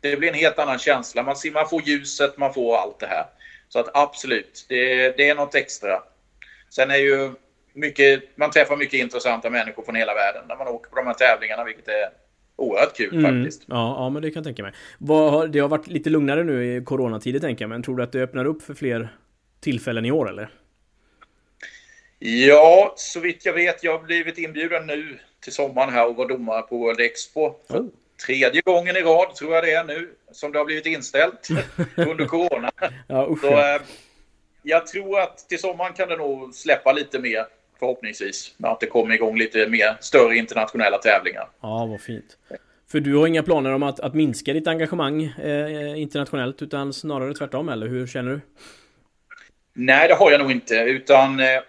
det 0.00 0.16
blir 0.16 0.28
en 0.28 0.34
helt 0.34 0.58
annan 0.58 0.78
känsla. 0.78 1.22
Man, 1.22 1.36
ser, 1.36 1.50
man 1.50 1.68
får 1.68 1.82
ljuset, 1.82 2.38
man 2.38 2.54
får 2.54 2.76
allt 2.76 3.00
det 3.00 3.06
här. 3.06 3.26
Så 3.68 3.78
att 3.78 3.90
absolut, 3.94 4.66
det, 4.68 5.16
det 5.16 5.28
är 5.28 5.34
något 5.34 5.54
extra. 5.54 6.02
Sen 6.70 6.90
är 6.90 6.96
ju 6.96 7.30
mycket, 7.72 8.22
man 8.36 8.50
träffar 8.50 8.76
mycket 8.76 9.00
intressanta 9.00 9.50
människor 9.50 9.82
från 9.82 9.94
hela 9.94 10.14
världen 10.14 10.44
när 10.48 10.56
man 10.56 10.68
åker 10.68 10.90
på 10.90 10.96
de 10.96 11.06
här 11.06 11.14
tävlingarna, 11.14 11.64
vilket 11.64 11.88
är 11.88 12.08
oerhört 12.56 12.96
kul 12.96 13.18
mm. 13.18 13.42
faktiskt. 13.42 13.62
Ja, 13.66 13.96
ja, 13.98 14.10
men 14.10 14.22
det 14.22 14.30
kan 14.30 14.40
jag 14.40 14.44
tänka 14.44 14.62
mig. 14.62 14.72
Det 15.52 15.58
har 15.58 15.68
varit 15.68 15.86
lite 15.86 16.10
lugnare 16.10 16.44
nu 16.44 16.76
i 16.76 16.84
coronatider 16.84 17.40
tänker 17.40 17.62
jag, 17.62 17.68
men 17.68 17.82
tror 17.82 17.96
du 17.96 18.02
att 18.02 18.12
det 18.12 18.22
öppnar 18.22 18.44
upp 18.44 18.62
för 18.62 18.74
fler 18.74 19.08
tillfällen 19.62 20.04
i 20.04 20.10
år 20.10 20.28
eller? 20.28 20.48
Ja, 22.18 22.94
så 22.96 23.20
vitt 23.20 23.46
jag 23.46 23.52
vet. 23.52 23.84
Jag 23.84 23.98
har 23.98 24.04
blivit 24.04 24.38
inbjuden 24.38 24.86
nu 24.86 25.18
till 25.40 25.52
sommaren 25.52 25.92
här 25.92 26.08
och 26.08 26.16
var 26.16 26.28
domare 26.28 26.62
på 26.62 26.78
World 26.78 27.00
Expo. 27.00 27.54
Oh. 27.68 27.86
Tredje 28.26 28.60
gången 28.60 28.96
i 28.96 29.00
rad 29.00 29.34
tror 29.34 29.54
jag 29.54 29.64
det 29.64 29.72
är 29.72 29.84
nu 29.84 30.10
som 30.32 30.52
det 30.52 30.58
har 30.58 30.64
blivit 30.64 30.86
inställt 30.86 31.48
under 31.96 32.26
corona. 32.26 32.70
ja, 33.06 33.36
så, 33.40 33.46
äh, 33.46 33.82
jag 34.62 34.86
tror 34.86 35.20
att 35.20 35.48
till 35.48 35.58
sommaren 35.58 35.92
kan 35.92 36.08
det 36.08 36.16
nog 36.16 36.54
släppa 36.54 36.92
lite 36.92 37.18
mer 37.18 37.46
förhoppningsvis. 37.78 38.54
Att 38.62 38.80
det 38.80 38.86
kommer 38.86 39.14
igång 39.14 39.38
lite 39.38 39.68
mer 39.68 39.96
större 40.00 40.36
internationella 40.36 40.98
tävlingar. 40.98 41.48
Ja, 41.60 41.86
vad 41.86 42.00
fint. 42.00 42.38
För 42.90 43.00
du 43.00 43.14
har 43.14 43.26
inga 43.26 43.42
planer 43.42 43.72
om 43.72 43.82
att, 43.82 44.00
att 44.00 44.14
minska 44.14 44.52
ditt 44.52 44.66
engagemang 44.66 45.22
eh, 45.22 46.00
internationellt 46.00 46.62
utan 46.62 46.92
snarare 46.92 47.34
tvärtom 47.34 47.68
eller 47.68 47.86
hur 47.86 48.06
känner 48.06 48.30
du? 48.30 48.40
Nej, 49.72 50.08
det 50.08 50.14
har 50.14 50.30
jag 50.30 50.40
nog 50.40 50.50
inte. 50.50 50.74
Utan 50.74 51.40
eh, 51.40 51.60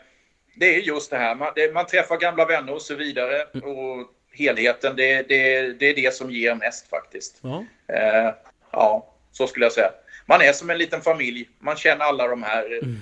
det 0.55 0.75
är 0.75 0.79
just 0.79 1.11
det 1.11 1.17
här. 1.17 1.35
Man, 1.35 1.51
det, 1.55 1.73
man, 1.73 1.85
träffar 1.85 2.17
gamla 2.17 2.45
vänner 2.45 2.73
och 2.73 2.81
så 2.81 2.95
vidare. 2.95 3.41
Mm. 3.53 3.69
Och 3.69 4.07
helheten, 4.31 4.95
det, 4.95 5.29
det, 5.29 5.61
det 5.79 5.85
är 5.85 5.95
det 5.95 6.13
som 6.13 6.31
ger 6.31 6.55
mest 6.55 6.89
faktiskt. 6.89 7.39
Ja. 7.41 7.65
Eh, 7.87 8.33
ja, 8.71 9.13
så 9.31 9.47
skulle 9.47 9.65
jag 9.65 9.73
säga. 9.73 9.91
Man 10.25 10.41
är 10.41 10.53
som 10.53 10.69
en 10.69 10.77
liten 10.77 11.01
familj. 11.01 11.49
Man 11.59 11.75
känner 11.75 12.05
alla 12.05 12.27
de 12.27 12.43
här 12.43 12.65
mm. 12.65 12.97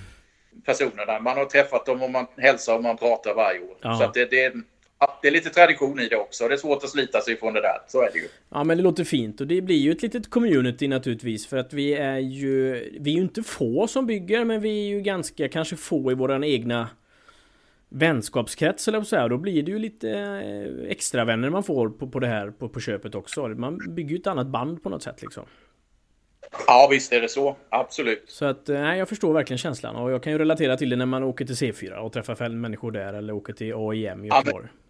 personerna. 0.66 1.20
Man 1.20 1.38
har 1.38 1.46
träffat 1.46 1.86
dem 1.86 2.04
och 2.04 2.12
man 2.12 2.28
hälsar 2.38 2.76
och 2.76 2.84
man 2.84 2.98
pratar 2.98 3.34
varje 3.34 3.60
år. 3.60 3.78
Ja. 3.82 3.98
Så 3.98 4.12
det, 4.14 4.26
det, 4.26 4.54
det 5.22 5.28
är 5.28 5.32
lite 5.32 5.50
tradition 5.50 6.00
i 6.00 6.08
det 6.08 6.16
också. 6.16 6.48
Det 6.48 6.54
är 6.54 6.58
svårt 6.58 6.84
att 6.84 6.90
slita 6.90 7.22
sig 7.22 7.38
från 7.38 7.54
det 7.54 7.62
där. 7.62 7.78
Så 7.88 8.02
är 8.02 8.12
det 8.14 8.20
ju. 8.20 8.28
Ja 8.50 8.64
men 8.64 8.78
det 8.78 8.84
låter 8.84 9.04
fint 9.04 9.42
och 9.42 9.48
det 9.48 9.62
blir 9.62 9.78
ju 9.78 9.92
ett 9.92 10.02
litet 10.02 10.30
community 10.30 10.88
naturligtvis 10.88 11.48
för 11.48 11.58
att 11.58 11.74
vi 11.74 11.94
är 11.94 12.18
ju 12.18 12.72
Vi 13.00 13.12
är 13.12 13.16
ju 13.16 13.22
inte 13.22 13.44
få 13.44 13.88
som 13.88 14.06
bygger 14.06 14.46
men 14.46 14.62
vi 14.62 14.86
är 14.86 14.90
ju 14.90 15.02
ganska 15.02 15.50
kanske 15.50 15.76
få 15.76 16.12
i 16.12 16.16
våran 16.16 16.44
egna 16.44 16.90
Vänskapskrets 17.90 18.88
eller 18.88 19.02
så 19.02 19.16
här. 19.16 19.30
Då 19.30 19.38
blir 19.38 19.64
det 19.64 19.72
ju 19.72 19.80
lite 19.80 20.10
eh, 20.10 20.92
extra 20.92 21.26
vänner 21.26 21.50
man 21.50 21.64
får 21.64 21.90
på, 21.90 22.08
på 22.08 22.20
det 22.20 22.28
här 22.28 22.50
på, 22.50 22.70
på 22.70 22.80
köpet 22.80 23.16
också. 23.16 23.48
Man 23.48 23.96
bygger 23.96 24.10
ju 24.10 24.18
ett 24.18 24.28
annat 24.28 24.48
band 24.48 24.84
på 24.84 24.90
något 24.90 25.04
sätt 25.04 25.22
liksom. 25.22 25.46
Ja 26.68 26.88
visst 26.92 27.14
är 27.14 27.22
det 27.22 27.30
så, 27.30 27.58
absolut. 27.70 28.24
Så 28.28 28.46
att, 28.46 28.70
eh, 28.70 28.82
nej 28.82 29.00
jag 29.00 29.10
förstår 29.10 29.34
verkligen 29.34 29.58
känslan 29.58 29.96
och 29.96 30.12
jag 30.12 30.24
kan 30.24 30.34
ju 30.34 30.40
relatera 30.40 30.78
till 30.78 30.90
det 30.90 30.96
när 30.96 31.06
man 31.06 31.24
åker 31.24 31.46
till 31.46 31.56
C4 31.56 31.96
och 31.96 32.14
träffar 32.14 32.50
människor 32.50 32.92
där 32.92 33.14
eller 33.14 33.34
åker 33.34 33.54
till 33.54 33.74
AIM 33.76 34.26
i 34.26 34.28
Göteborg. 34.28 34.68
Ja, 34.72 34.81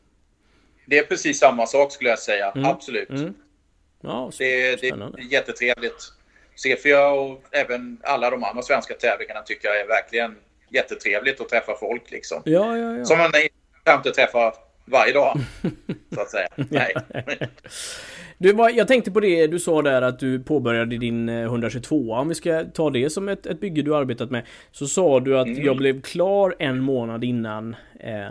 det 0.86 0.98
är 0.98 1.04
precis 1.04 1.39
samma 1.39 1.65
sak 1.65 1.91
skulle 1.91 2.10
jag 2.10 2.20
säga. 2.20 2.52
Mm. 2.52 2.65
Absolut. 2.65 3.10
Mm. 3.10 3.34
Ja, 4.02 4.32
det, 4.38 4.75
det, 4.82 4.88
är 4.88 5.32
jättetrevligt. 5.32 6.13
C4 6.65 7.10
och 7.10 7.44
även 7.52 7.98
alla 8.04 8.29
de 8.29 8.44
andra 8.44 8.62
svenska 8.62 8.94
tävlingarna 8.94 9.42
tycker 9.42 9.67
jag 9.67 9.79
är 9.79 9.88
verkligen 9.88 10.36
jättetrevligt 10.69 11.42
att 11.42 11.50
träffa 11.50 11.75
folk 11.75 12.12
liksom. 12.12 12.42
Ja, 12.46 12.77
ja, 12.77 12.98
ja. 12.98 13.06
Som 13.06 13.17
man 13.17 13.32
inte 13.98 14.12
träffar 14.12 14.54
varje 14.86 15.13
dag. 15.13 15.38
så 16.15 16.21
att 16.21 16.29
säga. 16.29 16.48
Nej. 16.56 16.94
Du, 18.42 18.56
jag 18.75 18.87
tänkte 18.87 19.12
på 19.12 19.19
det 19.19 19.48
du 19.48 19.60
sa 19.60 19.81
där 19.81 20.02
att 20.02 20.19
du 20.19 20.39
påbörjade 20.39 20.98
din 20.98 21.29
122 21.29 22.13
eh, 22.13 22.19
Om 22.19 22.27
vi 22.27 22.35
ska 22.35 22.63
ta 22.63 22.89
det 22.89 23.10
som 23.10 23.29
ett, 23.29 23.46
ett 23.46 23.60
bygge 23.60 23.81
du 23.81 23.96
arbetat 23.96 24.31
med 24.31 24.46
Så 24.71 24.87
sa 24.87 25.19
du 25.19 25.39
att 25.39 25.48
mm. 25.48 25.65
jag 25.65 25.77
blev 25.77 26.02
klar 26.02 26.56
en 26.60 26.79
månad 26.79 27.23
innan 27.23 27.75
eh, 28.00 28.25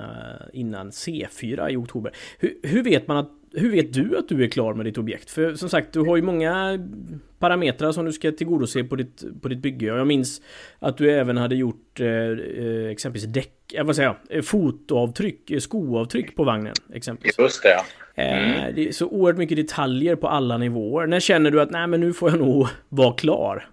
Innan 0.53 0.91
C4 0.91 1.69
i 1.69 1.77
oktober 1.77 2.13
hur, 2.39 2.55
hur 2.63 2.83
vet 2.83 3.09
man 3.09 3.17
att 3.17 3.31
hur 3.53 3.71
vet 3.71 3.93
du 3.93 4.19
att 4.19 4.29
du 4.29 4.45
är 4.45 4.49
klar 4.49 4.75
med 4.75 4.87
ditt 4.87 4.99
objekt? 4.99 5.31
För 5.31 5.55
som 5.55 5.69
sagt, 5.69 5.93
du 5.93 6.01
har 6.01 6.17
ju 6.17 6.23
många 6.23 6.79
parametrar 7.39 7.93
som 7.93 8.05
du 8.05 8.13
ska 8.13 8.33
tillgodose 8.33 8.85
på 8.85 8.97
ditt, 8.97 9.25
på 9.43 9.49
ditt 9.49 9.59
bygge. 9.59 9.87
Jag 9.87 10.07
minns 10.07 10.43
att 10.79 10.97
du 10.97 11.11
även 11.11 11.37
hade 11.37 11.57
gjort 11.57 12.01
eh, 12.01 12.07
eh 12.07 12.91
exempelvis 12.91 13.33
däck, 13.33 13.73
eh, 13.75 13.85
vad 13.85 13.97
säger 13.97 14.17
jag, 14.29 14.45
fotoavtryck, 14.45 15.51
skoavtryck 15.59 16.37
på 16.37 16.45
vagnen 16.45 16.75
exempelvis. 16.93 17.39
Just 17.39 17.63
det. 17.63 17.81
Mm. 18.15 18.75
Det 18.75 18.89
är 18.89 18.93
så 18.93 19.07
oerhört 19.07 19.39
mycket 19.39 19.57
detaljer 19.57 20.17
på 20.17 20.29
alla 20.29 20.59
nivåer. 20.59 21.07
När 21.07 21.21
känner 21.21 21.51
du 21.51 21.61
att 21.61 21.71
nej 21.71 21.87
men 21.87 22.01
nu 22.01 22.13
får 22.13 22.31
jag 22.31 22.39
nog 22.39 22.69
vara 22.89 23.13
klar? 23.13 23.69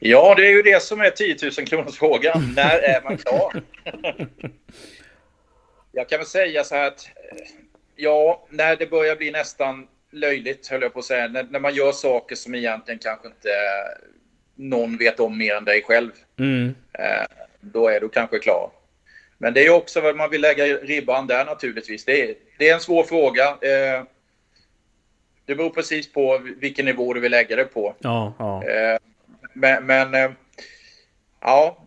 Ja, 0.00 0.34
det 0.34 0.46
är 0.46 0.50
ju 0.50 0.62
det 0.62 0.82
som 0.82 1.00
är 1.00 1.10
10 1.10 1.36
000 1.42 1.66
kronors 1.66 1.98
frågan. 1.98 2.52
När 2.56 2.78
är 2.78 3.02
man 3.04 3.16
klar? 3.18 3.62
jag 5.92 6.08
kan 6.08 6.18
väl 6.18 6.26
säga 6.26 6.64
så 6.64 6.74
här 6.74 6.86
att 6.86 7.08
ja, 7.96 8.46
när 8.50 8.76
det 8.76 8.90
börjar 8.90 9.16
bli 9.16 9.30
nästan 9.30 9.86
löjligt, 10.12 10.68
höll 10.68 10.82
jag 10.82 10.92
på 10.92 10.98
att 10.98 11.04
säga. 11.04 11.28
När, 11.28 11.42
när 11.50 11.60
man 11.60 11.74
gör 11.74 11.92
saker 11.92 12.36
som 12.36 12.54
egentligen 12.54 12.98
kanske 12.98 13.28
inte 13.28 13.48
någon 14.54 14.96
vet 14.96 15.20
om 15.20 15.38
mer 15.38 15.54
än 15.54 15.64
dig 15.64 15.82
själv. 15.82 16.10
Mm. 16.38 16.74
Eh, 16.92 17.26
då 17.60 17.88
är 17.88 18.00
du 18.00 18.08
kanske 18.08 18.38
klar. 18.38 18.70
Men 19.38 19.54
det 19.54 19.66
är 19.66 19.70
också 19.70 20.00
vad 20.00 20.16
man 20.16 20.30
vill 20.30 20.40
lägga 20.40 20.64
ribban 20.64 21.26
där 21.26 21.44
naturligtvis. 21.44 22.04
Det 22.04 22.30
är, 22.30 22.34
det 22.58 22.68
är 22.68 22.74
en 22.74 22.80
svår 22.80 23.04
fråga. 23.04 23.44
Eh, 23.44 24.02
det 25.46 25.54
beror 25.54 25.70
precis 25.70 26.12
på 26.12 26.40
vilken 26.60 26.84
nivå 26.84 27.14
du 27.14 27.20
vill 27.20 27.30
lägga 27.30 27.56
det 27.56 27.64
på. 27.64 27.94
Ja, 27.98 28.34
ja. 28.38 28.64
Eh, 28.64 28.98
men, 29.52 29.86
men 29.86 30.14
eh, 30.14 30.30
ja, 31.40 31.84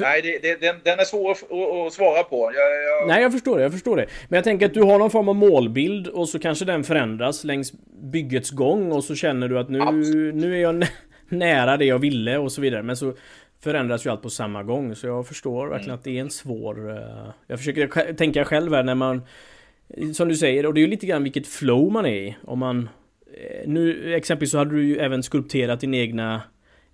Nej, 0.00 0.22
det, 0.22 0.38
det, 0.42 0.60
den, 0.60 0.76
den, 0.84 0.98
är 0.98 1.04
svår 1.04 1.30
att, 1.30 1.52
att 1.52 1.92
svara 1.92 2.22
på. 2.22 2.52
Jag, 2.54 2.84
jag... 2.84 3.08
Nej, 3.08 3.22
jag 3.22 3.32
förstår 3.32 3.56
det. 3.56 3.62
Jag 3.62 3.72
förstår 3.72 3.96
det. 3.96 4.06
Men 4.28 4.36
jag 4.36 4.44
tänker 4.44 4.66
att 4.66 4.74
du 4.74 4.82
har 4.82 4.98
någon 4.98 5.10
form 5.10 5.28
av 5.28 5.34
målbild 5.34 6.08
och 6.08 6.28
så 6.28 6.38
kanske 6.38 6.64
den 6.64 6.84
förändras 6.84 7.44
längs 7.44 7.72
byggets 8.12 8.50
gång 8.50 8.92
och 8.92 9.04
så 9.04 9.14
känner 9.14 9.48
du 9.48 9.58
att 9.58 9.70
nu, 9.70 10.32
nu 10.32 10.56
är 10.56 10.62
jag 10.62 10.86
nära 11.28 11.76
det 11.76 11.84
jag 11.84 11.98
ville 11.98 12.38
och 12.38 12.52
så 12.52 12.60
vidare. 12.60 12.82
Men 12.82 12.96
så 12.96 13.14
förändras 13.62 14.06
ju 14.06 14.10
allt 14.10 14.22
på 14.22 14.30
samma 14.30 14.62
gång. 14.62 14.96
Så 14.96 15.06
jag 15.06 15.28
förstår 15.28 15.66
verkligen 15.66 15.90
mm. 15.90 15.98
att 15.98 16.04
det 16.04 16.16
är 16.16 16.20
en 16.20 16.30
svår... 16.30 16.90
Uh... 16.90 17.30
Jag 17.46 17.58
försöker 17.58 18.12
tänka 18.12 18.44
själv 18.44 18.74
här 18.74 18.82
när 18.82 18.94
man... 18.94 19.22
Som 20.14 20.28
du 20.28 20.36
säger, 20.36 20.66
och 20.66 20.74
det 20.74 20.80
är 20.80 20.82
ju 20.82 20.88
lite 20.88 21.06
grann 21.06 21.22
vilket 21.22 21.46
flow 21.46 21.92
man 21.92 22.06
är 22.06 22.14
i. 22.14 22.36
Om 22.44 22.58
man... 22.58 22.88
Eh, 23.34 23.68
nu 23.68 24.14
exempelvis 24.14 24.50
så 24.50 24.58
hade 24.58 24.76
du 24.76 24.84
ju 24.84 24.98
även 24.98 25.22
skulpterat 25.22 25.80
din 25.80 25.94
egna 25.94 26.42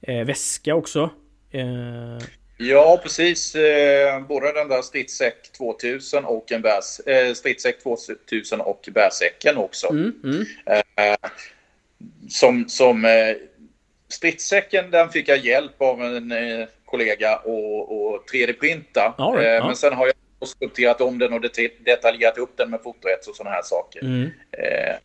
eh, 0.01 0.25
väska 0.25 0.75
också. 0.75 1.11
Eh, 1.51 2.27
Ja, 2.61 3.01
precis. 3.03 3.55
Eh, 3.55 4.21
både 4.21 4.53
den 4.53 4.69
där 4.69 4.83
Stridssäck 4.83 5.53
2000 5.53 6.25
och 6.25 6.53
en 6.53 6.63
bärs, 6.63 7.01
eh, 7.07 7.35
Stridssäck 7.35 7.83
2000 7.83 8.61
och 8.61 8.89
bärsäcken 8.95 9.57
också. 9.57 9.91
Mm, 9.91 10.13
mm. 10.25 10.45
Eh, 10.67 11.29
som 12.29 12.69
som 12.69 13.05
eh, 13.05 13.37
Stridssäcken 14.09 14.91
den 14.91 15.11
fick 15.11 15.29
jag 15.29 15.39
hjälp 15.39 15.83
av 15.83 16.03
en 16.03 16.33
eh, 16.33 16.69
kollega 16.85 17.37
och, 17.37 18.31
3D-printa. 18.33 19.15
Right, 19.19 19.61
eh, 19.61 19.67
men 19.67 19.77
sen 19.77 19.93
har 19.93 20.07
jag 20.07 20.49
skulpterat 20.49 21.01
om 21.01 21.19
den 21.19 21.33
och 21.33 21.41
detaljerat 21.85 22.39
upp 22.39 22.57
den 22.57 22.71
med 22.71 22.83
fotorätt 22.83 23.27
och 23.27 23.37
sådana 23.37 23.55
här 23.57 23.63
saker. 23.63 24.01
Mm. 24.01 24.31
Eh, 24.53 24.97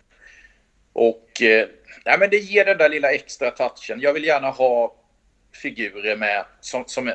och 0.94 1.42
eh, 1.42 1.68
nej, 2.06 2.20
men 2.20 2.30
det 2.30 2.38
ger 2.38 2.66
den 2.66 2.78
där 2.78 2.90
lilla 2.90 3.12
extra 3.12 3.52
touchen. 3.52 4.02
Jag 4.02 4.14
vill 4.14 4.24
gärna 4.24 4.50
ha 4.50 4.96
figurer 5.62 6.16
med 6.16 6.46
som, 6.62 6.84
som 6.88 7.14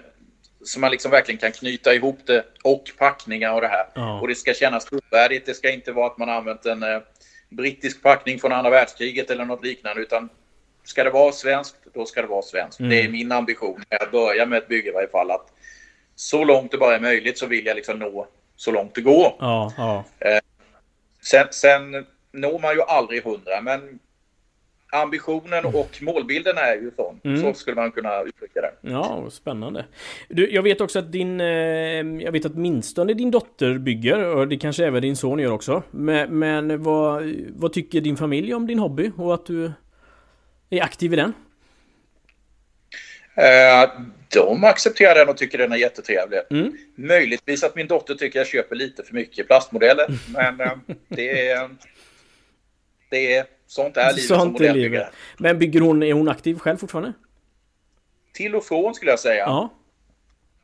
så 0.65 0.81
man 0.81 0.91
liksom 0.91 1.11
verkligen 1.11 1.39
kan 1.39 1.53
knyta 1.53 1.95
ihop 1.95 2.19
det 2.27 2.45
och 2.65 2.85
packningar 2.99 3.53
och 3.53 3.61
det 3.61 3.69
här. 3.69 3.87
Ja. 3.95 4.21
Och 4.21 4.29
det 4.29 4.35
ska 4.35 4.55
kännas 4.55 4.85
trovärdigt. 4.85 5.47
Det 5.47 5.55
ska 5.55 5.71
inte 5.71 5.93
vara 5.93 6.07
att 6.07 6.19
man 6.19 6.29
använt 6.29 6.67
en 6.67 6.85
brittisk 7.49 8.03
packning 8.03 8.39
från 8.39 8.53
andra 8.53 8.71
världskriget 8.71 9.31
eller 9.31 9.45
något 9.45 9.65
liknande. 9.65 10.03
Utan 10.03 10.29
ska 10.89 11.05
det 11.05 11.11
vara 11.11 11.33
svenskt, 11.33 11.77
då 11.95 12.07
ska 12.07 12.23
det 12.23 12.29
vara 12.29 12.43
svenskt. 12.43 12.81
Mm. 12.81 12.91
Det 12.91 13.03
är 13.03 13.09
min 13.09 13.33
ambition 13.33 13.83
när 13.91 13.99
jag 14.01 14.11
börjar 14.11 14.47
med 14.47 14.59
ett 14.59 14.69
bygge 14.69 14.89
i 14.89 14.93
varje 14.93 15.09
fall. 15.09 15.31
Att 15.31 15.53
så 16.15 16.45
långt 16.45 16.71
det 16.71 16.79
bara 16.79 16.95
är 16.95 17.01
möjligt 17.01 17.39
så 17.39 17.47
vill 17.47 17.67
jag 17.67 17.77
liksom 17.77 17.99
nå 17.99 18.27
så 18.57 18.71
långt 18.71 18.95
det 18.95 19.01
går. 19.01 19.37
Ja, 19.39 19.73
ja. 19.77 20.05
Eh, 20.19 20.39
sen, 21.23 21.47
sen 21.51 22.07
når 22.33 22.59
man 22.59 22.75
ju 22.75 22.83
aldrig 22.83 23.25
hundra, 23.25 23.61
men 23.63 23.99
ambitionen 24.93 25.65
och 25.65 25.99
målbilden 26.01 26.57
är 26.57 26.75
ju 26.75 26.91
sån. 26.97 27.21
Mm. 27.25 27.43
Så 27.43 27.55
skulle 27.55 27.77
man 27.77 27.93
kunna 27.93 28.23
uttrycka 28.23 28.61
det. 28.61 28.73
Ja, 28.81 29.31
spännande. 29.31 29.85
Du, 30.29 30.51
jag 30.51 30.63
vet 30.63 30.81
också 30.81 30.99
att 30.99 31.13
din... 31.13 31.41
Eh, 31.41 31.47
jag 32.25 32.33
vet 32.33 32.47
att 32.47 32.55
minstone 32.55 33.15
din 33.15 33.31
dotter 33.31 33.79
bygger 33.79 34.25
och 34.25 34.49
det 34.49 34.57
kanske 34.57 34.87
även 34.87 35.03
din 35.03 35.17
son 35.17 35.39
gör 35.39 35.53
också. 35.53 35.83
Men, 35.91 36.39
men 36.39 36.83
vad, 36.83 37.35
vad 37.49 37.73
tycker 37.73 38.01
din 38.01 38.17
familj 38.17 38.55
om 38.55 38.67
din 38.67 38.79
hobby 38.79 39.11
och 39.17 39.35
att 39.35 39.47
du 39.47 39.73
är 40.71 40.83
aktiv 40.83 41.13
i 41.13 41.17
den? 41.17 41.33
Eh, 43.39 43.91
de 44.35 44.65
accepterar 44.65 45.15
den 45.15 45.29
och 45.29 45.37
tycker 45.37 45.59
den 45.59 45.73
är 45.73 45.77
jättetrevlig. 45.77 46.41
Mm. 46.51 46.77
Möjligtvis 46.95 47.65
att 47.65 47.75
min 47.75 47.87
dotter 47.87 48.15
tycker 48.15 48.39
jag 48.39 48.47
köper 48.47 48.77
lite 48.77 49.03
för 49.03 49.15
mycket 49.15 49.47
plastmodeller. 49.47 50.07
men 50.33 50.61
eh, 50.61 50.77
det 51.09 51.49
är... 51.49 51.71
Det 53.11 53.35
är 53.35 53.47
Sånt 53.67 53.97
är 53.97 54.13
livet 54.13 54.25
Sånt 54.25 54.41
som 54.41 54.53
modellbyggare. 54.53 55.09
Men 55.39 55.59
bygger 55.59 55.81
hon, 55.81 56.03
är 56.03 56.13
hon 56.13 56.29
aktiv 56.29 56.59
själv 56.59 56.77
fortfarande? 56.77 57.13
Till 58.33 58.55
och 58.55 58.65
från 58.65 58.95
skulle 58.95 59.11
jag 59.11 59.21
säga. 59.21 59.45
Ja. 59.47 59.75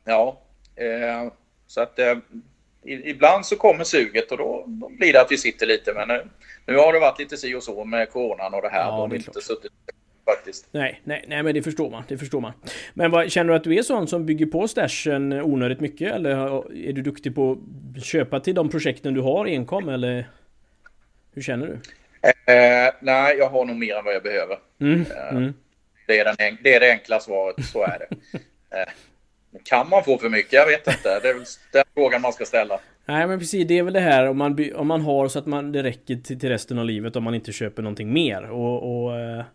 Ja. 0.05 0.41
Eh, 0.75 1.31
så 1.67 1.81
att 1.81 1.99
ibland 2.85 3.45
så 3.45 3.55
kommer 3.55 3.83
suget 3.83 4.31
och 4.31 4.37
då, 4.37 4.63
då, 4.67 4.89
blir 4.89 5.13
det 5.13 5.21
att 5.21 5.31
vi 5.31 5.37
sitter 5.37 5.65
lite. 5.65 5.93
Men 5.93 6.07
nu, 6.07 6.27
nu 6.65 6.77
har 6.77 6.93
det 6.93 6.99
varit 6.99 7.19
lite 7.19 7.37
si 7.37 7.55
och 7.55 7.63
så 7.63 7.85
med 7.85 8.11
coronan 8.11 8.53
och 8.53 8.61
det 8.61 8.69
här. 8.69 8.79
Ja, 8.79 8.91
de 8.91 9.09
har 9.09 9.15
inte 9.15 9.41
suttit 9.41 9.71
faktiskt. 10.25 10.67
Nej, 10.71 11.01
nej, 11.03 11.25
nej, 11.27 11.43
men 11.43 11.53
det 11.53 11.61
förstår 11.61 11.89
man. 11.89 12.03
Det 12.07 12.17
förstår 12.17 12.41
man. 12.41 12.53
Men 12.93 13.11
vad, 13.11 13.31
känner 13.31 13.49
du 13.49 13.55
att 13.55 13.63
du 13.63 13.75
är 13.77 13.81
sån 13.81 14.07
som 14.07 14.25
bygger 14.25 14.45
på 14.45 14.67
stashen 14.67 15.33
onödigt 15.33 15.79
mycket? 15.79 16.13
Eller 16.13 16.31
är 16.87 16.93
du 16.93 17.01
duktig 17.01 17.35
på 17.35 17.57
att 17.97 18.05
köpa 18.05 18.39
till 18.39 18.55
de 18.55 18.69
projekten 18.69 19.13
du 19.13 19.21
har 19.21 19.45
enkom? 19.45 19.89
Eller 19.89 20.29
hur 21.33 21.41
känner 21.41 21.67
du? 21.67 21.73
Eh, 22.53 22.93
nej, 22.99 23.37
jag 23.37 23.49
har 23.49 23.65
nog 23.65 23.75
mer 23.75 23.95
än 23.95 24.05
vad 24.05 24.15
jag 24.15 24.23
behöver. 24.23 24.57
Mm, 24.81 25.01
eh, 25.01 25.29
mm. 25.29 25.53
Det, 26.07 26.19
är 26.19 26.25
den, 26.25 26.57
det 26.63 26.75
är 26.75 26.79
det 26.79 26.91
enkla 26.91 27.19
svaret, 27.19 27.65
så 27.65 27.83
är 27.83 27.99
det. 27.99 28.39
Eh, 28.69 28.91
kan 29.63 29.89
man 29.89 30.03
få 30.03 30.17
för 30.17 30.29
mycket? 30.29 30.53
Jag 30.53 30.67
vet 30.67 30.87
inte. 30.87 31.19
Det 31.19 31.29
är 31.29 31.33
den 31.71 31.83
frågan 31.93 32.21
man 32.21 32.33
ska 32.33 32.45
ställa. 32.45 32.79
Nej 33.05 33.27
men 33.27 33.39
precis, 33.39 33.67
det 33.67 33.79
är 33.79 33.83
väl 33.83 33.93
det 33.93 33.99
här 33.99 34.27
om 34.27 34.37
man, 34.37 34.71
om 34.75 34.87
man 34.87 35.01
har 35.01 35.27
så 35.27 35.39
att 35.39 35.45
man, 35.45 35.71
det 35.71 35.83
räcker 35.83 36.15
till, 36.15 36.39
till 36.39 36.49
resten 36.49 36.79
av 36.79 36.85
livet 36.85 37.15
om 37.15 37.23
man 37.23 37.35
inte 37.35 37.51
köper 37.51 37.81
någonting 37.81 38.13
mer. 38.13 38.49
Och, 38.49 39.05
och, 39.05 39.19
eh, 39.19 39.39
och 39.39 39.45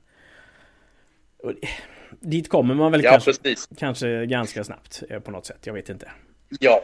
dit 2.20 2.48
kommer 2.48 2.74
man 2.74 2.92
väl 2.92 3.04
ja, 3.04 3.10
kanske, 3.10 3.54
kanske 3.78 4.26
ganska 4.26 4.64
snabbt 4.64 5.02
eh, 5.10 5.20
på 5.20 5.30
något 5.30 5.46
sätt. 5.46 5.58
Jag 5.62 5.74
vet 5.74 5.88
inte. 5.88 6.10
Ja, 6.60 6.82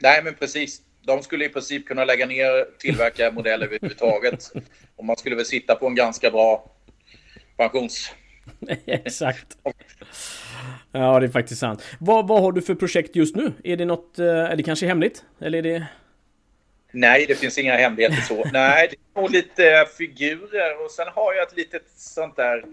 nej 0.00 0.22
men 0.24 0.34
precis 0.34 0.82
de 1.06 1.22
skulle 1.22 1.44
i 1.44 1.48
princip 1.48 1.86
kunna 1.86 2.04
lägga 2.04 2.26
ner 2.26 2.78
tillverka 2.78 3.30
modeller 3.30 3.66
överhuvudtaget. 3.66 4.52
Och 4.96 5.04
man 5.04 5.16
skulle 5.16 5.36
väl 5.36 5.44
sitta 5.44 5.74
på 5.74 5.86
en 5.86 5.94
ganska 5.94 6.30
bra 6.30 6.70
pensions... 7.56 8.12
Exakt. 8.86 9.46
Ja, 10.92 11.20
det 11.20 11.26
är 11.26 11.30
faktiskt 11.30 11.60
sant. 11.60 11.82
Vad, 12.00 12.28
vad 12.28 12.42
har 12.42 12.52
du 12.52 12.62
för 12.62 12.74
projekt 12.74 13.16
just 13.16 13.36
nu? 13.36 13.52
Är 13.64 13.76
det 13.76 13.84
något, 13.84 14.18
eh, 14.18 14.26
är 14.26 14.56
det 14.56 14.62
kanske 14.62 14.86
hemligt? 14.86 15.24
Eller 15.40 15.58
är 15.58 15.62
det... 15.62 15.86
Nej, 16.92 17.24
det 17.28 17.34
finns 17.34 17.58
inga 17.58 17.76
hemligheter 17.76 18.20
så. 18.20 18.44
Nej, 18.52 18.88
det 18.90 18.96
är 18.96 19.22
nog 19.22 19.30
lite 19.30 19.86
figurer 19.98 20.84
och 20.84 20.90
sen 20.90 21.06
har 21.14 21.34
jag 21.34 21.48
ett 21.48 21.56
litet 21.56 21.82
sånt 21.96 22.36
där... 22.36 22.64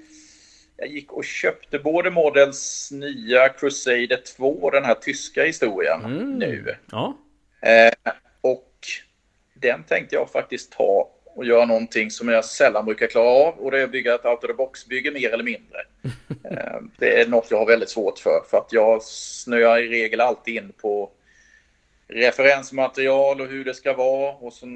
Jag 0.79 0.87
gick 0.87 1.13
och 1.13 1.25
köpte 1.25 1.79
både 1.79 2.11
Models 2.11 2.91
nya 2.91 3.49
Crusader 3.49 4.21
2, 4.37 4.69
den 4.69 4.85
här 4.85 4.95
tyska 4.95 5.43
historien, 5.43 6.05
mm. 6.05 6.37
nu. 6.37 6.75
Ja. 6.91 7.17
Eh, 7.61 8.11
och 8.41 8.73
den 9.53 9.83
tänkte 9.83 10.15
jag 10.15 10.31
faktiskt 10.31 10.71
ta 10.71 11.09
och 11.35 11.45
göra 11.45 11.65
någonting 11.65 12.11
som 12.11 12.29
jag 12.29 12.45
sällan 12.45 12.85
brukar 12.85 13.07
klara 13.07 13.29
av 13.29 13.53
och 13.53 13.71
det 13.71 13.79
är 13.79 13.83
att 13.83 13.91
bygga 13.91 14.15
ett 14.15 14.25
out 14.25 14.43
of 14.43 14.47
the 14.47 14.53
box-bygge 14.53 15.11
mer 15.11 15.33
eller 15.33 15.43
mindre. 15.43 15.79
Eh, 16.43 16.81
det 16.97 17.21
är 17.21 17.27
något 17.27 17.51
jag 17.51 17.57
har 17.57 17.65
väldigt 17.65 17.89
svårt 17.89 18.19
för 18.19 18.41
för 18.49 18.57
att 18.57 18.73
jag 18.73 19.03
snöar 19.03 19.79
i 19.79 19.87
regel 19.87 20.21
alltid 20.21 20.55
in 20.55 20.71
på 20.81 21.11
referensmaterial 22.07 23.41
och 23.41 23.47
hur 23.47 23.65
det 23.65 23.73
ska 23.73 23.93
vara 23.93 24.33
och 24.33 24.53
sen 24.53 24.69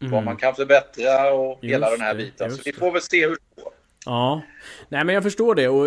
mm. 0.00 0.12
vad 0.12 0.24
man 0.24 0.36
kan 0.36 0.54
förbättra 0.54 1.32
och 1.32 1.58
just 1.62 1.74
hela 1.74 1.90
den 1.90 2.00
här 2.00 2.14
biten. 2.14 2.50
Så 2.50 2.62
vi 2.64 2.72
får 2.72 2.92
väl 2.92 3.02
se 3.02 3.26
hur 3.26 3.30
det 3.30 3.62
går. 3.62 3.65
Ja, 4.06 4.42
nej 4.88 5.04
men 5.04 5.14
jag 5.14 5.22
förstår 5.22 5.54
det 5.54 5.68
och 5.68 5.86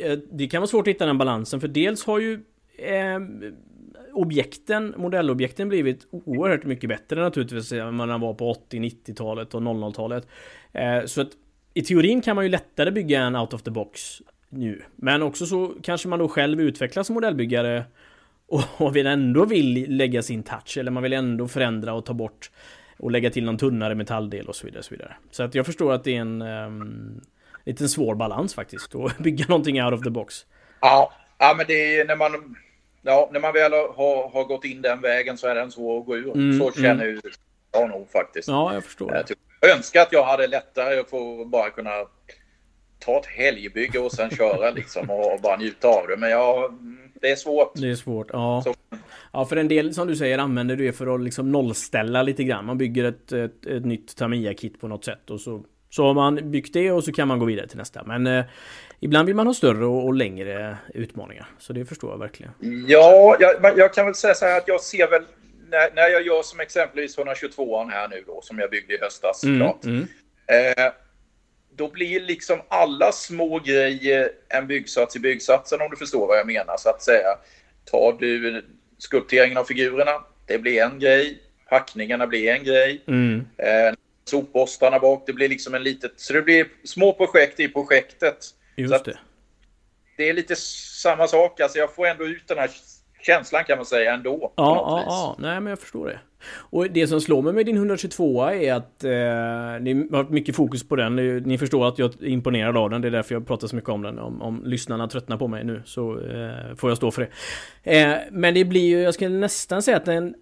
eh, 0.00 0.18
det 0.32 0.46
kan 0.46 0.60
vara 0.60 0.68
svårt 0.68 0.88
att 0.88 0.94
hitta 0.94 1.06
den 1.06 1.18
balansen 1.18 1.60
för 1.60 1.68
dels 1.68 2.04
har 2.04 2.18
ju 2.18 2.40
eh, 2.78 3.20
objekten, 4.12 4.94
modellobjekten 4.96 5.68
blivit 5.68 6.06
oerhört 6.10 6.64
mycket 6.64 6.88
bättre 6.88 7.22
naturligtvis 7.22 7.72
än 7.72 7.98
vad 7.98 8.08
den 8.08 8.20
var 8.20 8.34
på 8.34 8.50
80, 8.50 8.78
90-talet 8.78 9.54
och 9.54 9.60
00-talet. 9.60 10.26
Eh, 10.72 11.04
så 11.04 11.20
att 11.20 11.30
i 11.74 11.82
teorin 11.82 12.20
kan 12.22 12.36
man 12.36 12.44
ju 12.44 12.50
lättare 12.50 12.90
bygga 12.90 13.20
en 13.20 13.36
out 13.36 13.54
of 13.54 13.62
the 13.62 13.70
box 13.70 14.22
nu. 14.48 14.82
Men 14.96 15.22
också 15.22 15.46
så 15.46 15.74
kanske 15.82 16.08
man 16.08 16.18
då 16.18 16.28
själv 16.28 16.60
utvecklas 16.60 17.06
som 17.06 17.14
modellbyggare 17.14 17.84
och 18.76 18.96
vill 18.96 19.06
ändå 19.06 19.44
vill 19.44 19.96
lägga 19.96 20.22
sin 20.22 20.42
touch 20.42 20.78
eller 20.78 20.90
man 20.90 21.02
vill 21.02 21.12
ändå 21.12 21.48
förändra 21.48 21.94
och 21.94 22.06
ta 22.06 22.14
bort 22.14 22.50
och 22.98 23.10
lägga 23.10 23.30
till 23.30 23.44
någon 23.44 23.58
tunnare 23.58 23.94
metalldel 23.94 24.46
och 24.46 24.56
så 24.56 24.66
vidare. 24.66 24.82
Så, 24.82 24.94
vidare. 24.94 25.16
så 25.30 25.42
att 25.42 25.54
jag 25.54 25.66
förstår 25.66 25.92
att 25.92 26.04
det 26.04 26.16
är 26.16 26.20
en 26.20 26.42
um, 26.42 27.20
liten 27.64 27.88
svår 27.88 28.14
balans 28.14 28.54
faktiskt 28.54 28.94
att 28.94 29.18
bygga 29.24 29.44
någonting 29.48 29.82
out 29.82 29.94
of 29.94 30.02
the 30.02 30.10
box. 30.10 30.46
Ja, 30.80 31.12
ja 31.38 31.54
men 31.56 31.66
det 31.66 31.98
är 31.98 32.04
när 32.04 32.16
man 32.16 32.56
ja, 33.02 33.30
när 33.32 33.40
man 33.40 33.52
väl 33.52 33.72
har, 33.72 34.30
har 34.30 34.44
gått 34.44 34.64
in 34.64 34.82
den 34.82 35.00
vägen 35.00 35.38
så 35.38 35.46
är 35.46 35.54
den 35.54 35.70
svår 35.70 36.00
att 36.00 36.06
gå 36.06 36.16
ur. 36.16 36.34
Mm, 36.34 36.58
så 36.58 36.72
känner 36.72 37.06
mm. 37.06 37.20
bra 37.72 37.86
nog 37.86 38.10
faktiskt. 38.10 38.48
Ja, 38.48 38.74
jag 38.74 38.84
förstår. 38.84 39.14
Jag, 39.14 39.24
jag 39.60 39.76
önskar 39.76 40.02
att 40.02 40.12
jag 40.12 40.24
hade 40.24 40.46
lättare 40.46 41.00
att 41.00 41.10
få 41.10 41.44
bara 41.44 41.70
kunna 41.70 41.90
ta 42.98 43.18
ett 43.18 43.26
helgbygge 43.26 43.98
och 43.98 44.12
sen 44.12 44.30
köra 44.30 44.70
liksom 44.70 45.10
och, 45.10 45.34
och 45.34 45.40
bara 45.42 45.56
njuta 45.56 45.88
av 45.88 46.06
det. 46.08 46.16
Men 46.16 46.30
ja, 46.30 46.70
det 47.20 47.30
är 47.30 47.36
svårt. 47.36 47.72
Det 47.74 47.90
är 47.90 47.94
svårt, 47.94 48.30
ja. 48.32 48.62
Så. 48.64 48.74
Ja, 49.32 49.44
för 49.44 49.56
en 49.56 49.68
del 49.68 49.94
som 49.94 50.08
du 50.08 50.16
säger 50.16 50.38
använder 50.38 50.76
du 50.76 50.86
det 50.86 50.92
för 50.92 51.14
att 51.14 51.20
liksom 51.20 51.52
nollställa 51.52 52.22
lite 52.22 52.44
grann. 52.44 52.64
Man 52.64 52.78
bygger 52.78 53.04
ett, 53.04 53.32
ett, 53.32 53.66
ett 53.66 53.84
nytt 53.84 54.16
Tamiya-kit 54.16 54.80
på 54.80 54.88
något 54.88 55.04
sätt 55.04 55.30
och 55.30 55.40
så, 55.40 55.64
så 55.90 56.04
har 56.04 56.14
man 56.14 56.50
byggt 56.50 56.72
det 56.72 56.92
och 56.92 57.04
så 57.04 57.12
kan 57.12 57.28
man 57.28 57.38
gå 57.38 57.44
vidare 57.44 57.66
till 57.68 57.78
nästa. 57.78 58.02
Men 58.04 58.26
eh, 58.26 58.44
ibland 59.00 59.26
vill 59.26 59.36
man 59.36 59.46
ha 59.46 59.54
större 59.54 59.84
och, 59.84 60.04
och, 60.04 60.14
längre 60.14 60.76
utmaningar. 60.94 61.46
Så 61.58 61.72
det 61.72 61.84
förstår 61.84 62.10
jag 62.10 62.18
verkligen. 62.18 62.52
Ja, 62.86 63.36
jag, 63.40 63.78
jag 63.78 63.94
kan 63.94 64.06
väl 64.06 64.14
säga 64.14 64.34
så 64.34 64.44
här 64.44 64.58
att 64.58 64.68
jag 64.68 64.80
ser 64.80 65.10
väl 65.10 65.22
när, 65.70 65.94
när 65.94 66.08
jag 66.08 66.26
gör 66.26 66.42
som 66.42 66.60
exempelvis 66.60 67.18
122an 67.18 67.90
här 67.90 68.08
nu 68.08 68.24
då, 68.26 68.40
som 68.42 68.58
jag 68.58 68.70
byggde 68.70 68.94
i 68.94 68.98
höstas 69.00 69.44
mm. 69.44 69.68
Mm. 69.84 70.06
Eh, 70.46 70.92
då 71.76 71.88
blir 71.88 72.20
liksom 72.20 72.60
alla 72.68 73.12
små 73.12 73.58
grejer 73.58 74.30
en 74.48 74.66
byggsats 74.66 75.16
i 75.16 75.20
byggsatsen 75.20 75.80
om 75.80 75.90
du 75.90 75.96
förstår 75.96 76.26
vad 76.26 76.38
jag 76.38 76.46
menar 76.46 76.76
så 76.78 76.88
att 76.88 77.02
säga. 77.02 77.28
Tar 77.84 78.16
du 78.20 78.64
skulpteringen 78.98 79.58
av 79.58 79.64
figurerna, 79.64 80.24
det 80.46 80.58
blir 80.58 80.82
en 80.82 80.98
grej. 80.98 81.38
Packningarna 81.68 82.26
blir 82.26 82.50
en 82.50 82.64
grej. 82.64 83.02
Mm. 83.06 83.46
Eh, 83.56 83.94
sopborstarna 84.30 84.98
bak, 84.98 85.22
det 85.26 85.32
blir 85.32 85.48
liksom 85.48 85.74
en 85.74 85.82
litet... 85.82 86.12
Så 86.16 86.32
det 86.32 86.42
blir 86.42 86.66
små 86.84 87.12
projekt 87.12 87.60
i 87.60 87.68
projektet. 87.68 88.38
Just 88.76 89.04
det. 89.04 89.18
Det 90.16 90.28
är 90.28 90.32
lite 90.34 90.56
samma 91.02 91.26
sak, 91.26 91.60
alltså 91.60 91.78
jag 91.78 91.94
får 91.94 92.06
ändå 92.06 92.26
ut 92.26 92.48
den 92.48 92.58
här 92.58 92.70
känslan 93.22 93.64
kan 93.64 93.78
man 93.78 93.86
säga 93.86 94.14
ändå. 94.14 94.52
Ja, 94.56 94.74
ja, 94.76 95.04
ja, 95.06 95.36
nej 95.38 95.60
men 95.60 95.70
jag 95.70 95.78
förstår 95.78 96.06
det. 96.06 96.20
Och 96.52 96.90
det 96.90 97.06
som 97.06 97.20
slår 97.20 97.42
mig 97.42 97.52
med 97.52 97.66
din 97.66 97.76
122 97.76 98.42
är 98.42 98.74
att 98.74 99.04
eh, 99.04 99.10
ni 99.80 100.08
har 100.12 100.30
mycket 100.30 100.56
fokus 100.56 100.88
på 100.88 100.96
den. 100.96 101.16
Ni 101.16 101.58
förstår 101.58 101.88
att 101.88 101.98
jag 101.98 102.22
är 102.22 102.26
imponerad 102.26 102.76
av 102.76 102.90
den. 102.90 103.02
Det 103.02 103.08
är 103.08 103.12
därför 103.12 103.34
jag 103.34 103.46
pratar 103.46 103.66
så 103.66 103.76
mycket 103.76 103.90
om 103.90 104.02
den. 104.02 104.18
Om, 104.18 104.42
om 104.42 104.62
lyssnarna 104.64 105.08
tröttnar 105.08 105.36
på 105.36 105.48
mig 105.48 105.64
nu 105.64 105.82
så 105.84 106.20
eh, 106.20 106.76
får 106.76 106.90
jag 106.90 106.96
stå 106.96 107.10
för 107.10 107.28
det. 107.82 108.00
Eh, 108.00 108.18
men 108.30 108.54
det 108.54 108.64
blir 108.64 108.88
ju, 108.88 109.00
jag 109.00 109.14
skulle 109.14 109.38
nästan 109.38 109.82
säga 109.82 109.96
att 109.96 110.04
den 110.04 110.34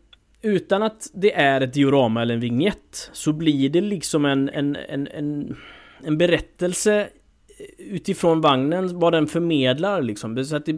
utan 0.42 0.82
att 0.82 1.10
det 1.14 1.34
är 1.34 1.60
ett 1.60 1.74
diorama 1.74 2.22
eller 2.22 2.34
en 2.34 2.40
vignett 2.40 3.10
så 3.12 3.32
blir 3.32 3.70
det 3.70 3.80
liksom 3.80 4.24
en, 4.24 4.48
en, 4.48 4.76
en, 4.76 5.06
en, 5.06 5.56
en 6.04 6.18
berättelse 6.18 7.00
eh, 7.00 7.86
utifrån 7.94 8.40
vagnen, 8.40 8.98
vad 8.98 9.12
den 9.12 9.26
förmedlar 9.26 10.02
liksom. 10.02 10.44
Så 10.44 10.56
att 10.56 10.66
det, 10.66 10.72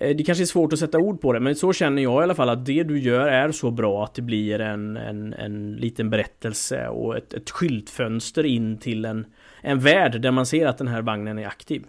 eh, 0.00 0.16
det 0.16 0.24
kanske 0.24 0.44
är 0.44 0.46
svårt 0.46 0.72
att 0.72 0.78
sätta 0.78 0.98
ord 0.98 1.20
på 1.20 1.32
det, 1.32 1.40
men 1.40 1.54
så 1.54 1.72
känner 1.72 2.02
jag 2.02 2.22
i 2.22 2.22
alla 2.22 2.34
fall 2.34 2.48
att 2.48 2.66
det 2.66 2.82
du 2.82 2.98
gör 2.98 3.28
är 3.28 3.52
så 3.52 3.70
bra 3.70 4.04
att 4.04 4.14
det 4.14 4.22
blir 4.22 4.60
en, 4.60 4.96
en, 4.96 5.32
en 5.32 5.72
liten 5.72 6.10
berättelse 6.10 6.88
och 6.88 7.16
ett, 7.16 7.34
ett 7.34 7.50
skyltfönster 7.50 8.46
in 8.46 8.78
till 8.78 9.04
en, 9.04 9.26
en 9.62 9.80
värld 9.80 10.20
där 10.20 10.30
man 10.30 10.46
ser 10.46 10.66
att 10.66 10.78
den 10.78 10.88
här 10.88 11.02
vagnen 11.02 11.38
är 11.38 11.46
aktiv. 11.46 11.84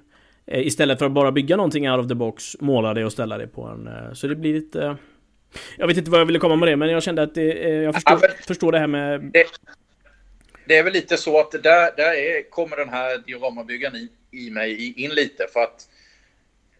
Eh, 0.45 0.67
istället 0.67 0.99
för 0.99 1.05
att 1.05 1.11
bara 1.11 1.31
bygga 1.31 1.55
någonting 1.55 1.89
out 1.91 1.99
of 1.99 2.07
the 2.07 2.15
box, 2.15 2.61
måla 2.61 2.93
det 2.93 3.05
och 3.05 3.11
ställa 3.11 3.37
det 3.37 3.47
på 3.47 3.63
en... 3.63 3.89
Så 4.15 4.27
det 4.27 4.35
blir 4.35 4.53
lite... 4.53 4.97
Jag 5.77 5.87
vet 5.87 5.97
inte 5.97 6.11
vad 6.11 6.19
jag 6.19 6.25
ville 6.25 6.39
komma 6.39 6.55
med 6.55 6.67
det, 6.67 6.75
men 6.75 6.89
jag 6.89 7.03
kände 7.03 7.23
att 7.23 7.35
det, 7.35 7.43
jag 7.83 7.93
förstår, 7.93 8.19
ja, 8.21 8.29
förstår 8.47 8.71
det 8.71 8.79
här 8.79 8.87
med... 8.87 9.21
Det, 9.21 9.45
det, 10.65 10.77
är 10.77 10.83
väl 10.83 10.93
lite 10.93 11.17
så 11.17 11.39
att 11.39 11.51
där, 11.51 11.95
där 11.97 12.13
är, 12.13 12.49
kommer 12.49 12.77
den 12.77 12.89
här 12.89 13.17
dioramabyggaren 13.17 13.95
i, 13.95 14.09
i 14.31 14.49
mig 14.49 14.93
in 15.03 15.11
lite, 15.11 15.47
för 15.53 15.59
att 15.59 15.87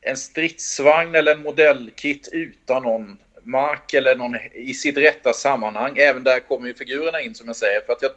en 0.02 0.18
stridsvagn 0.18 1.16
eller 1.16 1.32
en 1.36 1.42
modellkit 1.42 2.30
utan 2.32 2.84
någon 2.84 3.18
mark 3.44 3.94
eller 3.94 4.16
någon 4.16 4.36
i 4.54 4.74
sitt 4.74 4.98
rätta 4.98 5.34
sammanhang. 5.34 5.98
Även 5.98 6.24
där 6.24 6.40
kommer 6.40 6.68
ju 6.68 6.74
figurerna 6.74 7.22
in 7.22 7.36
som 7.36 7.48
jag 7.48 7.56
säger. 7.56 7.82
För 7.82 7.94
att 7.94 8.02
jag, 8.02 8.12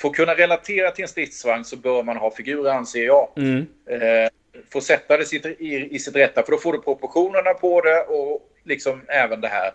för 0.00 0.08
att 0.08 0.14
kunna 0.14 0.34
relatera 0.34 0.90
till 0.90 1.02
en 1.02 1.08
stridsvagn 1.08 1.64
så 1.64 1.76
bör 1.76 2.02
man 2.02 2.16
ha 2.16 2.30
figurer 2.30 2.70
anser 2.70 3.04
jag. 3.04 3.28
Mm. 3.36 3.66
Eh, 3.90 4.28
få 4.72 4.80
sätta 4.80 5.16
det 5.16 5.24
sitt, 5.24 5.46
i, 5.46 5.88
i 5.90 5.98
sitt 5.98 6.16
rätta 6.16 6.42
för 6.42 6.52
då 6.52 6.58
får 6.58 6.72
du 6.72 6.80
proportionerna 6.80 7.54
på 7.54 7.80
det 7.80 8.00
och 8.00 8.50
liksom 8.64 9.00
även 9.08 9.40
det 9.40 9.48
här 9.48 9.72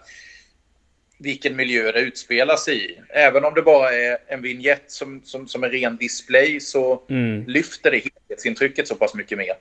vilken 1.19 1.55
miljö 1.55 1.91
det 1.91 1.99
utspelar 1.99 2.55
sig 2.55 2.91
i. 2.91 2.99
Även 3.09 3.45
om 3.45 3.53
det 3.53 3.61
bara 3.61 3.89
är 3.89 4.17
en 4.27 4.41
vignett 4.41 4.83
som, 4.87 5.21
som, 5.23 5.47
som 5.47 5.63
en 5.63 5.71
ren 5.71 5.97
display 5.97 6.59
så 6.59 7.03
mm. 7.09 7.43
lyfter 7.47 7.91
det 7.91 7.97
helhetsintrycket 7.97 8.87
så 8.87 8.95
pass 8.95 9.15
mycket 9.15 9.37
mer. 9.37 9.53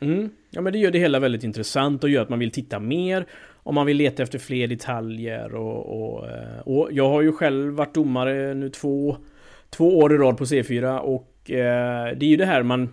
Mm. 0.00 0.30
Ja 0.50 0.60
men 0.60 0.72
det 0.72 0.78
gör 0.78 0.90
det 0.90 0.98
hela 0.98 1.18
väldigt 1.18 1.44
intressant 1.44 2.04
och 2.04 2.10
gör 2.10 2.22
att 2.22 2.28
man 2.28 2.38
vill 2.38 2.50
titta 2.50 2.78
mer. 2.78 3.26
Om 3.62 3.74
man 3.74 3.86
vill 3.86 3.96
leta 3.96 4.22
efter 4.22 4.38
fler 4.38 4.66
detaljer 4.66 5.54
och, 5.54 6.02
och, 6.02 6.30
eh, 6.30 6.60
och 6.64 6.88
jag 6.92 7.08
har 7.08 7.22
ju 7.22 7.32
själv 7.32 7.74
varit 7.74 7.94
domare 7.94 8.54
nu 8.54 8.70
två, 8.70 9.16
två 9.70 9.98
år 9.98 10.14
i 10.14 10.18
rad 10.18 10.38
på 10.38 10.44
C4 10.44 10.98
och 10.98 11.50
eh, 11.50 12.16
det 12.16 12.26
är 12.26 12.30
ju 12.30 12.36
det 12.36 12.46
här 12.46 12.62
man 12.62 12.88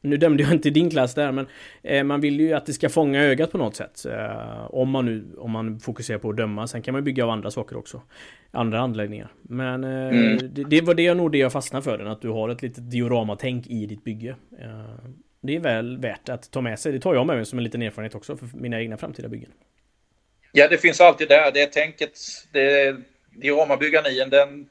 nu 0.00 0.16
dömde 0.16 0.42
jag 0.42 0.52
inte 0.52 0.70
din 0.70 0.90
klass 0.90 1.14
där 1.14 1.32
men 1.32 1.46
eh, 1.82 2.04
man 2.04 2.20
vill 2.20 2.40
ju 2.40 2.52
att 2.52 2.66
det 2.66 2.72
ska 2.72 2.88
fånga 2.88 3.22
ögat 3.22 3.52
på 3.52 3.58
något 3.58 3.76
sätt. 3.76 4.04
Eh, 4.06 4.74
om 4.74 4.90
man 4.90 5.06
nu 5.06 5.24
om 5.38 5.50
man 5.50 5.80
fokuserar 5.80 6.18
på 6.18 6.30
att 6.30 6.36
döma. 6.36 6.66
Sen 6.66 6.82
kan 6.82 6.94
man 6.94 7.04
bygga 7.04 7.24
av 7.24 7.30
andra 7.30 7.50
saker 7.50 7.76
också. 7.76 8.02
Andra 8.50 8.80
anläggningar. 8.80 9.32
Men 9.42 9.84
eh, 9.84 10.08
mm. 10.08 10.38
det, 10.54 10.64
det, 10.64 10.80
var 10.80 10.94
det 10.94 11.14
nog 11.14 11.32
det 11.32 11.38
jag 11.38 11.52
fastnade 11.52 11.82
för 11.82 11.98
den. 11.98 12.06
Att 12.06 12.22
du 12.22 12.28
har 12.28 12.48
ett 12.48 12.62
litet 12.62 12.90
dioramatänk 12.90 13.66
i 13.66 13.86
ditt 13.86 14.04
bygge. 14.04 14.36
Det 15.42 15.56
är 15.56 15.60
väl 15.60 15.98
värt 15.98 16.28
att 16.28 16.50
ta 16.50 16.60
med 16.60 16.78
sig. 16.78 16.92
Det 16.92 17.00
tar 17.00 17.14
jag 17.14 17.26
med 17.26 17.36
mig 17.36 17.44
som 17.44 17.58
en 17.58 17.64
liten 17.64 17.82
erfarenhet 17.82 18.14
också 18.14 18.36
för 18.36 18.48
mina 18.54 18.80
egna 18.80 18.96
framtida 18.96 19.28
byggen. 19.28 19.50
Ja, 20.52 20.68
det 20.68 20.78
finns 20.78 21.00
alltid 21.00 21.28
där. 21.28 21.52
Det 21.52 21.62
är 21.62 21.66
tänket. 21.66 22.18
Det, 22.52 22.96
dioramabyggarnien, 23.30 24.30
den, 24.30 24.68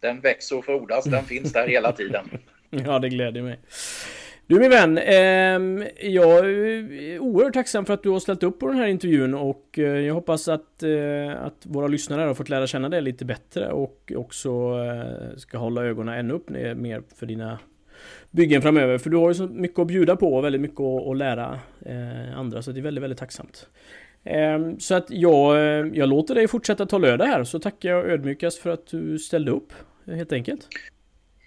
den 0.00 0.20
växer 0.20 0.58
och 0.58 0.64
frodas. 0.64 1.04
Den 1.04 1.24
finns 1.24 1.52
där 1.52 1.68
hela 1.68 1.92
tiden. 1.92 2.30
ja, 2.70 2.98
det 2.98 3.08
gläder 3.08 3.42
mig. 3.42 3.58
Du 4.48 4.60
min 4.60 4.70
vän, 4.70 4.98
eh, 4.98 5.88
jag 6.10 6.38
är 6.38 7.18
oerhört 7.18 7.54
tacksam 7.54 7.84
för 7.84 7.94
att 7.94 8.02
du 8.02 8.08
har 8.08 8.20
ställt 8.20 8.42
upp 8.42 8.58
på 8.58 8.66
den 8.66 8.76
här 8.76 8.86
intervjun 8.86 9.34
och 9.34 9.78
eh, 9.78 9.84
jag 9.84 10.14
hoppas 10.14 10.48
att, 10.48 10.82
eh, 10.82 11.42
att 11.42 11.66
våra 11.66 11.86
lyssnare 11.86 12.22
har 12.22 12.34
fått 12.34 12.48
lära 12.48 12.66
känna 12.66 12.88
dig 12.88 13.02
lite 13.02 13.24
bättre 13.24 13.72
och 13.72 14.12
också 14.16 14.50
eh, 14.50 15.36
ska 15.36 15.58
hålla 15.58 15.84
ögonen 15.84 16.14
ännu 16.14 16.34
upp 16.34 16.50
mer 16.76 17.02
för 17.16 17.26
dina 17.26 17.58
byggen 18.30 18.62
framöver. 18.62 18.98
För 18.98 19.10
du 19.10 19.16
har 19.16 19.28
ju 19.28 19.34
så 19.34 19.46
mycket 19.46 19.78
att 19.78 19.86
bjuda 19.86 20.16
på 20.16 20.34
och 20.34 20.44
väldigt 20.44 20.60
mycket 20.60 20.80
att, 20.80 21.16
lära 21.16 21.60
eh, 21.86 22.38
andra. 22.38 22.62
Så 22.62 22.72
det 22.72 22.80
är 22.80 22.82
väldigt, 22.82 23.02
väldigt 23.02 23.18
tacksamt. 23.18 23.68
Eh, 24.24 24.58
så 24.78 24.94
att 24.94 25.10
jag, 25.10 25.56
eh, 25.56 25.86
jag 25.94 26.08
låter 26.08 26.34
dig 26.34 26.48
fortsätta 26.48 26.86
ta 26.86 26.98
lördag 26.98 27.26
här. 27.26 27.44
Så 27.44 27.58
tackar 27.58 27.88
jag 27.88 28.10
ödmjukast 28.10 28.58
för 28.58 28.70
att 28.70 28.86
du 28.86 29.18
ställde 29.18 29.50
upp. 29.50 29.72
Helt 30.06 30.32
enkelt. 30.32 30.68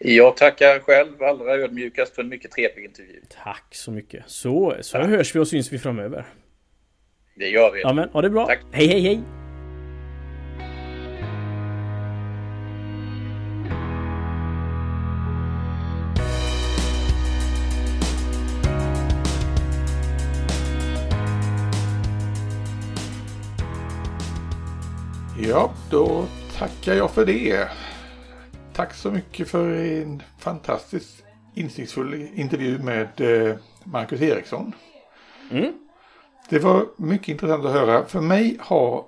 Jag 0.03 0.37
tackar 0.37 0.79
själv 0.79 1.23
allra 1.23 1.53
ödmjukast 1.55 2.15
för 2.15 2.21
en 2.21 2.29
mycket 2.29 2.51
trevlig 2.51 2.85
intervju. 2.85 3.21
Tack 3.43 3.75
så 3.75 3.91
mycket. 3.91 4.23
Så, 4.27 4.75
så 4.81 4.97
hörs 4.97 5.35
vi 5.35 5.39
och 5.39 5.47
syns 5.47 5.73
vi 5.73 5.79
framöver. 5.79 6.25
Det 7.35 7.47
gör 7.47 7.71
vi. 7.71 7.81
Ja, 7.81 7.93
men, 7.93 8.09
ha 8.09 8.21
det 8.21 8.29
bra. 8.29 8.45
Tack. 8.45 8.59
Hej, 8.71 8.87
hej, 8.87 9.01
hej. 9.01 9.21
Ja, 25.49 25.73
då 25.89 26.25
tackar 26.57 26.93
jag 26.93 27.11
för 27.11 27.25
det. 27.25 27.67
Tack 28.81 28.93
så 28.93 29.11
mycket 29.11 29.49
för 29.49 29.73
en 29.75 30.23
fantastiskt 30.37 31.23
insiktsfull 31.53 32.13
intervju 32.33 32.79
med 32.79 33.21
eh, 33.21 33.55
Marcus 33.83 34.21
Eriksson. 34.21 34.73
Mm. 35.51 35.73
Det 36.49 36.59
var 36.59 36.85
mycket 36.97 37.27
intressant 37.27 37.65
att 37.65 37.71
höra. 37.71 38.05
För 38.05 38.21
mig 38.21 38.57
har 38.59 39.05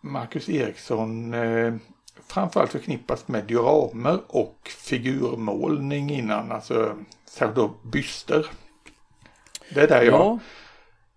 Marcus 0.00 0.48
Eriksson 0.48 1.34
eh, 1.34 1.74
framförallt 2.26 2.72
förknippats 2.72 3.28
med 3.28 3.44
dioramer 3.44 4.20
och 4.28 4.58
figurmålning 4.64 6.10
innan, 6.10 6.52
alltså 6.52 6.96
särskilt 7.24 7.56
då 7.56 7.74
byster. 7.84 8.46
Det 9.74 9.80
är 9.80 9.88
där 9.88 10.02
jag... 10.02 10.14
Ja. 10.14 10.38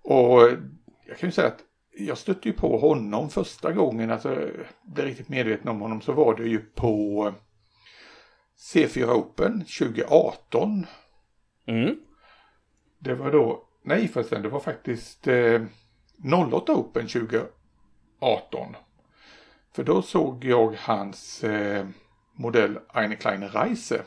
Och 0.02 0.42
jag 1.08 1.18
kan 1.18 1.30
ju 1.30 1.32
säga 1.32 1.48
att 1.48 1.60
jag 1.98 2.18
stötte 2.18 2.48
ju 2.48 2.54
på 2.54 2.78
honom 2.78 3.30
första 3.30 3.72
gången, 3.72 4.12
alltså 4.12 4.50
blev 4.84 5.06
riktigt 5.06 5.30
medveten 5.30 5.68
om 5.68 5.82
honom, 5.82 6.02
så 6.02 6.12
var 6.14 6.36
det 6.36 6.44
ju 6.44 6.60
på 6.60 7.34
C4 8.60 9.10
Open 9.10 9.60
2018. 9.60 10.86
Mm. 11.68 12.00
Det 13.00 13.14
var 13.14 13.32
då, 13.32 13.64
nej 13.84 14.08
förresten, 14.08 14.42
det 14.42 14.50
var 14.50 14.60
faktiskt 14.60 15.28
eh, 15.28 15.62
08 16.54 16.74
Open 16.74 17.08
2018. 17.08 18.76
För 19.72 19.84
då 19.84 20.02
såg 20.02 20.46
jag 20.46 20.76
hans 20.80 21.44
eh, 21.44 21.88
modell 22.34 22.80
Eine 22.96 23.16
Kleine 23.16 23.48
Reise. 23.48 24.02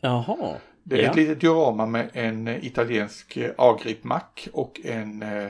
Jaha. 0.00 0.56
Det 0.82 0.98
är 0.98 1.02
ja. 1.02 1.10
ett 1.10 1.16
litet 1.16 1.40
diorama 1.40 1.86
med 1.86 2.10
en 2.12 2.48
italiensk 2.48 3.38
Agrip 3.58 4.04
Mac 4.04 4.48
och 4.52 4.80
en 4.84 5.22
eh, 5.22 5.48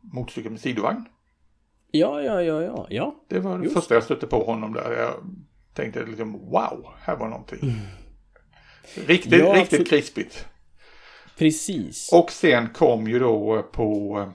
motorcykel 0.00 0.50
med 0.50 0.60
sidovagn. 0.60 1.04
Ja, 1.90 2.22
ja, 2.22 2.42
ja, 2.42 2.62
ja. 2.62 2.86
ja. 2.90 3.14
Det 3.28 3.38
var 3.38 3.58
det 3.58 3.64
Just. 3.64 3.76
första 3.76 3.94
jag 3.94 4.04
stötte 4.04 4.26
på 4.26 4.44
honom 4.44 4.72
där. 4.72 4.92
Jag 4.92 5.14
tänkte 5.74 6.04
liksom 6.04 6.32
wow, 6.32 6.94
här 7.00 7.16
var 7.16 7.28
någonting. 7.28 7.80
Riktigt, 9.06 9.32
Mm. 9.32 9.46
Ja, 9.46 9.54
riktigt 9.62 9.88
krispigt. 9.90 10.46
Precis. 11.38 12.12
Och 12.12 12.30
sen 12.30 12.68
kom 12.68 13.08
ju 13.08 13.18
då 13.18 13.62
på 13.62 14.18
eh, 14.20 14.30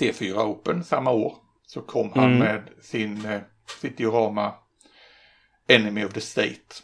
C4 0.00 0.38
Open 0.38 0.84
samma 0.84 1.10
år. 1.10 1.36
Så 1.66 1.80
kom 1.82 2.10
han 2.14 2.24
Mm. 2.24 2.38
med 2.38 2.62
sin, 2.82 3.24
eh, 3.24 3.40
sitt 3.80 3.96
diorama 3.96 4.54
Enemy 5.68 6.04
of 6.04 6.12
the 6.12 6.20
State. 6.20 6.74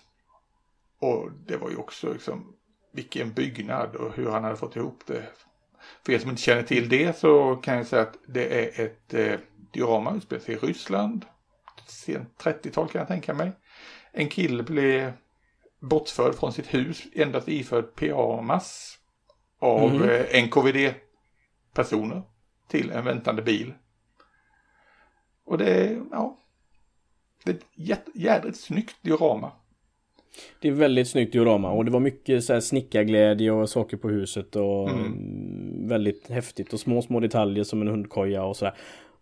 Och 1.00 1.30
det 1.46 1.56
var 1.56 1.70
ju 1.70 1.76
också 1.76 2.12
liksom 2.12 2.52
vilken 2.92 3.32
byggnad 3.32 3.96
och 3.96 4.16
hur 4.16 4.30
han 4.30 4.44
hade 4.44 4.56
fått 4.56 4.76
ihop 4.76 5.02
det. 5.06 5.28
För 6.06 6.12
er 6.12 6.18
som 6.18 6.30
inte 6.30 6.42
känner 6.42 6.62
till 6.62 6.88
det 6.88 7.18
så 7.18 7.56
kan 7.56 7.76
jag 7.76 7.86
säga 7.86 8.02
att 8.02 8.14
det 8.26 8.64
är 8.64 8.84
ett 8.84 9.14
eh, 9.14 9.40
diorama 9.72 10.14
utspelar 10.16 10.42
sig 10.42 10.54
i 10.54 10.58
Ryssland. 10.58 11.24
Sent 11.90 12.28
30-tal 12.42 12.88
kan 12.88 12.98
jag 12.98 13.08
tänka 13.08 13.34
mig. 13.34 13.52
En 14.12 14.28
kille 14.28 14.62
blev 14.62 15.12
bortförd 15.80 16.34
från 16.34 16.52
sitt 16.52 16.74
hus 16.74 17.02
endast 17.14 17.48
iförd 17.48 17.94
pyjamas 17.94 18.98
av 19.58 19.94
Mhm. 19.94 20.02
eh, 20.08 20.42
NKVD-personer 20.44 22.22
till 22.68 22.90
en 22.90 23.04
väntande 23.04 23.42
bil. 23.42 23.72
Och 25.44 25.58
det 25.58 25.66
är, 25.70 26.02
ja, 26.10 26.38
det 27.44 27.50
är 27.50 27.54
ett 27.92 28.08
jädrigt 28.14 28.60
snyggt 28.60 28.96
diorama. 29.02 29.52
Det 30.60 30.68
är 30.68 30.72
väldigt 30.72 31.08
snyggt 31.08 31.32
diorama 31.32 31.70
och 31.70 31.84
det 31.84 31.90
var 31.90 32.00
mycket 32.00 32.44
så 32.44 32.52
här 32.52 32.60
snickarglädje 32.60 33.50
och 33.52 33.70
saker 33.70 33.96
på 33.96 34.08
huset 34.08 34.56
och 34.56 34.88
Mm. 34.90 35.04
mm, 35.06 35.88
väldigt 35.88 36.28
häftigt 36.30 36.72
och 36.72 36.80
små 36.80 37.02
små 37.02 37.20
detaljer 37.20 37.64
som 37.64 37.82
en 37.82 37.88
hundkoja 37.88 38.44
och 38.44 38.56
sådär. 38.56 38.74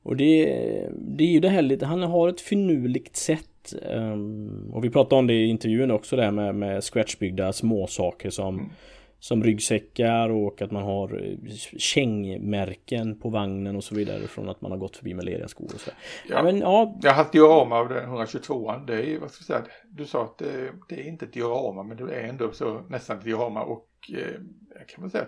Och 0.06 0.16
det, 0.16 0.44
det 0.92 1.24
är 1.24 1.28
ju 1.28 1.40
det 1.40 1.48
här 1.48 1.62
lite, 1.62 1.86
han 1.86 2.02
har 2.02 2.28
ett 2.28 2.40
finurligt 2.40 3.16
sätt 3.16 3.74
ehm, 3.82 4.70
och 4.72 4.84
vi 4.84 4.90
pratade 4.90 5.18
om 5.18 5.26
det 5.26 5.34
i 5.34 5.46
intervjun 5.46 5.90
också 5.90 6.16
där 6.16 6.30
med, 6.30 6.54
med 6.54 6.84
scratchbyggda 6.84 7.52
småsaker 7.52 8.30
som 8.30 8.54
Mm. 8.58 8.70
som 9.18 9.44
ryggsäckar 9.44 10.28
och 10.28 10.62
att 10.62 10.70
man 10.70 10.82
har 10.82 11.24
eh, 11.24 11.54
kängmärken 11.78 13.20
på 13.20 13.28
vagnen 13.28 13.76
och 13.76 13.84
så 13.84 13.94
vidare 13.94 14.26
från 14.26 14.48
att 14.48 14.60
man 14.60 14.70
har 14.70 14.78
gått 14.78 14.96
förbi 14.96 15.14
med 15.14 15.24
leriga 15.24 15.48
skor 15.48 15.70
och 15.74 15.80
så. 15.80 15.90
Ja. 16.28 16.42
Men 16.42 16.58
ja, 16.58 16.98
Jag 17.02 17.10
har 17.10 17.16
haft 17.16 17.32
diorama 17.32 17.78
av 17.78 17.88
den 17.88 18.10
122an. 18.10 18.86
Det 18.86 19.02
är 19.02 19.18
vad 19.18 19.30
ska 19.30 19.52
jag 19.52 19.62
säga, 19.62 19.74
du 19.90 20.04
sa 20.04 20.24
att 20.24 20.38
det, 20.38 20.72
det 20.88 20.94
är 21.00 21.04
inte 21.08 21.24
ett 21.24 21.32
diorama 21.32 21.82
men 21.82 21.96
det 21.96 22.14
är 22.14 22.28
ändå 22.28 22.52
så 22.52 22.80
nästan 22.88 23.18
ett 23.18 23.24
diorama 23.24 23.62
och 23.62 23.88
eh, 24.14 24.40
kan 24.88 25.02
väl 25.02 25.10
säga 25.10 25.26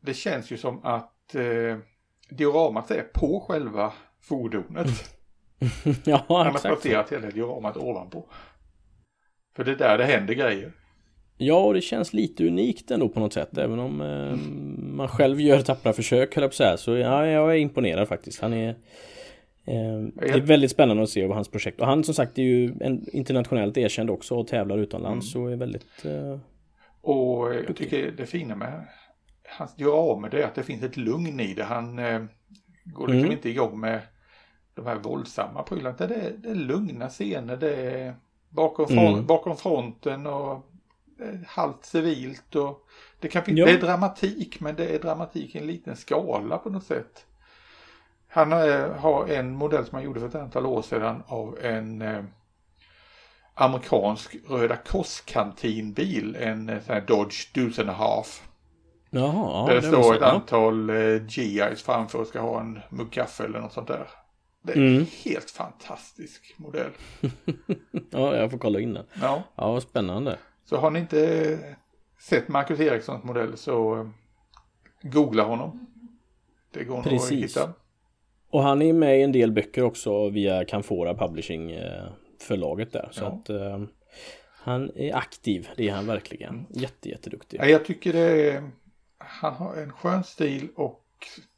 det 0.00 0.14
känns 0.14 0.50
ju 0.52 0.56
som 0.56 0.84
att 0.84 1.34
eh, 1.34 1.76
dioramat 2.30 2.90
är 2.90 3.02
på 3.02 3.40
själva 3.48 3.92
fordonet. 4.22 4.88
ja 6.04 6.24
Man 6.28 6.36
har 6.46 6.46
exakt. 6.46 6.62
placerat 6.62 7.12
hela 7.12 7.30
dioramat 7.30 7.76
ovanpå. 7.76 8.24
För 9.56 9.64
det 9.64 9.70
är 9.72 9.76
där 9.76 9.98
det 9.98 10.04
händer 10.04 10.34
grejer. 10.34 10.72
Ja, 11.36 11.64
och 11.64 11.74
det 11.74 11.80
känns 11.80 12.12
lite 12.12 12.46
unikt 12.46 12.90
ändå 12.90 13.08
på 13.08 13.20
något 13.20 13.32
sätt. 13.32 13.58
Även 13.58 13.78
om 13.78 14.00
eh, 14.00 14.36
man 14.96 15.08
själv 15.08 15.40
gör 15.40 15.60
tappra 15.62 15.92
försök, 15.92 16.34
höll 16.34 16.42
jag 16.42 16.50
på 16.50 16.52
att 16.52 16.56
säga. 16.56 16.76
Så 16.76 16.96
ja, 16.96 17.26
jag 17.26 17.50
är 17.52 17.56
imponerad 17.58 18.08
faktiskt. 18.08 18.40
Han 18.40 18.52
är... 18.52 18.68
Eh, 19.64 20.00
det 20.14 20.28
är 20.30 20.40
väldigt 20.40 20.70
spännande 20.70 21.02
att 21.02 21.08
se 21.08 21.22
över 21.22 21.34
hans 21.34 21.48
projekt. 21.50 21.80
Och 21.80 21.86
han 21.86 22.04
som 22.04 22.14
sagt 22.14 22.38
är 22.38 22.42
ju 22.42 22.74
en 22.80 23.06
internationellt 23.12 23.76
erkänd 23.76 24.10
också 24.10 24.34
och 24.34 24.46
tävlar 24.46 24.78
utomlands. 24.78 25.32
Så 25.32 25.46
är 25.46 25.56
väldigt... 25.56 26.04
Eh, 26.04 26.38
Och 27.00 27.54
jag 27.54 27.76
tycker 27.76 28.10
det 28.10 28.26
fina 28.26 28.56
med 28.56 28.86
hans 29.58 29.76
dioramer 29.76 30.30
det 30.30 30.42
är 30.42 30.46
att 30.46 30.54
det 30.54 30.62
finns 30.62 30.82
ett 30.82 30.96
lugn 30.96 31.40
i 31.40 31.54
det. 31.54 31.64
Han 31.64 31.98
eh, 31.98 32.24
går 32.84 33.06
liksom 33.08 33.24
Mm. 33.24 33.32
inte 33.32 33.48
igång 33.48 33.80
med 33.80 34.00
de 34.74 34.86
här 34.86 34.96
våldsamma 34.96 35.62
prylarna. 35.62 35.96
Det 35.98 36.04
är, 36.04 36.32
det 36.38 36.50
är 36.50 36.54
lugna 36.54 37.08
scener. 37.08 37.56
Det 37.56 37.74
är 37.74 38.14
bakom, 38.48 38.86
front, 38.86 39.14
Mm. 39.14 39.26
bakom 39.26 39.56
fronten 39.56 40.26
och 40.26 40.52
eh, 41.20 41.40
halvt 41.46 41.84
civilt. 41.84 42.56
Och 42.56 42.86
det, 43.20 43.28
kan, 43.28 43.42
Ja. 43.46 43.66
det 43.66 43.72
är 43.72 43.80
dramatik 43.80 44.60
men 44.60 44.76
det 44.76 44.94
är 44.94 44.98
dramatik 44.98 45.54
i 45.54 45.58
en 45.58 45.66
liten 45.66 45.96
skala 45.96 46.58
på 46.58 46.70
något 46.70 46.84
sätt. 46.84 47.26
Han 48.28 48.52
eh, 48.52 48.90
har 48.96 49.26
en 49.28 49.50
modell 49.54 49.86
som 49.86 49.94
han 49.96 50.04
gjorde 50.04 50.20
för 50.20 50.28
ett 50.28 50.34
antal 50.34 50.66
år 50.66 50.82
sedan 50.82 51.22
av 51.26 51.58
en 51.62 52.02
eh, 52.02 52.24
amerikansk 53.54 54.36
Röda 54.48 54.76
Kors-kantinbil. 54.76 56.36
En 56.36 56.68
eh, 56.68 56.80
sån 56.82 56.94
här 56.94 57.00
Dodge 57.00 57.54
Deuce 57.54 57.78
and 57.78 57.90
a 57.90 57.92
Half. 57.92 58.42
Jaha, 59.10 59.66
ja, 59.68 59.74
där 59.74 59.80
det 59.80 59.82
står 59.88 60.14
ett 60.14 60.22
antal 60.22 60.90
eh, 60.90 61.26
GIs 61.28 61.82
framför 61.82 62.20
och 62.20 62.26
ska 62.26 62.40
ha 62.40 62.60
en 62.60 62.80
mugg 62.90 63.12
kaffe 63.12 63.44
eller 63.44 63.60
något 63.60 63.72
sånt 63.72 63.88
där. 63.88 64.08
Det 64.62 64.72
är 64.72 64.76
en 64.76 64.88
Mm. 64.94 65.06
helt 65.24 65.50
fantastisk 65.50 66.54
modell. 66.56 66.90
Ja, 68.10 68.36
jag 68.36 68.50
får 68.50 68.58
kolla 68.58 68.80
in 68.80 68.94
den. 68.94 69.04
Ja, 69.20 69.42
Ja, 69.56 69.72
vad 69.72 69.82
spännande. 69.82 70.38
så 70.64 70.76
har 70.76 70.90
ni 70.90 70.98
inte 70.98 71.58
sett 72.20 72.48
Marcus 72.48 72.80
Erikssons 72.80 73.24
modell 73.24 73.56
så 73.56 73.96
eh, 74.00 74.06
googla 75.02 75.42
honom. 75.42 75.86
Det 76.72 76.84
går 76.84 76.96
nog 76.96 77.14
att 77.14 77.30
hitta. 77.30 77.72
Och 78.50 78.62
han 78.62 78.82
är 78.82 78.92
med 78.92 79.18
i 79.18 79.22
en 79.22 79.32
del 79.32 79.52
böcker 79.52 79.82
också 79.82 80.28
via 80.28 80.64
Canfora 80.64 81.14
Publishing 81.14 81.70
eh, 81.70 82.04
förlaget 82.40 82.92
där. 82.92 83.08
Så 83.12 83.24
Ja. 83.24 83.28
att 83.28 83.50
eh, 83.50 83.80
han 84.62 84.90
är 84.96 85.14
aktiv, 85.16 85.68
det 85.76 85.88
är 85.88 85.92
han 85.92 86.06
verkligen. 86.06 86.66
Jätte, 86.70 87.08
jätteduktig. 87.08 87.60
Ja, 87.60 87.66
jag 87.66 87.84
tycker 87.84 88.12
det 88.12 88.50
är, 88.52 88.70
han 89.20 89.54
har 89.54 89.76
en 89.76 89.92
skön 89.92 90.24
stil 90.24 90.68
och 90.76 91.04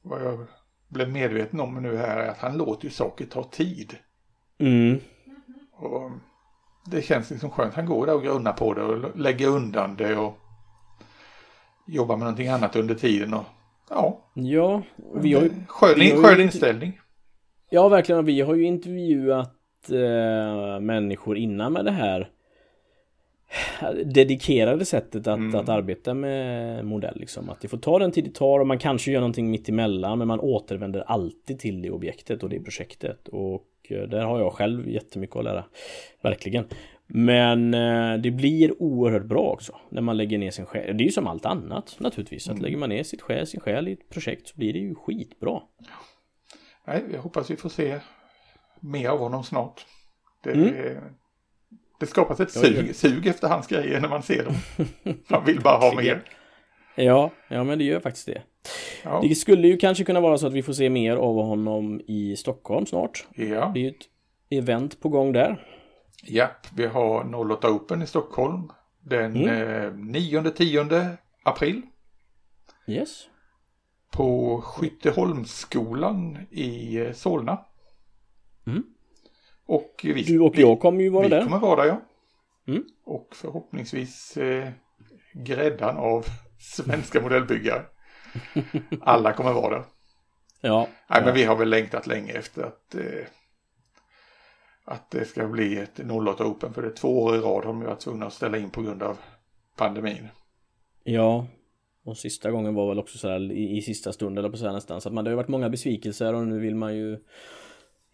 vad 0.02 0.22
jag 0.24 0.46
blev 0.88 1.12
medveten 1.12 1.60
om 1.60 1.82
nu 1.82 1.96
här 1.96 2.16
är 2.16 2.28
att 2.28 2.38
han 2.38 2.56
låter 2.56 2.84
ju 2.84 2.90
saker 2.90 3.26
ta 3.26 3.42
tid. 3.44 3.96
Mm. 4.58 5.00
Och 5.72 6.10
det 6.90 7.02
känns 7.02 7.30
liksom 7.30 7.50
skönt. 7.50 7.74
Han 7.74 7.86
går 7.86 8.06
där 8.06 8.14
och 8.14 8.22
grunnar 8.22 8.52
på 8.52 8.74
det 8.74 8.82
och 8.82 9.18
lägger 9.18 9.48
undan 9.48 9.96
det 9.96 10.16
och 10.16 10.38
jobbar 11.86 12.16
med 12.16 12.24
någonting 12.24 12.48
annat 12.48 12.76
under 12.76 12.94
tiden. 12.94 13.34
Och, 13.34 13.44
ja, 13.90 14.30
Ja, 14.34 14.82
vi 15.14 15.34
har 15.34 15.42
ju 15.42 15.50
skön, 15.68 15.94
vi 15.98 16.10
har 16.10 16.16
ju 16.16 16.22
skön 16.22 16.30
inte- 16.32 16.42
inställning. 16.42 17.00
Ja, 17.70 17.88
verkligen. 17.88 18.24
Vi 18.24 18.40
har 18.40 18.54
ju 18.54 18.64
intervjuat 18.64 19.90
eh, 19.90 20.80
människor 20.80 21.36
innan 21.36 21.72
med 21.72 21.84
det 21.84 21.90
här 21.90 22.30
dedikerade 24.04 24.84
sättet 24.84 25.26
att, 25.26 25.38
Mm. 25.38 25.54
att 25.60 25.68
arbeta 25.68 26.14
med 26.14 26.84
modell. 26.84 27.16
Liksom. 27.20 27.50
Att 27.50 27.60
det 27.60 27.68
får 27.68 27.78
ta 27.78 27.98
den 27.98 28.12
tid 28.12 28.24
det 28.24 28.34
tar 28.34 28.60
och 28.60 28.66
man 28.66 28.78
kanske 28.78 29.10
gör 29.12 29.20
någonting 29.20 29.50
mitt 29.50 29.68
emellan 29.68 30.18
men 30.18 30.28
man 30.28 30.40
återvänder 30.40 31.00
alltid 31.00 31.58
till 31.58 31.82
det 31.82 31.90
objektet 31.90 32.42
och 32.42 32.48
det 32.48 32.60
projektet. 32.60 33.28
Och 33.28 33.66
eh, 33.88 34.02
där 34.02 34.24
har 34.24 34.38
jag 34.40 34.52
själv 34.52 34.88
jättemycket 34.88 35.36
att 35.36 35.44
lära. 35.44 35.64
Verkligen. 36.22 36.64
Men 37.06 37.74
eh, 37.74 38.14
det 38.22 38.30
blir 38.30 38.82
oerhört 38.82 39.24
bra 39.24 39.40
också 39.42 39.76
när 39.90 40.02
man 40.02 40.16
lägger 40.16 40.38
ner 40.38 40.50
sin 40.50 40.66
själ. 40.66 40.96
Det 40.96 41.02
är 41.02 41.06
ju 41.06 41.12
som 41.12 41.26
allt 41.26 41.46
annat 41.46 41.96
naturligtvis. 42.00 42.46
Att 42.46 42.52
Mm. 42.52 42.62
lägger 42.62 42.76
man 42.76 42.88
ner 42.88 43.02
sitt 43.02 43.22
själ, 43.22 43.46
sin 43.46 43.60
själ 43.60 43.88
i 43.88 43.92
ett 43.92 44.08
projekt 44.08 44.48
så 44.48 44.56
blir 44.56 44.72
det 44.72 44.78
ju 44.78 44.94
skitbra. 44.94 45.60
Nej, 46.86 47.02
jag 47.12 47.22
hoppas 47.22 47.50
vi 47.50 47.56
får 47.56 47.68
se 47.68 47.98
mer 48.80 49.08
av 49.08 49.18
honom 49.18 49.44
snart. 49.44 49.86
Det, 50.44 50.50
Mm. 50.52 50.72
Det 52.02 52.06
skapas 52.10 52.40
ett 52.40 52.56
Ja, 52.56 52.60
sug, 52.62 52.96
sug 52.96 53.26
efter 53.26 53.48
hans 53.48 53.66
grejer 53.66 54.00
när 54.00 54.08
man 54.08 54.22
ser 54.22 54.44
dem. 54.44 54.54
Man 55.28 55.44
vill 55.44 55.60
bara 55.60 55.76
ha 55.78 55.94
mer. 56.02 56.22
Ja, 56.94 57.30
ja 57.48 57.64
men 57.64 57.78
det 57.78 57.84
gör 57.84 58.00
faktiskt 58.00 58.26
det. 58.26 58.42
Ja, 59.04 59.20
Det 59.28 59.34
skulle 59.34 59.68
ju 59.68 59.76
kanske 59.76 60.04
kunna 60.04 60.20
vara 60.20 60.38
så 60.38 60.46
att 60.46 60.52
vi 60.52 60.62
får 60.62 60.72
se 60.72 60.90
mer 60.90 61.16
av 61.16 61.34
honom 61.44 62.00
i 62.06 62.36
Stockholm 62.36 62.86
snart. 62.86 63.26
ja. 63.36 63.70
Det 63.74 63.80
är 63.80 63.82
ju 63.84 63.88
ett 63.88 64.06
event 64.50 65.00
på 65.00 65.08
gång 65.08 65.32
där. 65.32 65.66
Japp, 66.24 66.66
vi 66.76 66.86
har 66.86 67.34
08 67.52 67.70
Open 67.70 68.02
i 68.02 68.06
Stockholm 68.06 68.70
den 69.00 69.36
Mm. 69.36 69.48
eh, 69.48 69.92
9-10 69.92 71.16
april. 71.44 71.82
Yes. 72.88 73.24
På 74.12 74.60
Skytteholmsskolan 74.64 76.38
i 76.50 76.96
eh, 76.96 77.12
Solna. 77.12 77.58
Mm. 78.66 78.82
Och 79.66 80.00
vi, 80.04 80.22
Du 80.22 80.40
och 80.40 80.58
jag 80.58 80.80
kommer 80.80 81.02
ju 81.02 81.08
vara 81.08 81.22
vi 81.22 81.28
där. 81.28 81.42
kommer 81.44 81.58
vara 81.58 81.82
där 81.82 81.88
ja. 81.88 82.00
Mm. 82.68 82.84
Och 83.04 83.28
förhoppningsvis 83.36 84.36
eh, 84.36 84.68
gräddan 85.34 85.96
av 85.96 86.26
svenska 86.58 87.20
modellbyggare. 87.20 87.82
Alla 89.00 89.32
kommer 89.32 89.52
vara 89.52 89.74
där. 89.76 89.84
Ja. 90.60 90.78
Nej, 91.08 91.18
ja. 91.20 91.24
men 91.24 91.34
vi 91.34 91.44
har 91.44 91.56
väl 91.56 91.68
längtat 91.70 92.06
länge 92.06 92.32
efter 92.32 92.62
att, 92.62 92.94
eh, 92.94 93.26
att 94.84 95.10
det 95.10 95.24
ska 95.24 95.48
bli 95.48 95.76
ett 95.78 96.00
08 96.28 96.44
Open. 96.46 96.74
För 96.74 96.82
det 96.82 96.88
är 96.88 96.92
två 96.92 97.22
år 97.22 97.34
i 97.36 97.38
rad 97.38 97.44
har 97.44 97.62
de 97.62 97.80
varit 97.80 98.00
tvungna 98.00 98.26
att 98.26 98.32
ställa 98.32 98.58
in 98.58 98.70
på 98.70 98.82
grund 98.82 99.02
av 99.02 99.18
pandemin. 99.76 100.28
ja. 101.04 101.46
Och 102.04 102.16
sista 102.18 102.50
gången 102.50 102.74
var 102.74 102.88
väl 102.88 102.98
också 102.98 103.18
så 103.18 103.28
här 103.28 103.52
i, 103.52 103.76
i 103.76 103.82
sista 103.82 104.12
stund 104.12 104.38
eller 104.38 104.50
på 104.50 104.56
så 104.56 104.66
här 104.66 104.72
nästan. 104.72 105.00
Så 105.00 105.08
att 105.08 105.14
man, 105.14 105.24
det 105.24 105.28
har 105.28 105.32
ju 105.32 105.36
varit 105.36 105.48
många 105.48 105.68
besvikelser 105.68 106.34
och 106.34 106.46
nu 106.46 106.58
vill 106.58 106.74
man 106.74 106.96
ju 106.96 107.18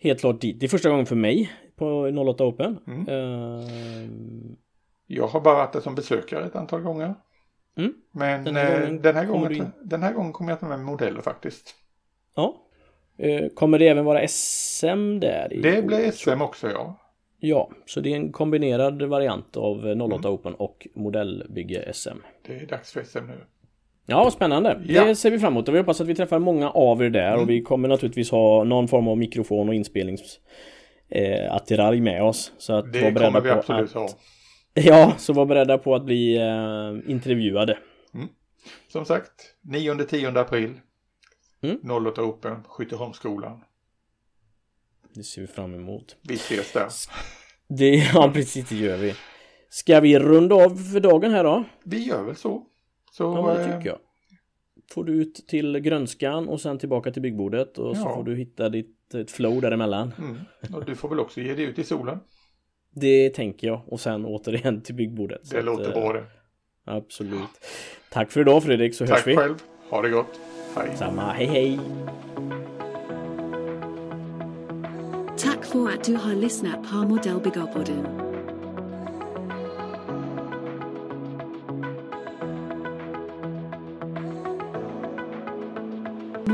helt 0.01 0.21
klart 0.21 0.41
dit. 0.41 0.61
Det 0.61 0.67
är 0.67 0.69
första 0.69 0.91
gången 0.91 1.07
för 1.07 1.17
mig 1.17 1.53
på 1.77 1.87
08 2.31 2.45
Open. 2.45 2.79
Mm. 2.87 3.09
Ehm, 3.09 4.57
Jag 5.07 5.27
har 5.27 5.41
bara 5.41 5.55
varit 5.55 5.73
där 5.73 5.81
som 5.81 5.95
besökare 5.95 6.47
ett 6.47 6.57
antal 6.57 6.81
gånger. 6.81 7.15
Mm. 7.77 7.95
Men 8.13 8.45
Den 8.45 8.57
här 8.57 8.81
gången 8.81 9.03
den, 9.03 9.17
här 9.17 9.27
kommer 9.27 9.49
gången, 9.49 9.73
du 9.81 9.89
den 9.89 10.03
här 10.03 10.13
gången 10.13 10.33
kommer 10.33 10.53
jag 10.53 10.61
ta 10.61 10.69
med 10.69 10.81
modeller 10.81 11.21
faktiskt. 11.21 11.75
ja. 12.35 12.65
Eh, 13.21 13.49
kommer 13.49 13.79
det 13.79 13.89
även 13.89 14.05
vara 14.05 14.29
SM 14.29 15.19
där? 15.21 15.53
i 15.53 15.61
Det 15.61 15.83
blir 15.87 16.11
SM 16.11 16.43
också 16.43 16.71
ja. 16.71 17.01
Ja, 17.41 17.71
så 17.87 18.01
det 18.01 18.13
är 18.13 18.17
en 18.17 18.33
kombinerad 18.33 19.03
variant 19.03 19.57
av 19.57 19.77
08 19.79 20.15
Mm. 20.15 20.27
Open 20.35 20.55
och 20.55 20.89
modellbygge 20.95 21.93
SM. 21.95 22.19
Det 22.47 22.57
är 22.57 22.67
dags 22.67 22.93
för 22.93 23.03
SM 23.03 23.19
nu. 23.27 23.39
Ja, 24.11 24.31
spännande. 24.31 24.83
Ja. 24.87 25.05
Det 25.05 25.17
ser 25.17 25.31
vi 25.31 25.39
fram 25.39 25.53
emot 25.53 25.69
vi 25.75 25.79
hoppas 25.79 26.01
att 26.01 26.07
vi 26.07 26.15
träffar 26.15 26.39
många 26.39 26.71
av 26.71 27.03
er 27.03 27.11
där 27.11 27.29
Mm. 27.29 27.41
och 27.41 27.51
vi 27.51 27.63
kommer 27.63 27.89
naturligtvis 27.89 28.31
ha 28.31 28.65
någon 28.65 28.89
form 28.89 29.09
av 29.09 29.19
mikrofon 29.19 29.69
och 29.69 29.75
inspelnings 29.75 30.41
eh, 31.09 31.55
med 32.03 32.23
oss. 32.23 32.53
Så 32.59 32.73
att 32.73 32.93
Det 32.93 33.01
var 33.01 33.25
kommer 33.25 33.41
vi 33.41 33.51
absolut 33.51 33.89
att, 33.89 33.95
ha. 33.95 34.09
Ja, 34.75 35.13
så 35.19 35.33
var 35.33 35.47
beredda 35.47 35.79
på 35.79 35.95
att 35.95 36.05
bli 36.05 36.37
eh, 36.37 37.11
intervjuade. 37.13 37.79
Som 38.93 39.05
sagt, 39.05 39.55
9-10 39.73 40.39
april. 40.39 40.75
Mm. 41.63 42.07
08 42.07 42.23
Open, 42.23 42.57
Skytteholmsskolan. 42.69 43.61
Det 45.15 45.23
ser 45.23 45.41
vi 45.41 45.47
fram 45.47 45.75
emot. 45.75 46.17
Vi 46.23 46.35
ses 46.35 46.73
där. 46.73 46.89
Det, 47.69 47.95
ja, 48.15 48.31
precis 48.35 48.69
det 48.69 48.77
gör 48.77 48.97
vi. 48.97 49.15
Ska 49.71 50.01
vi 50.01 50.19
runda 50.19 50.55
av 50.55 50.77
för 50.93 51.01
dagen 51.01 51.33
här 51.33 51.45
då? 51.45 51.65
Vi 51.85 52.07
gör 52.07 52.23
väl 52.23 52.37
så. 52.37 52.63
Så 53.19 53.25
Ja, 53.25 53.47
men 53.47 53.57
det 53.57 53.64
eh, 53.64 53.77
tycker 53.79 53.89
jag. 53.91 53.99
Får 54.91 55.05
du 55.05 55.12
ut 55.12 55.35
till 55.49 55.79
grönskan 55.79 56.49
och 56.49 56.61
sen 56.61 56.79
tillbaka 56.79 57.11
till 57.12 57.23
byggbordet 57.23 57.79
och 57.79 57.97
så 57.97 58.03
Ja. 58.03 58.14
får 58.14 58.25
du 58.25 58.37
hitta 58.37 58.69
ditt 58.69 59.14
ett 59.14 59.31
flow 59.31 59.61
däremellan. 59.61 60.12
mm, 60.19 60.39
och 60.77 60.85
du 60.85 60.95
får 60.95 61.09
väl 61.09 61.21
också 61.21 61.41
ge 61.41 61.55
dig 61.55 61.64
ut 61.64 61.79
i 61.79 61.85
solen. 61.85 62.19
Det 62.95 63.31
tänker 63.31 63.66
jag 63.66 63.81
och 63.87 64.01
sen 64.01 64.25
återigen 64.25 64.81
till 64.83 64.95
byggbordet. 64.95 65.47
Så 65.47 65.53
Det 65.55 65.59
att, 65.59 65.64
låter 65.64 65.89
eh, 65.89 65.95
bra 65.95 66.12
det. 66.12 66.25
Absolut. 66.85 67.49
Tack 68.11 68.31
för 68.31 68.41
idag 68.41 68.62
Fredrik 68.62 68.95
så 68.95 69.05
hörs 69.05 69.11
Tack 69.11 69.27
vi. 69.27 69.37
själv. 69.37 69.55
Ha 69.91 70.03
det 70.03 70.11
gott. 70.11 70.41
Hej. 70.77 70.97
Samma, 70.97 71.33
hej 71.33 71.47
hej! 71.47 71.79
Tack 75.39 75.64
för 75.64 75.89
att 75.89 76.05
du 76.05 76.14
har 76.14 76.35
lyssnat 76.35 76.91
på 76.91 76.97
Modellbyggarpodden. 76.97 78.28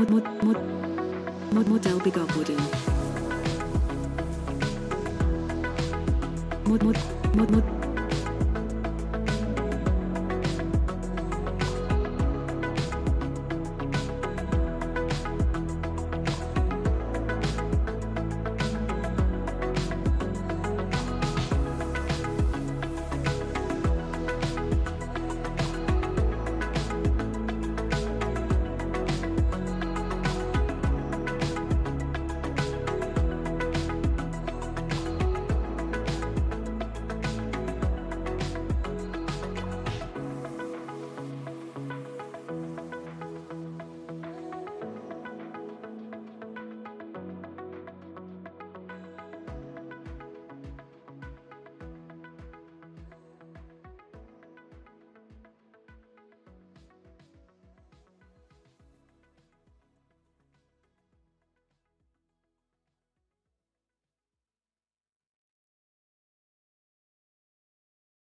Mod, 0.09 0.23
mod, 0.43 0.55
mod, 1.53 1.53
mod, 1.53 1.67
Modellbyggarpodden. 1.67 2.57
Mod, 6.67 6.83
mod, 6.83 6.97
mod, 7.35 7.51
mod, 7.51 7.74